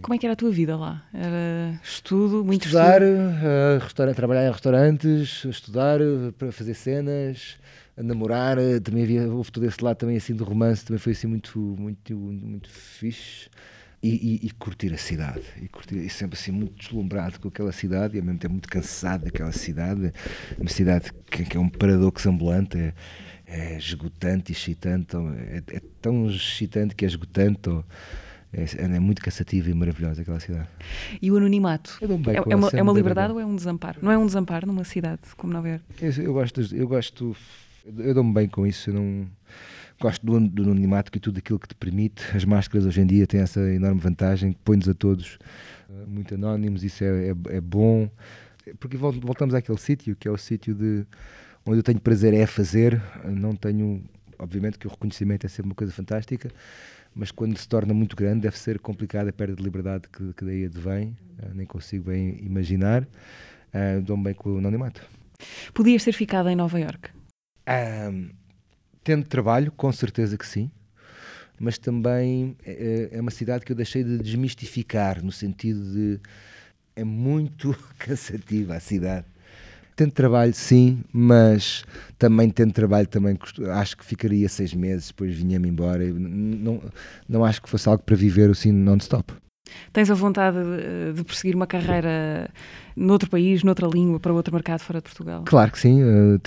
Como 0.03 0.15
é 0.15 0.19
que 0.19 0.27
era 0.27 0.35
a 0.35 0.37
tua 0.37 0.51
vida 0.51 0.77
lá? 0.77 1.03
Era 1.13 1.81
estudo, 1.83 2.45
muito 2.45 2.67
estudar, 2.67 3.01
estudo? 3.03 4.11
uh, 4.11 4.15
trabalhar 4.15 4.47
em 4.47 4.53
restaurantes, 4.53 5.45
estudar, 5.45 6.01
uh, 6.01 6.33
para 6.33 6.53
fazer 6.53 6.75
cenas, 6.75 7.57
namorar, 7.97 8.59
também 8.83 9.03
havia, 9.03 9.29
houve 9.29 9.51
todo 9.51 9.65
esse 9.65 9.83
lado 9.83 9.97
também 9.97 10.17
assim 10.17 10.35
do 10.35 10.45
romance, 10.45 10.85
também 10.85 10.99
foi 10.99 11.13
assim 11.13 11.27
muito, 11.27 11.59
muito, 11.59 12.17
muito 12.17 12.69
fixe. 12.69 13.49
E, 14.01 14.11
e- 14.45 14.47
e 14.47 14.51
curtir 14.53 14.95
a 14.95 14.97
cidade, 14.97 15.43
e, 15.61 15.67
curtir, 15.67 15.97
e 15.97 16.09
sempre 16.09 16.39
assim 16.39 16.53
muito 16.53 16.75
deslumbrado 16.77 17.41
com 17.41 17.49
aquela 17.49 17.73
cidade 17.73 18.17
e 18.17 18.21
ao 18.21 18.25
mesmo 18.25 18.39
tempo 18.39 18.53
muito 18.53 18.69
cansado 18.69 19.25
daquela 19.25 19.51
cidade, 19.51 20.13
uma 20.57 20.69
cidade 20.71 21.11
que, 21.29 21.45
que 21.45 21.57
é 21.57 21.61
um 21.61 21.69
paradoxo 21.69 22.29
ambulante, 22.29 22.79
é, 22.79 22.95
é 23.49 23.77
esgotante 23.77 24.53
e 24.53 24.55
excitante, 24.55 25.17
é, 25.17 25.77
é 25.77 25.81
tão 26.01 26.31
excitante 26.31 26.95
que 26.95 27.05
é 27.05 27.09
esgotante, 27.09 27.69
ou 27.71 27.85
é, 28.53 28.65
é 28.85 29.01
muito 29.01 29.21
cansativa 29.21 29.69
e 29.69 29.75
maravilhosa 29.75 30.23
aquela 30.23 30.39
cidade. 30.39 30.69
E 31.21 31.29
o 31.33 31.37
anonimato? 31.37 31.99
É, 32.01 32.53
é 32.53 32.55
uma, 32.57 32.69
é 32.69 32.81
uma 32.83 32.93
liberdade 32.93 33.33
ou 33.33 33.41
é 33.41 33.45
um 33.45 33.57
desamparo? 33.57 33.99
Não 34.01 34.13
é 34.13 34.17
um 34.17 34.27
desamparo 34.27 34.65
numa 34.65 34.85
cidade 34.85 35.23
como 35.37 35.53
Nova 35.53 35.69
Iorque? 35.71 35.85
Eu, 36.01 36.13
eu 36.25 36.33
gosto, 36.35 36.61
eu 36.73 36.87
gosto, 36.87 37.37
eu 37.97 38.15
dou-me 38.15 38.33
bem 38.33 38.49
com 38.49 38.65
isso. 38.65 38.91
Eu 38.91 38.95
não 38.95 39.27
gosto 40.01 40.25
do, 40.25 40.41
do 40.49 40.63
anonimato 40.63 41.11
e 41.15 41.21
tudo 41.21 41.39
aquilo 41.39 41.59
que 41.59 41.69
te 41.69 41.75
permite. 41.75 42.25
As 42.37 42.45
máscaras 42.45 42.87
hoje 42.87 43.01
em 43.01 43.07
dia 43.07 43.27
têm 43.27 43.41
essa 43.41 43.61
enorme 43.61 44.01
vantagem 44.01 44.53
que 44.53 44.59
põe-nos 44.65 44.89
a 44.89 44.95
todos 44.95 45.39
eh, 45.91 46.07
muito 46.07 46.35
anónimos. 46.35 46.85
Isso 46.85 47.05
é, 47.05 47.29
é, 47.31 47.35
é 47.57 47.61
bom, 47.61 48.09
porque 48.79 48.97
vol- 48.97 49.13
voltamos 49.13 49.55
àquele 49.55 49.79
sítio 49.79 50.15
que 50.17 50.29
é 50.29 50.31
o 50.31 50.37
sítio 50.37 50.75
de 50.75 51.05
onde 51.67 51.79
eu 51.79 51.83
tenho 51.83 52.01
prazer 52.01 52.33
é 52.35 52.47
fazer. 52.47 53.01
Não 53.25 53.55
tenho, 53.55 54.03
obviamente, 54.39 54.79
que 54.79 54.87
o 54.87 54.91
reconhecimento 54.91 55.45
é 55.47 55.49
sempre 55.49 55.71
uma 55.71 55.75
coisa 55.75 55.93
fantástica. 55.93 56.51
Mas 57.15 57.31
quando 57.33 57.57
se 57.59 57.67
torna 57.69 57.93
muito 57.93 58.15
grande, 58.15 58.43
deve 58.43 58.57
ser 58.59 58.79
complicada 58.79 59.31
a 59.31 59.33
perda 59.33 59.57
de 59.57 59.63
liberdade 59.63 60.05
que, 60.13 60.33
que 60.35 60.45
daí 60.45 60.65
advém. 60.67 61.17
Eh, 61.43 61.51
nem 61.55 61.67
consigo 61.67 62.11
bem 62.11 62.39
imaginar. 62.45 63.07
Eh, 63.73 64.01
Dou-me 64.01 64.25
bem 64.25 64.35
com 64.35 64.51
o 64.55 64.59
anonimato. 64.59 65.03
Podias 65.75 66.05
ter 66.05 66.13
ficado 66.13 66.49
em 66.49 66.57
Nova 66.57 66.79
Iorque? 66.79 67.11
Ahm, 67.67 68.31
tendo 69.09 69.25
trabalho, 69.25 69.73
com 69.73 69.91
certeza 69.91 70.37
que 70.37 70.47
sim. 70.47 70.71
mas 71.59 71.79
também 71.79 72.55
é, 72.63 73.09
é 73.13 73.21
uma 73.23 73.31
cidade 73.31 73.65
que 73.65 73.73
eu 73.73 73.77
deixei 73.77 74.05
de 74.05 74.19
desmistificar, 74.19 75.25
no 75.25 75.33
sentido 75.33 75.81
de 75.81 76.21
é 76.95 77.03
muito 77.03 77.75
cansativa 77.99 78.75
a 78.75 78.81
cidade. 78.81 79.25
Tendo 79.97 80.13
trabalho, 80.13 80.53
sim, 80.53 81.03
mas 81.11 81.87
também 82.19 82.51
tendo 82.51 82.75
trabalho, 82.75 83.09
também 83.09 83.39
acho 83.73 83.97
que 83.97 84.05
ficaria 84.05 84.47
seis 84.47 84.75
meses, 84.75 85.09
depois 85.09 85.35
vinha-me 85.35 85.71
embora. 85.71 86.05
Não, 86.05 86.83
não 87.27 87.47
acho 87.47 87.63
que 87.63 87.71
fosse 87.71 87.89
algo 87.89 88.03
para 88.05 88.15
viver 88.15 88.51
assim 88.51 88.71
non-stop. 88.71 89.33
Tens 89.93 90.11
a 90.11 90.15
vontade 90.15 90.59
de, 91.15 91.25
perseguir 91.25 91.55
uma 91.55 91.67
carreira 91.67 92.51
noutro 92.97 93.31
país, 93.31 93.63
noutra 93.63 93.87
língua, 93.87 94.19
para 94.19 94.33
outro 94.33 94.53
mercado 94.53 94.81
fora 94.81 94.99
de 94.99 95.05
Portugal? 95.05 95.45
Claro 95.47 95.71
que 95.71 95.79
sim, 95.79 96.03
uh, 96.03 96.39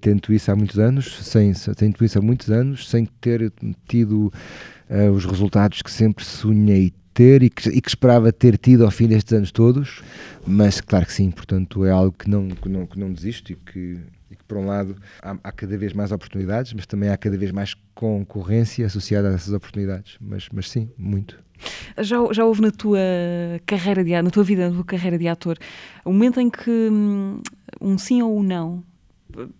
tento 0.00 0.32
isso 0.32 0.50
há 0.50 0.56
muitos 0.56 0.78
anos, 0.78 1.24
sem, 1.24 1.52
tento 1.76 2.04
isso 2.04 2.18
há 2.18 2.22
muitos 2.22 2.50
anos, 2.50 2.88
sem 2.88 3.06
ter 3.20 3.52
tido 3.88 4.32
uh, 4.90 5.10
os 5.12 5.24
resultados 5.24 5.82
que 5.82 5.90
sempre 5.90 6.24
sonhei 6.24 6.92
ter 7.14 7.44
e 7.44 7.48
que, 7.48 7.68
e 7.68 7.80
que, 7.80 7.88
esperava 7.88 8.32
ter 8.32 8.58
tido 8.58 8.84
ao 8.84 8.90
fim 8.90 9.06
destes 9.06 9.32
anos 9.32 9.52
todos, 9.52 10.02
mas 10.44 10.80
claro 10.80 11.06
que 11.06 11.12
sim, 11.12 11.30
portanto 11.30 11.84
é 11.84 11.90
algo 11.90 12.12
que 12.12 12.28
não, 12.28 12.48
que 12.48 12.68
não, 12.68 12.86
que 12.86 12.98
não 12.98 13.12
desisto 13.12 13.52
e 13.52 13.54
que, 13.54 14.00
e 14.30 14.36
que 14.36 14.44
por 14.44 14.58
um 14.58 14.66
lado 14.66 14.96
há, 15.22 15.36
há, 15.44 15.52
cada 15.52 15.78
vez 15.78 15.92
mais 15.92 16.10
oportunidades, 16.10 16.72
mas 16.72 16.86
também 16.86 17.08
há 17.08 17.16
cada 17.16 17.38
vez 17.38 17.52
mais 17.52 17.74
concorrência 17.94 18.84
associada 18.84 19.30
a 19.30 19.34
essas 19.34 19.54
oportunidades, 19.54 20.16
mas, 20.20 20.48
mas 20.52 20.68
sim, 20.68 20.90
muito. 20.98 21.43
Já, 21.98 22.16
já 22.32 22.44
houve 22.44 22.60
na 22.60 22.70
tua 22.70 22.98
carreira 23.66 24.04
de 24.04 24.20
na 24.20 24.30
tua 24.30 24.44
vida, 24.44 24.68
na 24.68 24.74
tua 24.74 24.84
carreira 24.84 25.18
de 25.18 25.28
ator, 25.28 25.58
um 26.04 26.12
momento 26.12 26.40
em 26.40 26.50
que 26.50 26.70
hum, 26.70 27.40
um 27.80 27.96
sim 27.96 28.22
ou 28.22 28.38
um 28.38 28.42
não, 28.42 28.82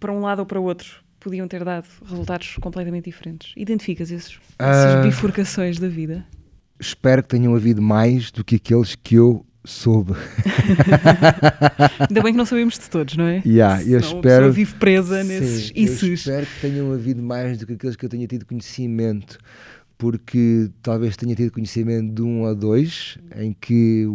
para 0.00 0.12
um 0.12 0.20
lado 0.20 0.40
ou 0.40 0.46
para 0.46 0.60
o 0.60 0.64
outro, 0.64 1.04
podiam 1.20 1.48
ter 1.48 1.64
dado 1.64 1.86
resultados 2.04 2.56
completamente 2.60 3.06
diferentes. 3.06 3.52
Identificas 3.56 4.10
esses, 4.10 4.38
essas 4.58 5.00
uh, 5.00 5.02
bifurcações 5.02 5.78
da 5.78 5.88
vida? 5.88 6.26
Espero 6.78 7.22
que 7.22 7.28
tenham 7.30 7.54
havido 7.54 7.80
mais 7.80 8.30
do 8.30 8.44
que 8.44 8.56
aqueles 8.56 8.94
que 8.94 9.14
eu 9.14 9.44
soube. 9.64 10.12
Ainda 12.08 12.22
bem 12.22 12.32
que 12.32 12.36
não 12.36 12.44
sabemos 12.44 12.78
de 12.78 12.90
todos, 12.90 13.16
não 13.16 13.24
é? 13.24 13.42
Yeah, 13.46 13.82
eu 13.82 13.98
espero. 13.98 14.52
vive 14.52 14.74
presa 14.74 15.22
sim, 15.22 15.28
nesses. 15.28 16.02
Eu 16.02 16.14
espero 16.14 16.46
que 16.46 16.60
tenham 16.60 16.92
havido 16.92 17.22
mais 17.22 17.58
do 17.58 17.66
que 17.66 17.72
aqueles 17.72 17.96
que 17.96 18.04
eu 18.04 18.10
tenha 18.10 18.26
tido 18.26 18.44
conhecimento 18.44 19.38
porque 19.96 20.70
talvez 20.82 21.16
tenha 21.16 21.34
tido 21.34 21.52
conhecimento 21.52 22.12
de 22.14 22.22
um 22.22 22.42
ou 22.42 22.54
dois 22.54 23.18
em 23.36 23.52
que 23.52 24.06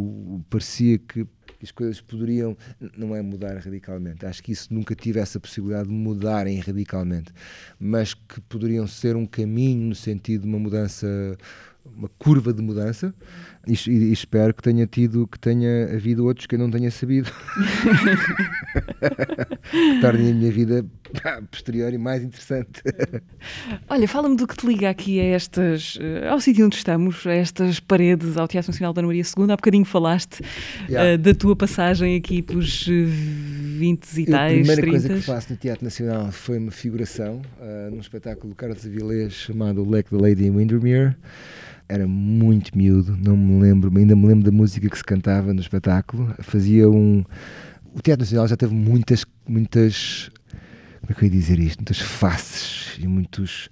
parecia 0.50 0.98
que 0.98 1.26
as 1.62 1.72
coisas 1.72 2.00
poderiam, 2.00 2.56
não 2.98 3.16
é 3.16 3.22
mudar 3.22 3.58
radicalmente, 3.58 4.26
acho 4.26 4.42
que 4.42 4.52
isso 4.52 4.74
nunca 4.74 4.96
tive 4.96 5.20
essa 5.20 5.40
possibilidade 5.40 5.90
de 5.90 5.94
mudarem 5.94 6.58
radicalmente, 6.60 7.34
mas 7.78 8.14
que 8.14 8.40
poderiam 8.42 8.88
ser 8.88 9.16
um 9.16 9.26
caminho 9.26 9.90
no 9.90 9.96
sentido 9.96 10.44
de 10.44 10.48
uma 10.48 10.60
mudança, 10.60 11.08
uma 11.86 12.10
curva 12.18 12.54
de 12.54 12.62
mudança, 12.62 13.14
e, 13.68 13.90
e 13.90 14.12
espero 14.12 14.54
que 14.54 14.64
tenha 14.64 14.88
tido, 14.88 15.28
que 15.28 15.38
tenha 15.38 15.94
havido 15.94 16.26
outros 16.26 16.48
que 16.48 16.56
eu 16.56 16.60
não 16.60 16.72
tenha 16.72 16.90
sabido, 16.90 17.32
que 19.70 20.02
tornem 20.02 20.32
a 20.32 20.34
minha 20.34 20.52
vida 20.52 20.86
posterior 21.52 21.94
e 21.94 21.98
mais 21.98 22.24
interessante. 22.24 22.82
Olha, 23.90 24.08
fala-me 24.08 24.36
do 24.36 24.48
que 24.48 24.56
te 24.56 24.66
liga 24.66 24.90
aqui 24.90 25.20
a 25.20 25.24
estas, 25.24 25.98
eh, 26.00 26.28
ao 26.28 26.40
sítio 26.40 26.66
onde 26.66 26.78
estamos, 26.78 27.26
a 27.28 27.34
estas 27.34 27.80
paredes, 27.80 28.38
ao 28.38 28.48
Teatro 28.48 28.72
Nacional 28.72 28.94
da 28.94 29.02
Ana 29.02 29.08
Maria 29.08 29.24
II. 29.24 29.46
Há 29.46 29.56
bocadinho 29.56 29.86
falaste 29.86 30.42
yeah. 30.88 31.16
uh, 31.16 31.18
da 31.18 31.34
tua 31.34 31.56
passagem 31.56 32.16
aqui 32.16 32.42
pelos 32.42 32.88
20 32.88 34.20
e 34.20 34.26
tais, 34.26 34.52
A 34.52 34.56
primeira 34.56 34.82
30. 34.82 34.92
coisa 34.92 35.10
que 35.10 35.22
faço 35.22 35.52
no 35.52 35.58
Teatro 35.58 35.84
Nacional 35.84 36.32
foi 36.32 36.58
uma 36.58 36.72
figuração 36.72 37.42
uh, 37.60 37.92
num 37.92 38.00
espetáculo 38.00 38.50
do 38.50 38.56
Carlos 38.56 38.86
Avilés 38.86 39.34
chamado 39.34 39.88
Lake 39.88 40.10
the 40.10 40.18
Lady 40.18 40.46
in 40.46 40.52
Windermere 40.52 41.16
era 41.90 42.08
muito 42.08 42.78
miúdo, 42.78 43.18
não 43.18 43.36
me 43.36 43.60
lembro, 43.60 43.92
ainda 43.98 44.16
me 44.16 44.28
lembro 44.28 44.46
da 44.46 44.52
música 44.56 44.88
que 44.88 44.98
se 44.98 45.04
cantava 45.04 45.54
no 45.54 45.60
espetáculo. 45.60 46.34
Fazia 46.40 46.90
um. 46.90 47.26
O 47.94 48.02
Teatro 48.02 48.24
Nacional 48.24 48.48
já 48.48 48.56
teve 48.56 48.74
muitas, 48.74 49.26
muitas 49.48 50.32
como 51.10 51.12
é 51.12 51.14
que 51.16 51.26
eu 51.26 51.28
ia 51.28 51.32
dizer 51.32 51.60
isto? 51.60 51.80
Muitas 51.80 52.00
faces 52.00 52.98
e 53.00 53.08
muitos. 53.08 53.70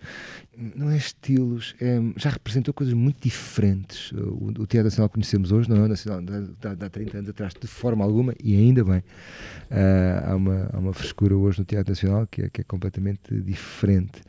Não 0.75 0.89
é 0.89 0.97
estilos, 0.97 1.75
é, 1.79 1.99
já 2.15 2.31
representou 2.31 2.73
coisas 2.73 2.95
muito 2.95 3.21
diferentes. 3.21 4.11
O, 4.11 4.47
o 4.47 4.65
Teatro 4.65 4.85
Nacional 4.85 5.07
que 5.07 5.13
conhecemos 5.13 5.51
hoje 5.51 5.69
não 5.69 5.77
é 5.77 5.81
o 5.81 5.87
Nacional 5.87 6.19
de 6.19 6.83
há 6.83 6.89
30 6.89 7.17
anos 7.19 7.29
atrás, 7.29 7.53
de 7.53 7.67
forma 7.67 8.03
alguma, 8.03 8.33
e 8.43 8.55
ainda 8.55 8.83
bem. 8.83 8.97
Uh, 8.97 10.31
há, 10.31 10.35
uma, 10.35 10.69
há 10.73 10.79
uma 10.79 10.93
frescura 10.93 11.35
hoje 11.35 11.59
no 11.59 11.65
Teatro 11.65 11.91
Nacional 11.91 12.25
que 12.25 12.41
é, 12.41 12.49
que 12.49 12.61
é 12.61 12.63
completamente 12.63 13.39
diferente. 13.39 14.19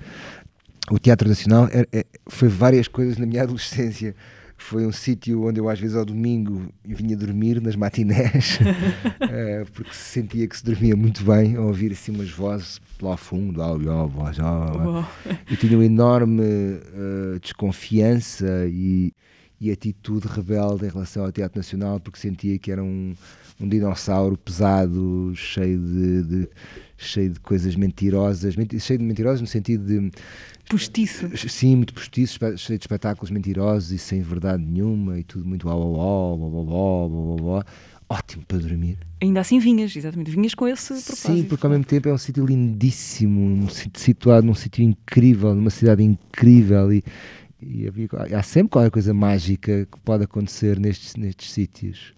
O 0.90 0.98
Teatro 0.98 1.28
Nacional 1.28 1.68
é, 1.70 1.86
é, 1.92 2.06
foi 2.26 2.48
várias 2.48 2.88
coisas 2.88 3.18
na 3.18 3.26
minha 3.26 3.42
adolescência 3.44 4.14
foi 4.58 4.84
um 4.84 4.92
sítio 4.92 5.46
onde 5.46 5.60
eu 5.60 5.68
às 5.68 5.78
vezes 5.78 5.96
ao 5.96 6.04
domingo 6.04 6.68
vinha 6.84 7.16
dormir 7.16 7.60
nas 7.62 7.76
matinés 7.76 8.58
uh, 8.60 9.64
porque 9.72 9.94
sentia 9.94 10.46
que 10.48 10.56
se 10.56 10.64
dormia 10.64 10.96
muito 10.96 11.24
bem 11.24 11.54
a 11.54 11.60
ouvir 11.60 11.92
assim 11.92 12.10
umas 12.10 12.28
vozes 12.28 12.80
lá 13.00 13.10
ao 13.10 13.16
fundo 13.16 13.62
oh, 13.62 13.76
oh, 13.76 14.10
oh, 14.18 15.04
oh. 15.04 15.34
e 15.48 15.56
tinha 15.56 15.78
uma 15.78 15.84
enorme 15.84 16.42
uh, 16.42 17.38
desconfiança 17.40 18.66
e, 18.66 19.12
e 19.60 19.70
atitude 19.70 20.26
rebelde 20.26 20.86
em 20.86 20.90
relação 20.90 21.24
ao 21.24 21.30
Teatro 21.30 21.56
Nacional 21.60 22.00
porque 22.00 22.18
sentia 22.18 22.58
que 22.58 22.72
era 22.72 22.82
um, 22.82 23.14
um 23.60 23.68
dinossauro 23.68 24.36
pesado 24.36 25.32
cheio 25.36 25.78
de, 25.78 26.22
de 26.24 26.48
cheio 26.96 27.30
de 27.30 27.38
coisas 27.38 27.76
mentirosas 27.76 28.54
cheio 28.80 28.98
de 28.98 29.04
mentirosas 29.04 29.40
no 29.40 29.46
sentido 29.46 29.86
de 29.86 30.10
Postiço. 30.68 31.30
Sim, 31.48 31.76
muito 31.76 31.94
postiço, 31.94 32.38
cheio 32.56 32.78
de 32.78 32.84
espetáculos 32.84 33.30
mentirosos 33.30 33.90
e 33.90 33.98
sem 33.98 34.20
verdade 34.20 34.62
nenhuma 34.62 35.18
e 35.18 35.24
tudo 35.24 35.46
muito 35.46 35.68
ó, 35.68 35.74
ó, 35.74 36.36
ó, 36.36 37.62
ótimo 38.08 38.44
para 38.46 38.58
dormir. 38.58 38.98
Ainda 39.20 39.40
assim 39.40 39.58
vinhas, 39.58 39.94
exatamente, 39.94 40.30
vinhas 40.30 40.54
com 40.54 40.68
esse 40.68 40.88
propósito. 40.88 41.16
Sim, 41.16 41.44
porque 41.44 41.66
ao 41.66 41.70
mesmo 41.70 41.84
tempo 41.84 42.08
é 42.08 42.12
um 42.12 42.18
sítio 42.18 42.44
lindíssimo, 42.44 43.64
um 43.64 43.68
sítio 43.68 44.00
situado 44.00 44.46
num 44.46 44.54
sítio 44.54 44.82
incrível, 44.82 45.54
numa 45.54 45.70
cidade 45.70 46.02
incrível 46.02 46.92
e, 46.92 47.02
e 47.60 47.86
havia, 47.86 48.08
há 48.36 48.42
sempre 48.42 48.70
qualquer 48.70 48.90
coisa 48.90 49.12
mágica 49.12 49.86
que 49.90 49.98
pode 50.00 50.24
acontecer 50.24 50.78
nestes, 50.78 51.16
nestes 51.16 51.50
sítios. 51.50 52.14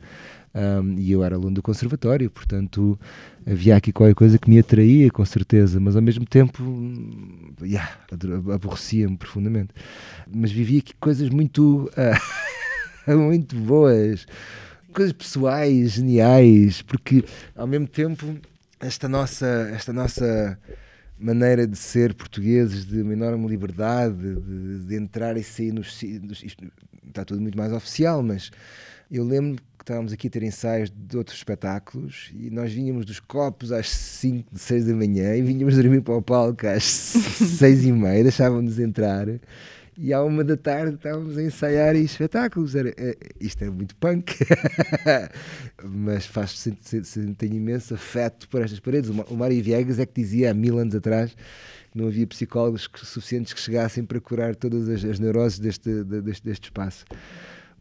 Um, 0.53 0.99
e 0.99 1.13
eu 1.13 1.23
era 1.23 1.37
aluno 1.37 1.55
do 1.55 1.63
conservatório, 1.63 2.29
portanto 2.29 2.99
havia 3.47 3.77
aqui 3.77 3.93
qualquer 3.93 4.15
coisa 4.15 4.37
que 4.37 4.51
me 4.51 4.59
atraía, 4.59 5.09
com 5.09 5.25
certeza, 5.25 5.79
mas 5.79 5.95
ao 5.95 6.03
mesmo 6.03 6.25
tempo 6.27 6.65
yeah, 7.63 7.89
aborrecia-me 8.53 9.17
profundamente. 9.17 9.73
Mas 10.29 10.51
vivia 10.51 10.81
aqui 10.81 10.93
coisas 10.99 11.29
muito, 11.29 11.89
uh, 13.07 13.15
muito 13.17 13.55
boas, 13.57 14.27
coisas 14.93 15.13
pessoais, 15.13 15.93
geniais, 15.93 16.83
porque 16.83 17.25
ao 17.55 17.67
mesmo 17.67 17.87
tempo 17.87 18.37
esta 18.81 19.09
nossa, 19.09 19.71
esta 19.73 19.93
nossa 19.93 20.59
maneira 21.17 21.67
de 21.67 21.77
ser 21.77 22.15
portugueses, 22.15 22.87
de 22.87 23.03
uma 23.03 23.13
enorme 23.13 23.47
liberdade, 23.47 24.35
de, 24.35 24.79
de 24.81 24.97
entrar 24.97 25.37
e 25.37 25.45
sair 25.45 25.73
nos, 25.73 26.03
nos. 26.23 26.43
Isto 26.43 26.65
está 27.07 27.25
tudo 27.25 27.41
muito 27.41 27.57
mais 27.57 27.73
oficial, 27.73 28.23
mas 28.23 28.51
eu 29.11 29.23
lembro 29.25 29.63
estávamos 29.91 30.13
aqui 30.13 30.29
a 30.29 30.31
ter 30.31 30.45
ensaios 30.45 30.89
de 30.89 31.17
outros 31.17 31.37
espetáculos 31.37 32.31
e 32.33 32.49
nós 32.49 32.73
vinhamos 32.73 33.05
dos 33.05 33.19
copos 33.19 33.73
às 33.73 33.89
5, 33.89 34.49
6 34.55 34.87
da 34.87 34.95
manhã 34.95 35.35
e 35.35 35.43
vinhamos 35.43 35.75
dormir 35.75 36.01
para 36.01 36.15
o 36.15 36.23
palco 36.23 36.65
às 36.69 36.85
6 37.59 37.87
e 37.87 37.93
meia, 37.93 38.23
deixávamos 38.23 38.79
entrar 38.79 39.27
e 39.99 40.15
à 40.15 40.23
uma 40.23 40.45
da 40.45 40.57
tarde 40.57 40.95
estávamos 40.95 41.37
a 41.37 41.43
ensaiar 41.43 41.97
espetáculos. 41.97 42.75
Era, 42.75 42.91
é, 42.97 43.17
isto 43.41 43.63
é 43.65 43.69
muito 43.69 43.95
punk, 43.97 44.33
mas 45.85 46.25
faz 46.25 46.67
tenho 47.37 47.55
imenso 47.55 47.93
afeto 47.93 48.49
por 48.49 48.63
estas 48.63 48.79
paredes. 48.79 49.11
O 49.11 49.37
Mário 49.37 49.63
Viegas 49.63 49.99
é 49.99 50.07
que 50.07 50.23
dizia 50.23 50.53
há 50.53 50.55
mil 50.55 50.79
anos 50.79 50.95
atrás 50.95 51.37
que 51.91 51.99
não 51.99 52.07
havia 52.07 52.27
psicólogos 52.29 52.89
suficientes 52.95 53.53
que 53.53 53.61
chegassem 53.61 54.05
para 54.05 54.21
curar 54.21 54.55
todas 54.55 54.89
as, 54.89 55.05
as 55.05 55.19
neuroses 55.19 55.59
deste, 55.59 56.05
deste, 56.05 56.45
deste 56.45 56.65
espaço. 56.65 57.05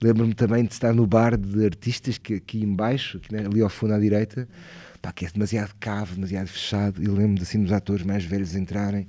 Lembro-me 0.02 0.34
também 0.34 0.64
de 0.64 0.74
estar 0.74 0.94
no 0.94 1.06
bar 1.06 1.38
de 1.38 1.66
artistas, 1.66 2.18
que 2.18 2.36
aqui 2.36 2.64
embaixo, 2.64 3.18
aqui, 3.18 3.34
né, 3.34 3.46
ali 3.46 3.62
ao 3.62 3.70
fundo 3.70 3.94
à 3.94 4.00
direita, 4.00 4.48
pá, 5.02 5.12
que 5.12 5.26
é 5.26 5.30
demasiado 5.30 5.74
cave, 5.80 6.16
demasiado 6.16 6.48
fechado. 6.48 7.04
E 7.04 7.08
lembro-me 7.08 7.42
assim 7.42 7.62
dos 7.62 7.72
atores 7.72 8.06
mais 8.06 8.24
velhos 8.24 8.56
entrarem 8.56 9.06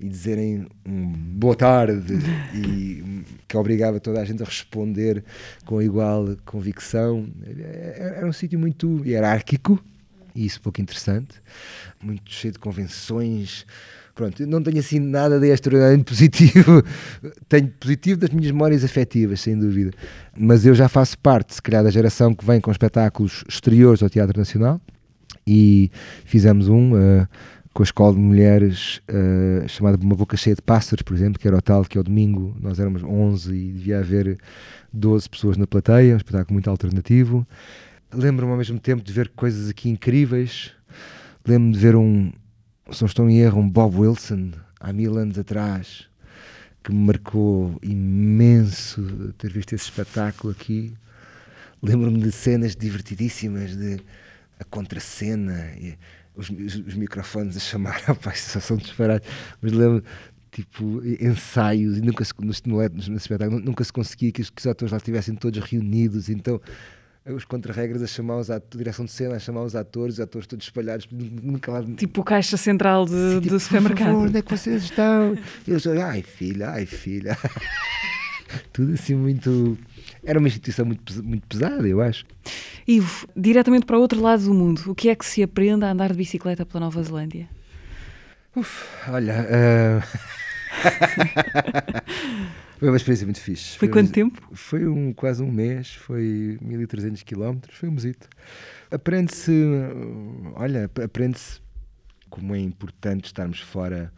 e 0.00 0.08
dizerem 0.08 0.66
um 0.84 1.06
boa 1.12 1.54
tarde 1.54 2.14
e 2.52 3.24
que 3.46 3.56
obrigava 3.56 4.00
toda 4.00 4.20
a 4.20 4.24
gente 4.24 4.42
a 4.42 4.46
responder 4.46 5.24
com 5.64 5.80
igual 5.80 6.36
convicção. 6.44 7.28
Era 7.86 8.26
um 8.26 8.32
sítio 8.32 8.58
muito 8.58 9.04
hierárquico 9.04 9.82
e 10.34 10.44
isso 10.44 10.60
pouco 10.60 10.80
interessante, 10.80 11.40
muito 12.02 12.32
cheio 12.32 12.52
de 12.52 12.58
convenções 12.58 13.64
Pronto, 14.14 14.46
não 14.46 14.62
tenho 14.62 14.78
assim 14.78 15.00
nada 15.00 15.40
de 15.40 15.48
extraordinariamente 15.48 16.04
positivo. 16.04 16.82
tenho 17.48 17.68
positivo 17.68 18.20
das 18.20 18.30
minhas 18.30 18.52
memórias 18.52 18.84
afetivas, 18.84 19.40
sem 19.40 19.58
dúvida. 19.58 19.90
Mas 20.36 20.64
eu 20.64 20.74
já 20.74 20.88
faço 20.88 21.18
parte, 21.18 21.54
se 21.54 21.60
calhar, 21.60 21.82
da 21.82 21.90
geração 21.90 22.32
que 22.32 22.44
vem 22.44 22.60
com 22.60 22.70
espetáculos 22.70 23.44
exteriores 23.48 24.02
ao 24.02 24.08
Teatro 24.08 24.38
Nacional 24.38 24.80
e 25.46 25.90
fizemos 26.24 26.68
um. 26.68 26.94
Uh, 26.94 27.28
com 27.74 27.82
a 27.82 27.84
escola 27.84 28.14
de 28.14 28.20
mulheres 28.20 29.02
uh, 29.10 29.68
chamada 29.68 29.98
Uma 30.00 30.14
Boca 30.14 30.36
Cheia 30.36 30.54
de 30.54 30.62
Pássaros, 30.62 31.02
por 31.02 31.12
exemplo, 31.12 31.40
que 31.40 31.48
era 31.48 31.56
o 31.56 31.60
tal 31.60 31.84
que 31.84 31.98
ao 31.98 32.04
domingo 32.04 32.56
nós 32.60 32.78
éramos 32.78 33.02
11 33.02 33.52
e 33.52 33.72
devia 33.72 33.98
haver 33.98 34.38
12 34.92 35.28
pessoas 35.28 35.56
na 35.56 35.66
plateia, 35.66 36.14
um 36.14 36.16
espetáculo 36.16 36.54
muito 36.54 36.70
alternativo. 36.70 37.44
Lembro-me 38.12 38.52
ao 38.52 38.58
mesmo 38.58 38.78
tempo 38.78 39.02
de 39.02 39.12
ver 39.12 39.28
coisas 39.30 39.68
aqui 39.68 39.88
incríveis. 39.88 40.70
Lembro-me 41.44 41.72
de 41.72 41.78
ver 41.80 41.96
um, 41.96 42.30
se 42.90 43.02
não 43.02 43.06
estou 43.06 43.28
em 43.28 43.38
erro, 43.38 43.60
um 43.60 43.68
Bob 43.68 43.96
Wilson 43.98 44.52
há 44.78 44.92
mil 44.92 45.16
anos 45.16 45.38
atrás 45.38 46.08
que 46.82 46.92
me 46.92 47.06
marcou 47.06 47.78
imenso 47.82 49.32
ter 49.38 49.50
visto 49.50 49.72
esse 49.74 49.84
espetáculo 49.84 50.52
aqui. 50.52 50.92
Lembro-me 51.82 52.20
de 52.20 52.30
cenas 52.30 52.76
divertidíssimas, 52.76 53.74
de 53.74 54.00
a 54.60 54.64
contracena, 54.64 55.72
os, 56.36 56.50
os, 56.50 56.76
os 56.76 56.94
microfones 56.94 57.56
a 57.56 57.60
chamar, 57.60 58.00
rapaz, 58.04 58.40
só 58.40 58.60
são 58.60 58.76
disparados, 58.76 59.26
mas 59.60 59.72
lembro 59.72 60.04
tipo 60.50 61.02
ensaios 61.20 61.98
e 61.98 62.00
nunca 62.00 62.24
se, 62.24 62.32
no, 62.38 62.76
no, 62.76 63.16
espetáculo, 63.16 63.58
nunca 63.58 63.82
se 63.82 63.92
conseguia 63.92 64.30
que 64.30 64.40
os, 64.40 64.50
que 64.50 64.60
os 64.60 64.66
atores 64.66 64.92
lá 64.92 64.98
estivessem 64.98 65.34
todos 65.34 65.58
reunidos, 65.64 66.28
então 66.28 66.60
os 67.26 67.44
contra-regras 67.44 68.02
a 68.02 68.06
chamar 68.06 68.36
os 68.36 68.50
atores, 68.50 68.78
direção 68.78 69.04
de 69.04 69.10
cena 69.10 69.36
a 69.36 69.38
chamar 69.38 69.62
os 69.62 69.74
atores, 69.74 70.14
os 70.14 70.20
atores 70.20 70.46
todos 70.46 70.66
espalhados, 70.66 71.08
nunca 71.10 71.72
lá. 71.72 71.82
Tipo 71.96 72.22
caixa 72.22 72.56
central 72.56 73.06
de, 73.06 73.12
Sim, 73.12 73.40
tipo, 73.40 73.54
do 73.54 73.60
supermercado. 73.60 74.06
Por 74.06 74.12
favor, 74.12 74.28
onde 74.28 74.38
é 74.38 74.42
que 74.42 74.50
vocês 74.50 74.84
estão? 74.84 75.34
E 75.66 75.70
eles, 75.70 75.86
ai 75.86 76.22
filha, 76.22 76.70
ai 76.70 76.84
filha. 76.84 77.38
Tudo 78.72 78.92
assim 78.92 79.14
muito. 79.14 79.78
Era 80.22 80.38
uma 80.38 80.48
instituição 80.48 80.84
muito, 80.84 81.24
muito 81.24 81.46
pesada, 81.46 81.88
eu 81.88 82.00
acho. 82.00 82.26
Ivo, 82.86 83.26
diretamente 83.34 83.86
para 83.86 83.96
o 83.96 84.00
outro 84.00 84.20
lado 84.20 84.44
do 84.44 84.52
mundo, 84.52 84.82
o 84.86 84.94
que 84.94 85.08
é 85.08 85.14
que 85.14 85.24
se 85.24 85.42
aprende 85.42 85.84
a 85.84 85.90
andar 85.90 86.12
de 86.12 86.18
bicicleta 86.18 86.66
pela 86.66 86.80
Nova 86.80 87.02
Zelândia? 87.02 87.48
Uf, 88.54 88.84
olha. 89.08 89.46
Uh... 89.50 90.02
Foi 92.84 92.90
uma 92.90 92.98
experiência 92.98 93.26
muito 93.26 93.40
fixe. 93.40 93.78
Foi, 93.78 93.78
foi 93.78 93.88
quanto 93.88 94.10
um, 94.10 94.12
tempo? 94.12 94.42
Foi 94.52 94.86
um, 94.86 95.10
quase 95.14 95.42
um 95.42 95.50
mês, 95.50 95.94
foi 95.94 96.58
1300 96.60 97.22
km, 97.22 97.56
foi 97.70 97.88
um 97.88 97.92
mesito. 97.92 98.28
Aprende-se, 98.90 99.50
olha, 100.54 100.90
aprende-se 101.02 101.62
como 102.28 102.54
é 102.54 102.58
importante 102.58 103.24
estarmos 103.24 103.60
fora 103.60 104.12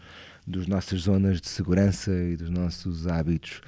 das 0.44 0.66
nossas 0.66 1.02
zonas 1.02 1.40
de 1.40 1.48
segurança 1.48 2.10
e 2.10 2.36
dos 2.36 2.50
nossos 2.50 3.06
hábitos 3.06 3.60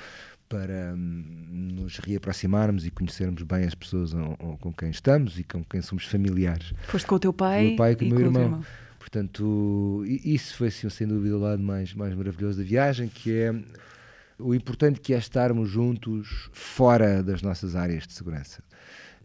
para 0.48 0.92
hum, 0.96 1.76
nos 1.76 1.98
reaproximarmos 1.98 2.84
e 2.84 2.90
conhecermos 2.90 3.44
bem 3.44 3.66
as 3.66 3.76
pessoas 3.76 4.10
com 4.58 4.72
quem 4.72 4.90
estamos 4.90 5.38
e 5.38 5.44
com 5.44 5.62
quem 5.62 5.80
somos 5.80 6.06
familiares. 6.06 6.72
Foste 6.88 7.06
com 7.06 7.14
o 7.14 7.20
teu 7.20 7.32
pai, 7.32 7.60
o 7.60 7.68
meu 7.68 7.76
pai 7.76 7.92
e 7.92 7.96
com 7.96 8.04
o 8.04 8.08
meu 8.08 8.18
irmão. 8.18 8.42
irmão. 8.42 8.64
Portanto, 8.98 10.02
isso 10.06 10.56
foi 10.56 10.66
assim, 10.66 10.90
sem 10.90 11.06
dúvida 11.06 11.36
o 11.36 11.40
lado 11.40 11.62
mais, 11.62 11.94
mais 11.94 12.12
maravilhoso 12.16 12.58
da 12.58 12.64
viagem, 12.64 13.06
que 13.06 13.32
é 13.32 13.54
o 14.38 14.54
importante 14.54 15.00
que 15.00 15.12
é 15.12 15.18
estarmos 15.18 15.68
juntos 15.68 16.48
fora 16.52 17.22
das 17.22 17.42
nossas 17.42 17.74
áreas 17.74 18.06
de 18.06 18.12
segurança. 18.12 18.62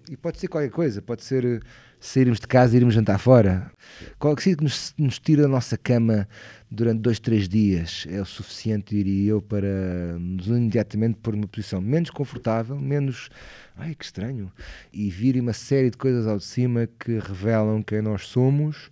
E 0.10 0.18
pode 0.18 0.38
ser 0.38 0.50
qualquer 0.50 0.70
coisa, 0.70 1.02
pode 1.02 1.24
ser 1.24 1.46
eh, 1.46 1.60
sairmos 1.98 2.40
de 2.40 2.48
casa 2.48 2.76
e 2.76 2.80
irmos 2.80 2.94
jantar 2.94 3.18
fora. 3.18 3.72
Qualquer 4.20 4.44
coisa 4.44 4.58
que 4.58 4.64
nos, 4.64 4.94
nos 4.98 5.18
tira 5.18 5.44
da 5.44 5.48
nossa 5.48 5.78
cama 5.78 6.28
durante 6.70 7.00
dois, 7.00 7.20
três 7.20 7.48
dias 7.48 8.06
é 8.10 8.20
o 8.20 8.26
suficiente, 8.26 8.96
diria 8.96 9.32
eu, 9.32 9.42
para 9.42 10.18
nos 10.20 10.48
imediatamente 10.48 11.20
pôr 11.22 11.36
numa 11.36 11.48
posição 11.48 11.80
menos 11.80 12.10
confortável, 12.10 12.78
menos. 12.78 13.30
Ai 13.78 13.96
que 13.96 14.04
estranho! 14.04 14.52
E 14.92 15.10
vir 15.10 15.40
uma 15.40 15.54
série 15.54 15.90
de 15.90 15.98
coisas 15.98 16.28
ao 16.28 16.38
de 16.38 16.44
cima 16.44 16.88
que 17.00 17.20
revelam 17.20 17.82
quem 17.82 18.02
nós 18.02 18.28
somos 18.28 18.90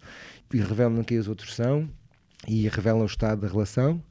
e 0.53 0.59
revelam 0.59 1.03
quem 1.03 1.17
os 1.17 1.27
outros 1.27 1.53
são 1.55 1.89
e 2.47 2.67
revelam 2.69 3.01
o 3.01 3.05
estado 3.05 3.41
da 3.41 3.47
relação 3.49 4.01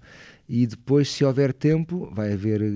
e 0.53 0.67
depois, 0.67 1.09
se 1.09 1.25
houver 1.25 1.53
tempo, 1.53 2.11
vai 2.13 2.33
haver 2.33 2.61
eh, 2.61 2.71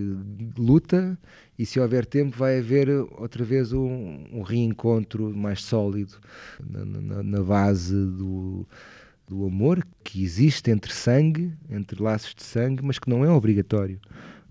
luta, 0.56 1.18
e 1.58 1.66
se 1.66 1.80
houver 1.80 2.06
tempo, 2.06 2.36
vai 2.36 2.60
haver 2.60 2.88
eh, 2.88 3.04
outra 3.18 3.42
vez 3.44 3.72
um, 3.72 4.26
um 4.32 4.42
reencontro 4.42 5.36
mais 5.36 5.64
sólido 5.64 6.14
na, 6.64 6.84
na, 6.84 7.22
na 7.24 7.42
base 7.42 7.92
do, 7.92 8.64
do 9.26 9.44
amor 9.44 9.84
que 10.04 10.22
existe 10.22 10.70
entre 10.70 10.92
sangue, 10.92 11.52
entre 11.68 12.00
laços 12.00 12.32
de 12.32 12.44
sangue, 12.44 12.80
mas 12.80 13.00
que 13.00 13.10
não 13.10 13.24
é 13.24 13.28
obrigatório, 13.28 13.98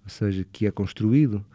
ou 0.04 0.10
seja, 0.10 0.46
que 0.52 0.68
é 0.68 0.72
construído. 0.72 1.46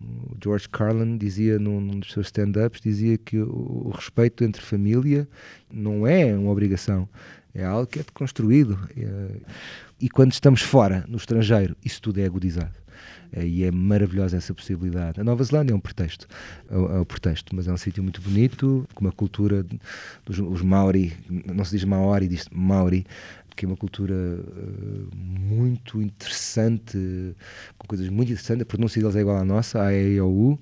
O 0.00 0.34
George 0.42 0.66
Carlin 0.66 1.18
dizia 1.18 1.58
num, 1.58 1.78
num 1.78 2.00
dos 2.00 2.10
seus 2.10 2.28
stand-ups 2.28 2.80
dizia 2.80 3.18
que 3.18 3.38
o, 3.38 3.88
o, 3.88 3.90
respeito 3.90 4.44
entre 4.44 4.62
família 4.62 5.28
não 5.70 6.06
é 6.06 6.34
uma 6.34 6.50
obrigação, 6.50 7.06
é 7.52 7.64
algo 7.64 7.86
que 7.86 7.98
é 7.98 8.04
construído. 8.14 8.78
É, 8.96 9.28
e 10.00 10.08
quando 10.08 10.32
estamos 10.32 10.62
fora, 10.62 11.04
no 11.08 11.16
estrangeiro, 11.16 11.76
isso 11.84 12.00
tudo 12.00 12.20
é 12.20 12.24
agudizado. 12.24 12.74
E 13.36 13.62
é 13.62 13.70
maravilhosa 13.70 14.38
essa 14.38 14.54
possibilidade. 14.54 15.20
A 15.20 15.24
Nova 15.24 15.44
Zelândia 15.44 15.72
é 15.72 15.76
um 15.76 15.80
pretexto, 15.80 16.26
é, 16.70 16.74
é 16.74 17.00
um 17.00 17.04
pretexto, 17.04 17.54
mas 17.54 17.68
é 17.68 17.72
um 17.72 17.76
sítio 17.76 18.02
muito 18.02 18.22
bonito, 18.22 18.88
com 18.94 19.04
uma 19.04 19.12
cultura 19.12 19.64
dos 20.24 20.38
os 20.38 20.62
Maori, 20.62 21.12
não 21.28 21.64
se 21.64 21.76
diz 21.76 21.84
Maori, 21.84 22.26
diz 22.26 22.48
Maori, 22.50 23.04
que 23.54 23.64
é 23.64 23.68
uma 23.68 23.76
cultura 23.76 24.14
uh, 24.14 25.16
muito 25.16 26.00
interessante, 26.00 26.96
com 27.76 27.86
coisas 27.86 28.08
muito 28.08 28.30
interessantes. 28.30 28.62
A 28.62 28.66
pronúncia 28.66 29.00
deles 29.00 29.16
é 29.16 29.20
igual 29.20 29.36
à 29.36 29.44
nossa, 29.44 29.82
a 29.82 29.92
E, 29.92 30.20
U. 30.20 30.58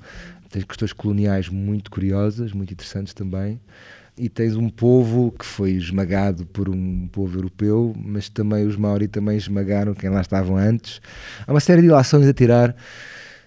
Tem 0.50 0.62
questões 0.62 0.92
coloniais 0.92 1.48
muito 1.48 1.90
curiosas, 1.90 2.52
muito 2.52 2.72
interessantes 2.72 3.12
também 3.12 3.60
e 4.18 4.28
tens 4.28 4.56
um 4.56 4.68
povo 4.68 5.32
que 5.38 5.44
foi 5.44 5.72
esmagado 5.72 6.46
por 6.46 6.68
um 6.68 7.06
povo 7.08 7.38
europeu, 7.38 7.94
mas 7.96 8.28
também 8.28 8.66
os 8.66 8.76
Maori 8.76 9.08
também 9.08 9.36
esmagaram 9.36 9.94
quem 9.94 10.08
lá 10.08 10.20
estavam 10.20 10.56
antes. 10.56 11.00
Há 11.46 11.52
uma 11.52 11.60
série 11.60 11.82
de 11.82 11.88
ilações 11.88 12.26
a 12.26 12.32
tirar 12.32 12.74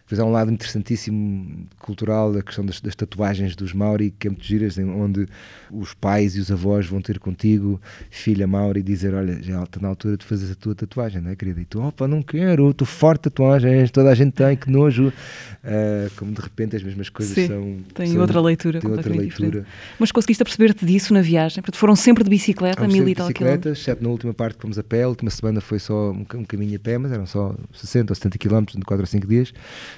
depois 0.10 0.20
há 0.20 0.26
um 0.26 0.32
lado 0.32 0.52
interessantíssimo 0.52 1.68
cultural, 1.78 2.36
a 2.36 2.42
questão 2.42 2.66
das, 2.66 2.82
das, 2.82 2.96
tatuagens 2.96 3.56
dos 3.56 3.74
Maori, 3.74 4.10
que 4.10 4.26
é 4.26 4.32
muito 4.32 4.44
giras, 4.44 4.76
onde 4.80 5.28
os 5.70 5.94
pais 5.94 6.36
e 6.36 6.40
os 6.40 6.52
avós 6.52 6.88
vão 6.88 7.00
ter 7.00 7.20
contigo, 7.20 7.80
filha 8.10 8.48
Maori, 8.48 8.82
dizer: 8.82 9.14
Olha, 9.14 9.40
já 9.40 9.62
está 9.62 9.80
na 9.80 9.88
altura 9.88 10.18
de 10.18 10.26
fazer 10.26 10.52
a 10.52 10.56
tua 10.56 10.74
tatuagem, 10.74 11.22
não 11.22 11.30
é, 11.30 11.36
querida? 11.36 11.62
E 11.62 11.66
tu, 11.66 11.80
opa, 11.80 12.08
não 12.08 12.24
quero, 12.24 12.72
estou 12.72 12.88
forte 12.88 13.22
tatuagens, 13.22 13.92
toda 13.92 14.10
a 14.10 14.16
gente 14.16 14.32
tem, 14.32 14.58
que 14.58 14.72
nojo. 14.72 15.10
Uh, 15.10 16.10
como 16.16 16.32
de 16.32 16.42
repente 16.42 16.76
as 16.76 16.82
mesmas 16.82 17.10
coisas 17.10 17.36
Sim, 17.36 17.48
são. 17.48 17.78
Tem 17.94 18.08
são, 18.08 18.22
outra 18.22 18.42
leitura, 18.42 18.80
tem 18.80 18.90
outra 18.90 19.14
leitura. 19.14 19.50
Diferente. 19.50 19.68
Mas 20.00 20.12
conseguiste 20.12 20.44
perceber-te 20.44 20.88
disso 20.88 21.14
na 21.14 21.22
viagem? 21.22 21.62
Porque 21.62 21.78
foram 21.78 21.96
sempre 21.96 22.24
de 22.24 22.32
bicicleta, 22.32 22.88
mil 22.88 23.08
e 23.08 23.14
tal 23.14 23.28
bicicleta, 23.28 23.70
exceto 23.70 24.02
na 24.02 24.10
última 24.10 24.34
parte 24.34 24.56
que 24.56 24.62
fomos 24.64 24.80
a 24.80 24.84
pé, 24.84 25.04
a 25.04 25.08
última 25.08 25.30
semana 25.30 25.62
foi 25.62 25.78
só 25.78 26.10
um, 26.12 26.26
um 26.34 26.44
caminho 26.46 26.78
a 26.78 26.80
pé, 26.80 26.98
mas 26.98 27.12
eram 27.12 27.28
só 27.28 27.54
60 27.74 28.12
ou 28.12 28.16
70 28.16 28.38
quilómetros 28.40 28.76
de 28.76 28.84
4 28.84 29.04
ou 29.04 29.08
5 29.08 29.28
dias 29.28 29.54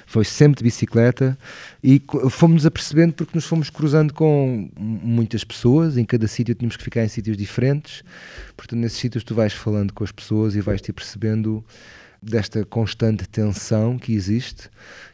foi 0.06 0.24
sempre 0.24 0.58
de 0.58 0.64
bicicleta 0.64 1.38
e 1.82 2.02
fomos-nos 2.30 2.66
apercebendo 2.66 3.14
porque 3.14 3.32
nos 3.34 3.44
fomos 3.44 3.70
cruzando 3.70 4.12
com 4.12 4.70
muitas 4.78 5.44
pessoas, 5.44 5.96
em 5.96 6.04
cada 6.04 6.26
sítio 6.26 6.54
tínhamos 6.54 6.76
que 6.76 6.84
ficar 6.84 7.04
em 7.04 7.08
sítios 7.08 7.36
diferentes, 7.36 8.02
portanto 8.56 8.80
nesses 8.80 8.98
sítios 8.98 9.24
tu 9.24 9.34
vais 9.34 9.52
falando 9.52 9.92
com 9.92 10.04
as 10.04 10.12
pessoas 10.12 10.54
e 10.54 10.60
vais-te 10.60 10.92
percebendo 10.92 11.64
desta 12.22 12.64
constante 12.64 13.28
tensão 13.28 13.98
que 13.98 14.14
existe 14.14 14.70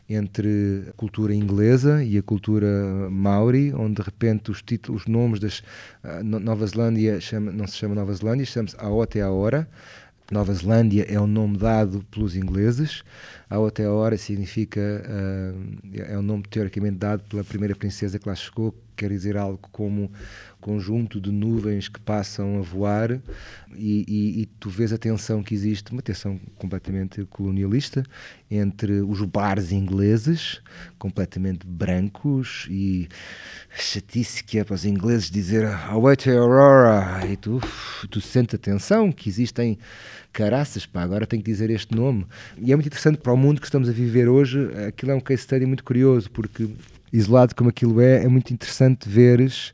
entre 0.08 0.84
a 0.88 0.92
cultura 0.92 1.34
inglesa 1.34 2.02
e 2.02 2.16
a 2.16 2.22
cultura 2.22 2.66
maori, 3.10 3.72
onde 3.74 3.94
de 3.94 4.02
repente 4.02 4.50
os 4.50 4.62
títulos, 4.62 5.02
os 5.02 5.06
nomes 5.06 5.38
das 5.38 5.58
uh, 6.02 6.22
Nova 6.22 6.66
Zelândia 6.66 7.20
chama, 7.20 7.52
não 7.52 7.66
se 7.66 7.76
chama 7.76 7.94
Nova 7.94 8.12
Zelândia, 8.14 8.46
chama-se 8.46 8.76
Aoteaora, 8.78 9.68
Nova 10.30 10.52
Zelândia 10.52 11.06
é 11.08 11.18
o 11.18 11.26
nome 11.26 11.56
dado 11.56 12.04
pelos 12.10 12.36
ingleses, 12.36 13.02
a 13.48 13.58
hora 13.90 14.18
significa, 14.18 14.80
uh, 14.80 15.90
é 15.94 16.18
o 16.18 16.22
nome 16.22 16.42
teoricamente 16.50 16.96
dado 16.96 17.22
pela 17.24 17.42
primeira 17.42 17.74
princesa 17.74 18.18
que 18.18 18.28
lá 18.28 18.34
chegou, 18.34 18.74
quer 18.98 19.10
dizer 19.10 19.36
algo 19.36 19.60
como 19.70 20.10
conjunto 20.60 21.20
de 21.20 21.30
nuvens 21.30 21.88
que 21.88 22.00
passam 22.00 22.58
a 22.58 22.62
voar 22.62 23.20
e, 23.76 24.04
e, 24.08 24.42
e, 24.42 24.46
tu 24.58 24.68
vês 24.68 24.92
a 24.92 24.98
tensão 24.98 25.40
que 25.42 25.54
existe, 25.54 25.92
uma 25.92 26.02
tensão 26.02 26.38
completamente 26.56 27.24
colonialista 27.26 28.02
entre 28.50 29.00
os 29.02 29.22
bares 29.22 29.70
ingleses, 29.70 30.60
completamente 30.98 31.64
brancos 31.64 32.66
e 32.68 33.08
chatice 33.70 34.42
que 34.42 34.58
é 34.58 34.64
para 34.64 34.74
os 34.74 34.84
ingleses 34.84 35.30
dizer 35.30 35.64
Await 35.64 36.28
Aurora 36.28 37.24
e 37.30 37.36
tu, 37.36 37.60
tu 38.10 38.20
sentes 38.20 38.56
a 38.56 38.58
tensão 38.58 39.12
que 39.12 39.28
existem 39.28 39.78
caraças, 40.32 40.86
pá, 40.86 41.02
agora 41.02 41.26
tenho 41.26 41.42
que 41.42 41.50
dizer 41.50 41.70
este 41.70 41.94
nome. 41.94 42.26
E 42.58 42.72
é 42.72 42.76
muito 42.76 42.86
interessante 42.86 43.18
para 43.18 43.32
o 43.32 43.36
mundo 43.36 43.60
que 43.60 43.66
estamos 43.66 43.88
a 43.88 43.92
viver 43.92 44.28
hoje, 44.28 44.58
aquilo 44.86 45.12
é 45.12 45.14
um 45.14 45.20
case 45.20 45.42
study 45.42 45.66
muito 45.66 45.84
curioso, 45.84 46.30
porque 46.30 46.68
isolado 47.12 47.54
como 47.54 47.70
aquilo 47.70 48.00
é, 48.00 48.24
é 48.24 48.28
muito 48.28 48.52
interessante 48.52 49.08
veres 49.08 49.72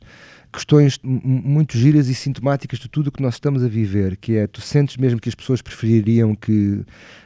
questões 0.55 0.97
muito 1.03 1.77
giras 1.77 2.07
e 2.07 2.15
sintomáticas 2.15 2.79
de 2.79 2.87
tudo 2.87 3.07
o 3.07 3.11
que 3.11 3.21
nós 3.21 3.33
estamos 3.33 3.61
a 3.61 3.67
viver, 3.67 4.15
que 4.15 4.37
é, 4.37 4.47
tu 4.47 4.61
sentes 4.61 4.95
mesmo 4.95 5.19
que 5.19 5.27
as 5.27 5.35
pessoas 5.35 5.61
prefeririam 5.61 6.33
que 6.33 6.81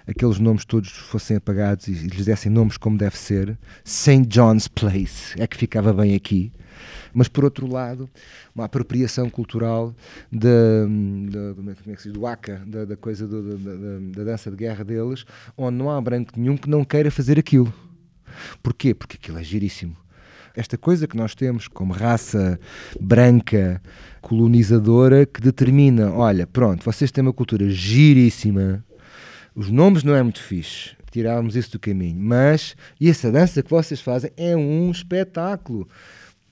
aqueles 0.08 0.40
nomes 0.40 0.66
todos 0.66 0.90
fossem 0.90 1.38
apagados 1.38 1.88
e 1.88 1.92
lhes 1.92 2.26
dessem 2.26 2.52
nomes 2.52 2.76
como 2.76 2.98
deve 2.98 3.16
ser. 3.18 3.58
St. 3.84 4.26
John's 4.26 4.68
Place 4.68 5.40
é 5.40 5.46
que 5.46 5.56
ficava 5.56 5.94
bem 5.94 6.16
aqui. 6.16 6.52
Mas, 7.14 7.28
por 7.28 7.44
outro 7.44 7.68
lado, 7.68 8.10
uma 8.56 8.66
apropriação 8.66 9.30
cultural 9.30 9.94
da, 10.32 10.86
da 11.30 11.54
como 11.56 11.70
é 11.70 11.96
que 11.96 12.02
se 12.02 12.10
diz, 12.10 12.14
do 12.14 12.26
ACA, 12.26 12.62
da, 12.66 12.96
coisa 12.96 13.28
do, 13.28 13.58
da, 14.12 14.24
dança 14.24 14.50
de 14.50 14.58
guerra 14.58 14.84
deles, 14.84 15.26
onde 15.58 15.78
não 15.78 15.90
há 15.90 16.00
branco 16.00 16.34
nenhum 16.38 16.56
que 16.56 16.70
não 16.70 16.84
queira 16.84 17.12
fazer 17.12 17.38
aquilo. 17.38 17.74
Porquê? 18.62 18.94
Porque 18.94 19.18
aquilo 19.18 19.38
é 19.38 19.44
giríssimo 19.44 19.96
esta 20.56 20.78
coisa 20.78 21.08
que 21.08 21.16
nós 21.16 21.36
temos 21.36 21.68
como 21.68 21.94
raça 21.94 22.60
branca 23.00 23.82
colonizadora 24.22 25.26
que 25.26 25.42
determina, 25.42 26.12
olha, 26.12 26.46
pronto, 26.46 26.84
vocês 26.84 27.12
têm 27.12 27.22
uma 27.22 27.34
cultura 27.34 27.70
giríssima, 27.70 28.84
os 29.56 29.70
nomes 29.70 30.04
não 30.04 30.14
é 30.16 30.22
muito 30.22 30.42
fixe, 30.42 30.96
tirávamos 31.12 31.56
isso 31.56 31.72
do 31.72 31.80
caminho, 31.80 32.20
mas 32.20 32.76
e 33.00 33.10
essa 33.10 33.32
dança 33.32 33.64
que 33.64 33.70
vocês 33.70 34.02
fazem 34.02 34.32
é 34.36 34.56
um 34.56 34.92
espetáculo. 34.92 35.88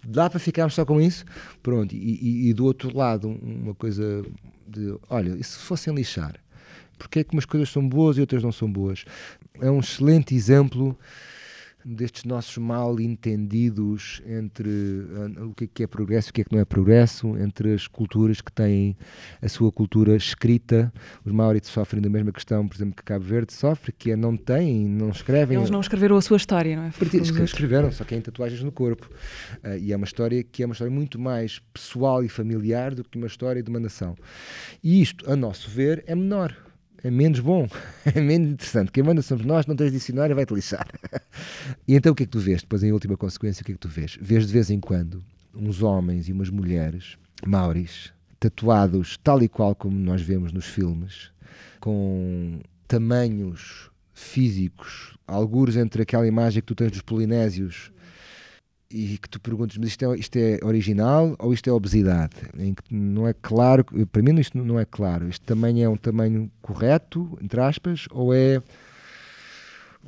Dá 0.06 0.30
para 0.30 0.40
ficarmos 0.40 0.74
só 0.74 0.86
com 0.86 1.02
isso? 1.02 1.26
Pronto, 1.62 1.94
e, 1.94 1.98
e, 1.98 2.50
e 2.50 2.54
do 2.54 2.64
outro 2.64 2.96
lado, 2.96 3.28
uma 3.28 3.76
coisa 3.76 4.24
de, 4.66 4.96
olha, 5.10 5.36
e 5.38 5.44
se 5.44 5.58
fossem 5.60 5.94
lixar? 5.94 6.36
Porque 6.98 7.20
é 7.20 7.24
que 7.24 7.34
umas 7.34 7.46
coisas 7.46 7.70
são 7.70 7.88
boas 7.88 8.18
e 8.18 8.22
outras 8.22 8.42
não 8.42 8.52
são 8.52 8.72
boas? 8.72 9.04
É 9.60 9.70
um 9.70 9.80
excelente 9.80 10.34
exemplo 10.34 10.98
destes 11.88 12.26
nossos 12.26 12.58
mal 12.58 13.00
entendidos 13.00 14.22
entre 14.26 14.70
uh, 14.70 15.50
o 15.50 15.54
que 15.54 15.64
é, 15.64 15.68
que 15.68 15.84
é 15.84 15.88
progresso 15.88 16.30
e 16.30 16.32
o 16.32 16.34
que 16.34 16.42
é 16.42 16.44
que 16.44 16.54
não 16.54 16.60
é 16.60 16.66
progresso, 16.66 17.38
entre 17.38 17.74
as 17.74 17.88
culturas 17.88 18.42
que 18.42 18.52
têm 18.52 18.98
a 19.42 19.48
sua 19.48 19.72
cultura 19.72 20.16
escrita. 20.16 20.92
Os 21.24 21.32
Maori 21.32 21.62
sofrem 21.64 22.02
da 22.02 22.10
mesma 22.10 22.32
questão, 22.32 22.68
por 22.68 22.76
exemplo, 22.76 22.96
que 22.96 23.04
Cabo 23.04 23.24
Verde 23.24 23.54
sofre, 23.54 23.92
que 23.92 24.12
é 24.12 24.16
não 24.16 24.36
têm, 24.36 24.88
não 24.88 25.10
escrevem. 25.10 25.58
Eles 25.58 25.70
não 25.70 25.80
escreveram 25.80 26.18
a 26.18 26.22
sua 26.22 26.38
história, 26.38 26.76
não 26.76 26.84
é? 26.84 26.92
Escreveram, 27.44 27.92
só 27.92 28.04
que 28.04 28.10
têm 28.10 28.22
tatuagens 28.22 28.62
no 28.62 28.72
corpo. 28.72 29.10
Uh, 29.64 29.78
e 29.80 29.94
é 29.94 29.96
uma 29.96 30.06
história 30.06 30.44
que 30.44 30.64
é 30.64 30.66
uma 30.66 30.74
história 30.74 30.94
muito 30.94 31.18
mais 31.18 31.60
pessoal 31.74 32.24
e 32.24 32.30
familiar 32.30 32.94
do 32.94 33.04
que 33.04 33.18
uma 33.18 33.28
história 33.28 33.64
de 33.64 33.70
uma 33.70 33.80
nação. 33.80 34.16
E 34.84 35.02
isto, 35.02 35.30
a 35.32 35.36
nosso 35.36 35.70
ver, 35.70 36.04
é 36.06 36.14
menor 36.14 36.67
é 37.04 37.12
menos 37.12 37.40
bom, 37.40 37.68
é 38.06 38.20
menos 38.20 38.52
interessante. 38.52 38.92
Quem 38.92 39.04
manda 39.04 39.22
somos 39.22 39.46
nós, 39.46 39.66
não 39.66 39.76
tens 39.76 39.92
dicionário, 39.92 40.36
vai-te 40.36 40.54
lixar. 40.54 40.88
e 41.88 41.96
então 41.96 42.12
o 42.12 42.16
que 42.16 42.24
é 42.24 42.26
que 42.26 42.32
tu 42.32 42.40
vês? 42.40 42.62
Depois, 42.62 42.84
em 42.84 42.92
última 42.92 43.18
consequência, 43.18 43.62
o 43.62 43.66
que 43.66 43.72
é 43.72 43.76
que 43.76 43.80
tu 43.80 43.90
vês? 43.90 44.18
Vês 44.22 44.48
de 44.48 44.54
vez 44.54 44.70
em 44.70 44.80
quando 44.80 45.24
uns 45.54 45.82
homens 45.82 46.28
e 46.28 46.32
umas 46.32 46.50
mulheres, 46.50 47.18
mauris, 47.46 48.14
tatuados 48.40 49.18
tal 49.24 49.42
e 49.42 49.48
qual 49.48 49.76
como 49.76 49.98
nós 49.98 50.22
vemos 50.22 50.52
nos 50.52 50.66
filmes, 50.66 51.32
com 51.80 52.60
tamanhos 52.88 53.90
físicos, 54.14 55.16
algures 55.28 55.76
entre 55.76 56.02
aquela 56.02 56.28
imagem 56.28 56.62
que 56.62 56.68
tu 56.68 56.76
tens 56.76 56.92
dos 56.92 57.02
polinésios 57.02 57.92
e 58.90 59.18
que 59.18 59.30
tu 59.30 59.40
perguntas, 59.40 59.78
mas 59.78 59.90
isto 59.90 60.06
é, 60.06 60.18
isto 60.18 60.36
é 60.38 60.60
original 60.64 61.36
ou 61.40 61.54
isto 61.54 61.70
é 61.70 61.74
obesidade? 61.74 62.36
Em 62.58 62.74
que 62.74 62.94
não 62.94 63.28
é 63.28 63.34
claro, 63.34 63.86
para 64.12 64.22
mim 64.22 64.40
isto 64.40 64.58
não 64.58 64.80
é 64.80 64.86
claro. 64.86 65.28
Este 65.28 65.42
tamanho 65.42 65.84
é 65.84 65.90
um 65.90 65.98
tamanho 65.98 66.50
correto, 66.62 67.38
entre 67.42 67.60
aspas, 67.60 68.06
ou 68.12 68.34
é 68.34 68.62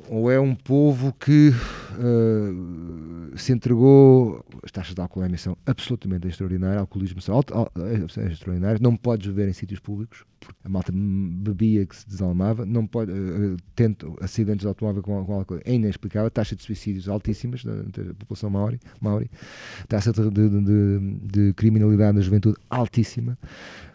ou 0.08 0.30
é 0.30 0.40
um 0.40 0.54
povo 0.54 1.12
que 1.12 1.50
uh, 1.50 3.38
se 3.38 3.52
entregou. 3.52 4.44
As 4.62 4.70
taxas 4.70 4.94
de 4.94 5.00
alcoolemia 5.00 5.38
são 5.38 5.56
absolutamente 5.64 6.28
extraordinárias, 6.28 6.80
alcoolismo 6.80 7.20
são 7.20 7.34
alto, 7.34 7.54
é 7.78 8.30
extraordinárias, 8.30 8.80
não 8.80 8.96
podes 8.96 9.26
beber 9.28 9.48
em 9.48 9.52
sítios 9.52 9.80
públicos, 9.80 10.24
porque 10.38 10.58
a 10.64 10.68
malta 10.68 10.92
bebia 10.92 11.86
que 11.86 11.96
se 11.96 12.06
desalmava, 12.06 12.66
não 12.66 12.86
pode, 12.86 13.12
uh, 13.12 13.56
tento 13.74 14.16
acidentes 14.20 14.62
de 14.62 14.68
automóvel 14.68 15.02
com, 15.02 15.24
com 15.24 15.34
álcool 15.34 15.60
é 15.64 15.74
inexplicável, 15.74 16.30
taxa 16.30 16.56
de 16.56 16.62
suicídios 16.62 17.08
altíssimas 17.08 17.64
da, 17.64 17.74
da 17.74 18.14
população 18.14 18.50
maori, 18.50 18.80
maori 19.00 19.30
taxa 19.88 20.12
de, 20.12 20.30
de, 20.30 20.48
de, 20.48 21.00
de 21.22 21.52
criminalidade 21.54 22.16
na 22.16 22.20
juventude 22.22 22.56
altíssima. 22.68 23.38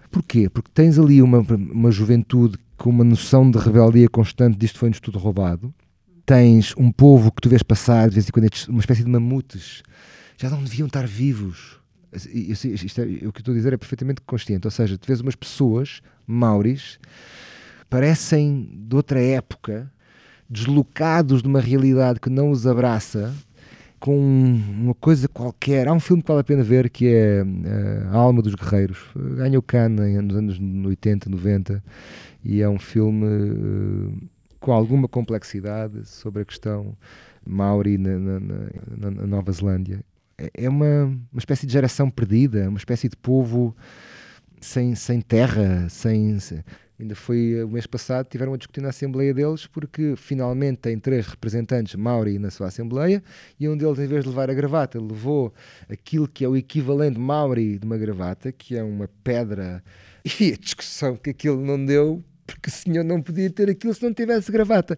Porquê? 0.09 0.49
Porque 0.49 0.71
tens 0.73 0.97
ali 0.97 1.21
uma, 1.21 1.39
uma 1.39 1.91
juventude 1.91 2.57
com 2.77 2.89
uma 2.89 3.03
noção 3.03 3.49
de 3.49 3.57
rebeldia 3.57 4.07
constante, 4.09 4.57
disto 4.57 4.79
foi-nos 4.79 4.99
tudo 4.99 5.17
roubado, 5.17 5.73
tens 6.25 6.73
um 6.77 6.91
povo 6.91 7.31
que 7.31 7.41
tu 7.41 7.49
vês 7.49 7.61
passar 7.61 8.09
de 8.09 8.15
vez 8.15 8.27
em 8.27 8.31
quando, 8.31 8.49
uma 8.69 8.79
espécie 8.79 9.03
de 9.03 9.09
mamutes, 9.09 9.83
já 10.37 10.49
não 10.49 10.63
deviam 10.63 10.87
estar 10.87 11.05
vivos. 11.05 11.79
Isto, 12.13 12.67
isto 12.67 13.01
é, 13.01 13.27
o 13.27 13.31
que 13.31 13.41
estou 13.41 13.53
a 13.53 13.57
dizer 13.57 13.73
é 13.73 13.77
perfeitamente 13.77 14.21
consciente. 14.21 14.65
Ou 14.65 14.71
seja, 14.71 14.97
tu 14.97 15.05
vês 15.05 15.21
umas 15.21 15.35
pessoas, 15.35 16.01
mauris, 16.25 16.97
parecem 17.89 18.69
de 18.73 18.95
outra 18.95 19.21
época, 19.21 19.91
deslocados 20.49 21.41
de 21.41 21.47
uma 21.47 21.59
realidade 21.59 22.19
que 22.19 22.29
não 22.29 22.49
os 22.51 22.65
abraça, 22.65 23.33
com 23.99 24.17
uma 24.17 24.93
coisa 24.93 25.27
qualquer. 25.27 25.87
Há 25.87 25.93
um 25.93 25.99
filme 25.99 26.21
que 26.21 26.27
vale 26.27 26.41
a 26.41 26.43
pena 26.43 26.63
ver 26.63 26.89
que 26.89 27.07
é 27.07 27.43
uh, 27.43 28.15
A 28.15 28.17
Alma 28.17 28.41
dos 28.41 28.55
Guerreiros. 28.55 28.99
Ganhou 29.15 29.61
Cannes 29.61 30.23
nos 30.23 30.35
anos 30.35 30.59
80, 30.85 31.29
90 31.29 31.83
e 32.43 32.61
é 32.61 32.69
um 32.69 32.79
filme. 32.79 33.25
Uh, 33.25 34.34
com 34.65 34.73
alguma 34.73 35.07
complexidade 35.07 36.09
sobre 36.09 36.41
a 36.41 36.45
questão 36.45 36.97
Maori 37.45 37.99
na, 37.99 38.17
na, 38.17 38.39
na, 38.39 39.11
na 39.11 39.27
Nova 39.27 39.51
Zelândia. 39.51 40.03
É, 40.35 40.49
é 40.55 40.67
uma, 40.67 41.03
uma 41.31 41.37
espécie 41.37 41.67
de 41.67 41.71
geração 41.71 42.09
perdida, 42.09 42.67
uma 42.67 42.79
espécie 42.79 43.07
de 43.07 43.15
povo 43.15 43.75
sem, 44.59 44.95
sem 44.95 45.21
terra, 45.21 45.87
sem, 45.87 46.39
sem 46.39 46.63
Ainda 46.99 47.13
foi 47.13 47.63
o 47.63 47.67
mês 47.67 47.85
passado, 47.85 48.25
tiveram 48.27 48.55
a 48.55 48.57
discutir 48.57 48.81
na 48.81 48.89
Assembleia 48.89 49.35
deles, 49.35 49.67
porque 49.67 50.15
finalmente 50.17 50.77
tem 50.79 50.97
três 50.97 51.27
representantes 51.27 51.93
Maori 51.93 52.39
na 52.39 52.49
sua 52.49 52.69
Assembleia 52.69 53.21
e 53.59 53.69
um 53.69 53.77
deles, 53.77 53.99
em 53.99 54.07
vez 54.07 54.23
de 54.23 54.29
levar 54.29 54.49
a 54.49 54.53
gravata, 54.55 54.99
levou 54.99 55.53
aquilo 55.87 56.27
que 56.27 56.43
é 56.43 56.49
o 56.49 56.57
equivalente 56.57 57.19
Maori 57.19 57.77
de 57.77 57.85
uma 57.85 57.97
gravata, 57.97 58.51
que 58.51 58.75
é 58.75 58.83
uma 58.83 59.07
pedra. 59.23 59.83
E 60.39 60.53
a 60.53 60.57
discussão 60.57 61.15
que 61.15 61.29
aquilo 61.29 61.63
não 61.63 61.85
deu 61.85 62.23
porque 62.45 62.69
o 62.69 62.73
senhor 62.73 63.03
não 63.03 63.21
podia 63.21 63.49
ter 63.49 63.69
aquilo 63.69 63.93
se 63.93 64.03
não 64.03 64.13
tivesse 64.13 64.51
gravata. 64.51 64.97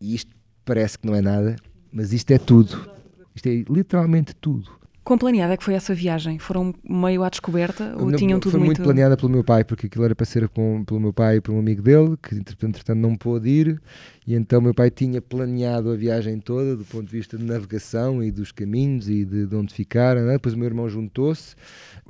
E 0.00 0.14
isto 0.14 0.34
parece 0.64 0.98
que 0.98 1.06
não 1.06 1.14
é 1.14 1.20
nada, 1.20 1.56
mas 1.92 2.12
isto 2.12 2.30
é 2.30 2.38
tudo. 2.38 2.90
Isto 3.34 3.48
é 3.48 3.64
literalmente 3.68 4.34
tudo. 4.34 4.82
Quão 5.04 5.18
planeada 5.18 5.54
é 5.54 5.56
que 5.56 5.64
foi 5.64 5.74
essa 5.74 5.92
viagem? 5.92 6.38
Foram 6.38 6.72
meio 6.88 7.24
à 7.24 7.28
descoberta 7.28 7.92
ou 7.98 8.08
não, 8.08 8.16
tinham 8.16 8.38
tudo 8.38 8.52
foi 8.52 8.60
muito... 8.60 8.78
muito 8.78 8.82
planeada 8.84 9.16
pelo 9.16 9.30
meu 9.32 9.42
pai, 9.42 9.64
porque 9.64 9.86
aquilo 9.86 10.04
era 10.04 10.14
para 10.14 10.24
ser 10.24 10.48
com, 10.48 10.84
pelo 10.84 11.00
meu 11.00 11.12
pai 11.12 11.36
e 11.36 11.40
por 11.40 11.52
um 11.52 11.58
amigo 11.58 11.82
dele, 11.82 12.16
que 12.22 12.36
entretanto 12.36 12.94
não 12.94 13.16
pôde 13.16 13.48
ir, 13.48 13.82
e 14.24 14.34
então 14.36 14.60
meu 14.60 14.72
pai 14.72 14.90
tinha 14.90 15.20
planeado 15.20 15.90
a 15.90 15.96
viagem 15.96 16.38
toda 16.38 16.76
do 16.76 16.84
ponto 16.84 17.06
de 17.06 17.16
vista 17.16 17.36
de 17.36 17.42
navegação 17.42 18.22
e 18.22 18.30
dos 18.30 18.52
caminhos 18.52 19.08
e 19.08 19.24
de, 19.24 19.46
de 19.46 19.56
onde 19.56 19.74
ficar, 19.74 20.14
né? 20.14 20.34
depois 20.34 20.54
o 20.54 20.58
meu 20.58 20.66
irmão 20.66 20.88
juntou-se 20.88 21.56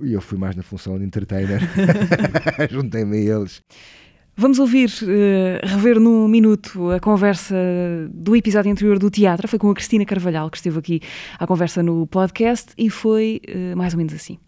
e 0.03 0.13
eu 0.13 0.21
fui 0.21 0.37
mais 0.37 0.55
na 0.55 0.63
função 0.63 0.99
de 0.99 1.05
entertainer, 1.07 1.61
juntei-me 2.71 3.17
a 3.17 3.37
eles. 3.39 3.63
Vamos 4.35 4.59
ouvir, 4.59 4.91
uh, 5.03 5.67
rever 5.67 6.01
num 6.01 6.27
minuto 6.27 6.91
a 6.91 6.99
conversa 6.99 7.55
do 8.11 8.35
episódio 8.35 8.73
anterior 8.73 8.99
do 8.99 9.11
teatro. 9.11 9.47
Foi 9.47 9.59
com 9.59 9.71
a 9.71 9.75
Cristina 9.75 10.07
Carvalhal 10.07 10.51
que 10.51 10.57
esteve 10.57 10.79
aqui 10.79 11.01
à 11.39 11.47
conversa 11.47 11.83
no 11.83 12.07
podcast 12.07 12.73
e 12.79 12.89
foi 12.89 13.43
uh, 13.47 13.77
mais 13.77 13.93
ou 13.93 13.99
menos 13.99 14.15
assim. 14.15 14.39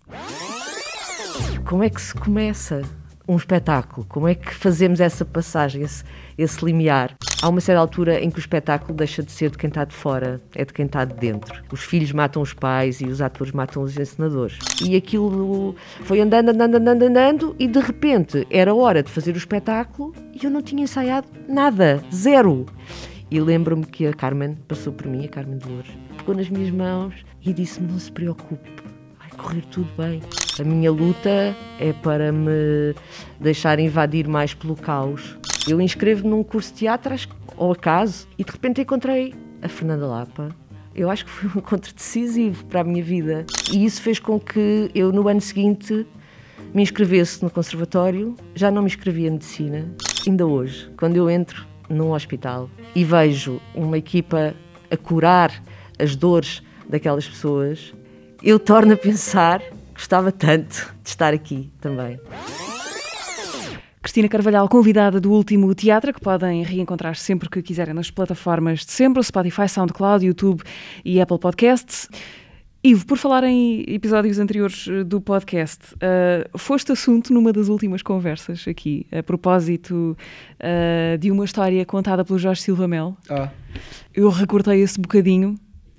Como 1.66 1.82
é 1.82 1.90
que 1.90 2.00
se 2.00 2.14
começa 2.14 2.80
um 3.28 3.36
espetáculo? 3.36 4.06
Como 4.08 4.26
é 4.26 4.34
que 4.34 4.54
fazemos 4.54 5.00
essa 5.00 5.24
passagem, 5.24 5.82
esse, 5.82 6.02
esse 6.36 6.64
limiar? 6.64 7.14
Há 7.42 7.48
uma 7.48 7.60
certa 7.60 7.80
altura 7.80 8.22
em 8.24 8.30
que 8.30 8.38
o 8.38 8.40
espetáculo 8.40 8.94
deixa 8.94 9.22
de 9.22 9.30
ser 9.30 9.50
de 9.50 9.58
quem 9.58 9.68
está 9.68 9.84
de 9.84 9.94
fora, 9.94 10.40
é 10.54 10.64
de 10.64 10.72
quem 10.72 10.86
está 10.86 11.04
de 11.04 11.14
dentro. 11.14 11.62
Os 11.70 11.82
filhos 11.82 12.10
matam 12.10 12.40
os 12.40 12.54
pais 12.54 13.02
e 13.02 13.04
os 13.04 13.20
atores 13.20 13.52
matam 13.52 13.82
os 13.82 13.98
encenadores. 13.98 14.58
E 14.82 14.96
aquilo 14.96 15.74
foi 16.04 16.20
andando, 16.20 16.48
andando, 16.48 16.76
andando, 16.76 17.02
andando, 17.02 17.56
e 17.58 17.68
de 17.68 17.80
repente 17.80 18.46
era 18.50 18.74
hora 18.74 19.02
de 19.02 19.10
fazer 19.10 19.34
o 19.34 19.36
espetáculo 19.36 20.14
e 20.32 20.42
eu 20.42 20.50
não 20.50 20.62
tinha 20.62 20.84
ensaiado 20.84 21.28
nada, 21.46 22.02
zero. 22.10 22.64
E 23.30 23.40
lembro-me 23.40 23.84
que 23.84 24.06
a 24.06 24.14
Carmen 24.14 24.56
passou 24.66 24.92
por 24.92 25.06
mim, 25.06 25.24
a 25.24 25.28
Carmen 25.28 25.58
de 25.58 25.68
Lourdes, 25.68 25.92
pegou 26.16 26.34
nas 26.34 26.48
minhas 26.48 26.70
mãos 26.70 27.14
e 27.44 27.52
disse-me: 27.52 27.92
Não 27.92 27.98
se 27.98 28.10
preocupe, 28.10 28.70
vai 29.18 29.28
correr 29.36 29.64
tudo 29.70 29.90
bem. 29.98 30.22
A 30.58 30.64
minha 30.64 30.90
luta 30.90 31.54
é 31.78 31.92
para 32.02 32.32
me 32.32 32.94
deixar 33.38 33.78
invadir 33.78 34.28
mais 34.28 34.54
pelo 34.54 34.76
caos. 34.76 35.36
Eu 35.66 35.80
inscrevo-me 35.80 36.30
num 36.30 36.42
curso 36.42 36.72
de 36.72 36.80
teatro, 36.80 37.14
ao 37.56 37.72
acaso, 37.72 38.28
e 38.38 38.44
de 38.44 38.50
repente 38.50 38.80
encontrei 38.80 39.34
a 39.62 39.68
Fernanda 39.68 40.06
Lapa. 40.06 40.54
Eu 40.94 41.10
acho 41.10 41.24
que 41.24 41.30
foi 41.30 41.50
um 41.50 41.58
encontro 41.58 41.92
decisivo 41.92 42.64
para 42.66 42.80
a 42.80 42.84
minha 42.84 43.02
vida. 43.02 43.44
E 43.72 43.84
isso 43.84 44.00
fez 44.00 44.18
com 44.18 44.38
que 44.38 44.90
eu, 44.94 45.12
no 45.12 45.26
ano 45.28 45.40
seguinte, 45.40 46.06
me 46.72 46.82
inscrevesse 46.82 47.42
no 47.42 47.50
conservatório. 47.50 48.36
Já 48.54 48.70
não 48.70 48.82
me 48.82 48.88
inscrevia 48.88 49.28
em 49.28 49.32
medicina. 49.32 49.88
Ainda 50.26 50.46
hoje, 50.46 50.90
quando 50.96 51.16
eu 51.16 51.28
entro 51.28 51.66
num 51.88 52.12
hospital 52.12 52.70
e 52.94 53.04
vejo 53.04 53.60
uma 53.74 53.98
equipa 53.98 54.54
a 54.90 54.96
curar 54.96 55.62
as 55.98 56.14
dores 56.14 56.62
daquelas 56.88 57.26
pessoas, 57.26 57.92
eu 58.42 58.58
torno 58.58 58.92
a 58.92 58.96
pensar 58.96 59.62
Gostava 59.94 60.32
tanto 60.32 60.92
de 61.02 61.08
estar 61.08 61.32
aqui 61.32 61.70
também. 61.80 62.18
Cristina 64.04 64.28
Carvalhal, 64.28 64.68
convidada 64.68 65.18
do 65.18 65.32
último 65.32 65.74
teatro, 65.74 66.12
que 66.12 66.20
podem 66.20 66.62
reencontrar 66.62 67.16
sempre 67.16 67.48
que 67.48 67.62
quiserem 67.62 67.94
nas 67.94 68.10
plataformas 68.10 68.80
de 68.80 68.92
sempre, 68.92 69.22
Spotify, 69.22 69.66
SoundCloud, 69.66 70.26
YouTube 70.26 70.62
e 71.02 71.22
Apple 71.22 71.38
Podcasts. 71.38 72.10
Ivo, 72.84 73.06
por 73.06 73.16
falar 73.16 73.44
em 73.44 73.82
episódios 73.88 74.38
anteriores 74.38 74.86
eh, 74.88 75.04
do 75.04 75.22
podcast, 75.22 75.94
uh, 75.94 76.58
foste 76.58 76.92
assunto 76.92 77.32
numa 77.32 77.50
das 77.50 77.68
últimas 77.68 78.02
conversas 78.02 78.66
aqui, 78.68 79.06
a 79.10 79.22
propósito 79.22 80.14
uh, 80.60 81.16
de 81.16 81.30
uma 81.30 81.46
história 81.46 81.82
contada 81.86 82.22
pelo 82.26 82.38
Jorge 82.38 82.60
Silva 82.60 82.86
Mel. 82.86 83.16
Ah. 83.30 83.48
Eu 84.12 84.28
recortei 84.28 84.82
esse 84.82 85.00
bocadinho 85.00 85.54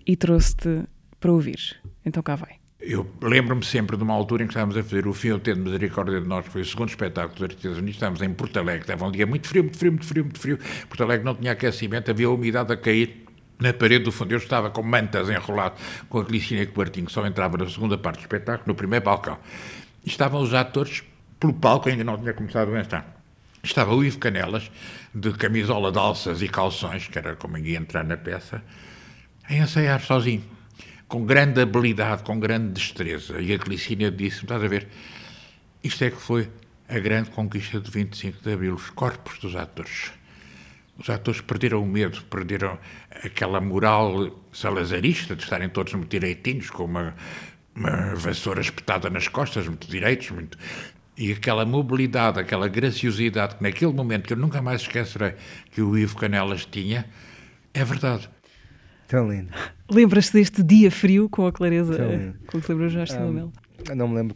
e 0.05 0.15
trouxe-te 0.15 0.83
para 1.19 1.31
ouvir. 1.31 1.57
Então 2.05 2.21
cá 2.21 2.35
vai. 2.35 2.64
Eu 2.87 3.09
lembro-me 3.19 3.65
sempre 3.65 3.97
de 3.97 4.03
uma 4.03 4.13
altura 4.13 4.43
em 4.43 4.45
que 4.45 4.51
estávamos 4.51 4.77
a 4.77 4.83
fazer 4.83 5.07
o 5.07 5.13
filme 5.13 5.41
Tendo 5.41 5.61
Misericórdia 5.61 6.21
de 6.21 6.27
Nós, 6.27 6.45
que 6.45 6.51
foi 6.51 6.61
o 6.61 6.65
segundo 6.65 6.89
espetáculo 6.89 7.33
dos 7.33 7.41
Artistas 7.41 7.77
Unidos, 7.79 7.95
estávamos 7.95 8.21
em 8.21 8.31
Porto 8.31 8.57
Alegre, 8.59 8.81
estava 8.81 9.07
um 9.07 9.11
dia 9.11 9.25
muito 9.25 9.47
frio, 9.47 9.63
muito 9.63 9.75
frio, 9.75 9.91
muito 9.91 10.05
frio, 10.05 10.23
muito 10.23 10.39
frio. 10.39 10.59
Porto 10.87 11.01
Alegre 11.01 11.25
não 11.25 11.33
tinha 11.33 11.53
aquecimento, 11.53 12.11
havia 12.11 12.29
umidade 12.29 12.71
a 12.71 12.77
cair 12.77 13.25
na 13.59 13.73
parede 13.73 14.03
do 14.03 14.11
fundo. 14.11 14.33
Eu 14.33 14.37
estava 14.37 14.69
com 14.69 14.83
mantas 14.83 15.31
enrolado 15.31 15.81
com 16.07 16.19
a 16.19 16.23
Glicina 16.23 16.63
Cobertinho, 16.67 17.07
que 17.07 17.11
só 17.11 17.25
entrava 17.25 17.57
na 17.57 17.67
segunda 17.67 17.97
parte 17.97 18.17
do 18.17 18.21
espetáculo, 18.21 18.67
no 18.67 18.75
primeiro 18.75 19.03
balcão. 19.03 19.39
E 20.05 20.09
estavam 20.09 20.39
os 20.39 20.53
atores 20.53 21.03
pelo 21.39 21.53
palco, 21.53 21.89
ainda 21.89 22.03
não 22.03 22.19
tinha 22.19 22.35
começado 22.35 22.71
a 22.71 22.79
entrar. 22.79 23.19
Estava 23.63 23.95
o 23.95 24.03
Ivo 24.03 24.19
Canelas, 24.19 24.69
de 25.11 25.31
camisola 25.33 25.91
de 25.91 25.97
alças 25.97 26.39
e 26.43 26.47
calções, 26.47 27.07
que 27.07 27.17
era 27.17 27.35
como 27.35 27.57
ia 27.57 27.79
entrar 27.79 28.03
na 28.03 28.15
peça, 28.15 28.61
a 29.49 29.55
ensaiar 29.55 30.01
sozinho, 30.01 30.43
com 31.07 31.25
grande 31.25 31.61
habilidade, 31.61 32.23
com 32.23 32.39
grande 32.39 32.73
destreza. 32.73 33.39
E 33.39 33.53
a 33.53 33.57
Glicina 33.57 34.09
disse-me, 34.11 34.43
estás 34.43 34.63
a 34.63 34.67
ver, 34.67 34.87
isto 35.83 36.03
é 36.03 36.09
que 36.09 36.17
foi 36.17 36.49
a 36.87 36.99
grande 36.99 37.29
conquista 37.29 37.79
de 37.79 37.89
25 37.89 38.41
de 38.41 38.53
Abril, 38.53 38.75
os 38.75 38.89
corpos 38.89 39.39
dos 39.39 39.55
atores. 39.55 40.11
Os 40.97 41.09
atores 41.09 41.41
perderam 41.41 41.83
o 41.83 41.85
medo, 41.85 42.21
perderam 42.23 42.77
aquela 43.23 43.59
moral 43.59 44.43
salazarista 44.53 45.35
de 45.35 45.43
estarem 45.43 45.67
todos 45.67 45.93
muito 45.93 46.09
direitinhos, 46.09 46.69
com 46.69 46.85
uma, 46.85 47.15
uma 47.75 48.15
vassoura 48.15 48.61
espetada 48.61 49.09
nas 49.09 49.27
costas, 49.27 49.67
muito 49.67 49.87
direitos, 49.89 50.31
muito... 50.31 50.57
E 51.17 51.31
aquela 51.31 51.65
mobilidade, 51.65 52.39
aquela 52.39 52.67
graciosidade 52.67 53.55
que 53.55 53.63
naquele 53.63 53.93
momento, 53.93 54.27
que 54.27 54.33
eu 54.33 54.37
nunca 54.37 54.61
mais 54.61 54.81
esquecerei, 54.81 55.35
que 55.71 55.81
o 55.81 55.97
Ivo 55.97 56.17
Canelas 56.17 56.65
tinha, 56.65 57.05
é 57.73 57.85
verdade. 57.85 58.29
Tão 59.07 59.29
lindo. 59.31 59.49
Lembras-te 59.89 60.33
deste 60.33 60.63
dia 60.63 60.89
frio 60.89 61.29
com 61.29 61.45
a 61.45 61.51
clareza 61.51 61.95
eh, 62.01 62.33
com 62.47 62.59
que 62.59 62.71
lembra 62.71 62.87
o 62.87 62.89
Jorge 62.89 63.11
Silva 63.13 63.31
Mel? 63.31 63.53
Eu 63.87 63.95
não 63.95 64.07
me 64.07 64.15
lembro 64.15 64.35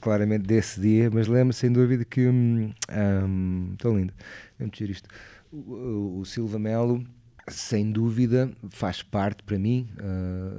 claramente 0.00 0.42
desse 0.46 0.80
dia, 0.80 1.08
mas 1.12 1.28
lembro 1.28 1.52
sem 1.52 1.70
dúvida 1.72 2.04
que. 2.04 2.26
Hum, 2.26 2.72
hum, 2.90 3.74
tão 3.78 3.96
lindo. 3.96 4.12
Muito 4.58 4.76
giro 4.76 4.90
isto. 4.90 5.08
O, 5.52 6.18
o- 6.20 6.24
Silva 6.24 6.58
Melo, 6.58 7.04
sem 7.48 7.90
dúvida, 7.92 8.50
faz 8.70 9.02
parte 9.02 9.42
para 9.44 9.58
mim 9.58 9.88
ah, 9.98 10.50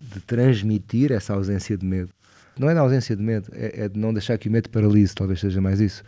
de, 0.00 0.14
de 0.14 0.20
transmitir 0.20 1.10
essa 1.12 1.34
ausência 1.34 1.76
de 1.76 1.84
medo. 1.84 2.10
Não 2.58 2.68
é 2.70 2.74
da 2.74 2.80
ausência 2.80 3.16
de 3.16 3.22
medo, 3.22 3.48
é, 3.52 3.84
é 3.84 3.88
de 3.88 3.98
não 3.98 4.12
deixar 4.12 4.36
que 4.38 4.48
o 4.48 4.52
medo 4.52 4.68
paralise, 4.70 5.14
talvez 5.14 5.40
seja 5.40 5.60
mais 5.60 5.80
isso. 5.80 6.04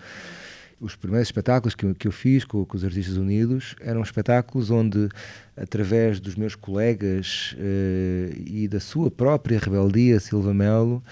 Os 0.81 0.97
primeiros 0.97 1.29
espetáculos 1.29 1.75
que 1.75 1.85
eu, 1.87 1.95
que 1.95 2.07
eu 2.09 2.13
fiz 2.13 2.45
com, 2.45 2.65
com 2.65 2.77
os 2.77 2.85
Artistas 2.85 3.17
Unidos 3.17 3.75
eram 3.81 4.03
espetáculos 4.03 4.71
onde, 4.71 5.09
através 5.57 6.21
dos 6.21 6.35
meus 6.35 6.55
colegas 6.55 7.55
eh, 7.59 8.33
e 8.47 8.69
da 8.69 8.81
sua 8.81 9.11
própria 9.11 9.59
rebeldia, 9.59 10.19
Silva 10.21 10.53
Melo, 10.53 11.03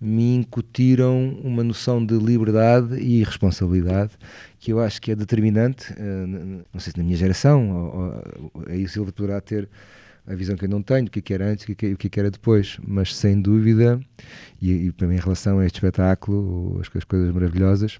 me 0.00 0.34
incutiram 0.36 1.38
uma 1.44 1.62
noção 1.62 2.04
de 2.04 2.14
liberdade 2.16 2.98
e 2.98 3.22
responsabilidade 3.22 4.12
que 4.58 4.72
eu 4.72 4.80
acho 4.80 5.00
que 5.00 5.10
é 5.10 5.14
determinante, 5.14 5.92
n- 5.98 6.62
não 6.72 6.80
sei 6.80 6.92
se 6.92 6.98
na 6.98 7.04
minha 7.04 7.16
geração, 7.16 7.70
ou, 8.52 8.62
aí 8.68 8.84
o 8.84 8.88
Silva 8.88 9.12
poderá 9.12 9.40
ter 9.40 9.68
a 10.26 10.34
visão 10.34 10.56
que 10.56 10.64
eu 10.64 10.68
não 10.70 10.82
tenho, 10.82 11.10
que 11.10 11.18
é 11.18 11.22
que 11.22 11.34
era 11.34 11.46
antes 11.50 11.66
e 11.68 11.72
o 11.72 11.76
é 11.82 11.86
o 11.88 11.92
é 11.92 11.96
que 12.08 12.20
era 12.20 12.30
depois, 12.30 12.78
mas 12.86 13.14
sem 13.14 13.40
dúvida, 13.40 14.00
e, 14.60 14.70
e 14.86 14.92
para 14.92 15.06
mim 15.06 15.16
em 15.16 15.20
relação 15.20 15.58
a 15.58 15.66
este 15.66 15.76
espetáculo, 15.76 16.80
as, 16.80 16.88
as 16.96 17.04
coisas 17.04 17.32
maravilhosas, 17.32 17.98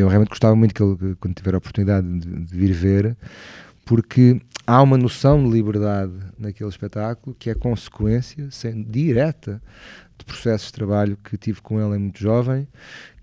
eu 0.00 0.08
realmente 0.08 0.30
gostava 0.30 0.54
muito 0.56 0.74
que 0.74 0.82
ele, 0.82 1.16
quando 1.20 1.34
tiver 1.34 1.54
a 1.54 1.58
oportunidade 1.58 2.06
de, 2.18 2.44
de 2.44 2.56
vir 2.56 2.72
ver, 2.72 3.16
porque 3.84 4.40
há 4.66 4.80
uma 4.82 4.96
noção 4.96 5.42
de 5.42 5.50
liberdade 5.50 6.12
naquele 6.38 6.70
espetáculo 6.70 7.36
que 7.38 7.50
é 7.50 7.54
consequência 7.54 8.50
sem, 8.50 8.82
direta 8.82 9.60
de 10.18 10.24
processos 10.24 10.68
de 10.68 10.72
trabalho 10.74 11.18
que 11.22 11.36
tive 11.36 11.60
com 11.60 11.80
ele 11.80 11.96
em 11.96 11.98
muito 11.98 12.20
jovem, 12.20 12.66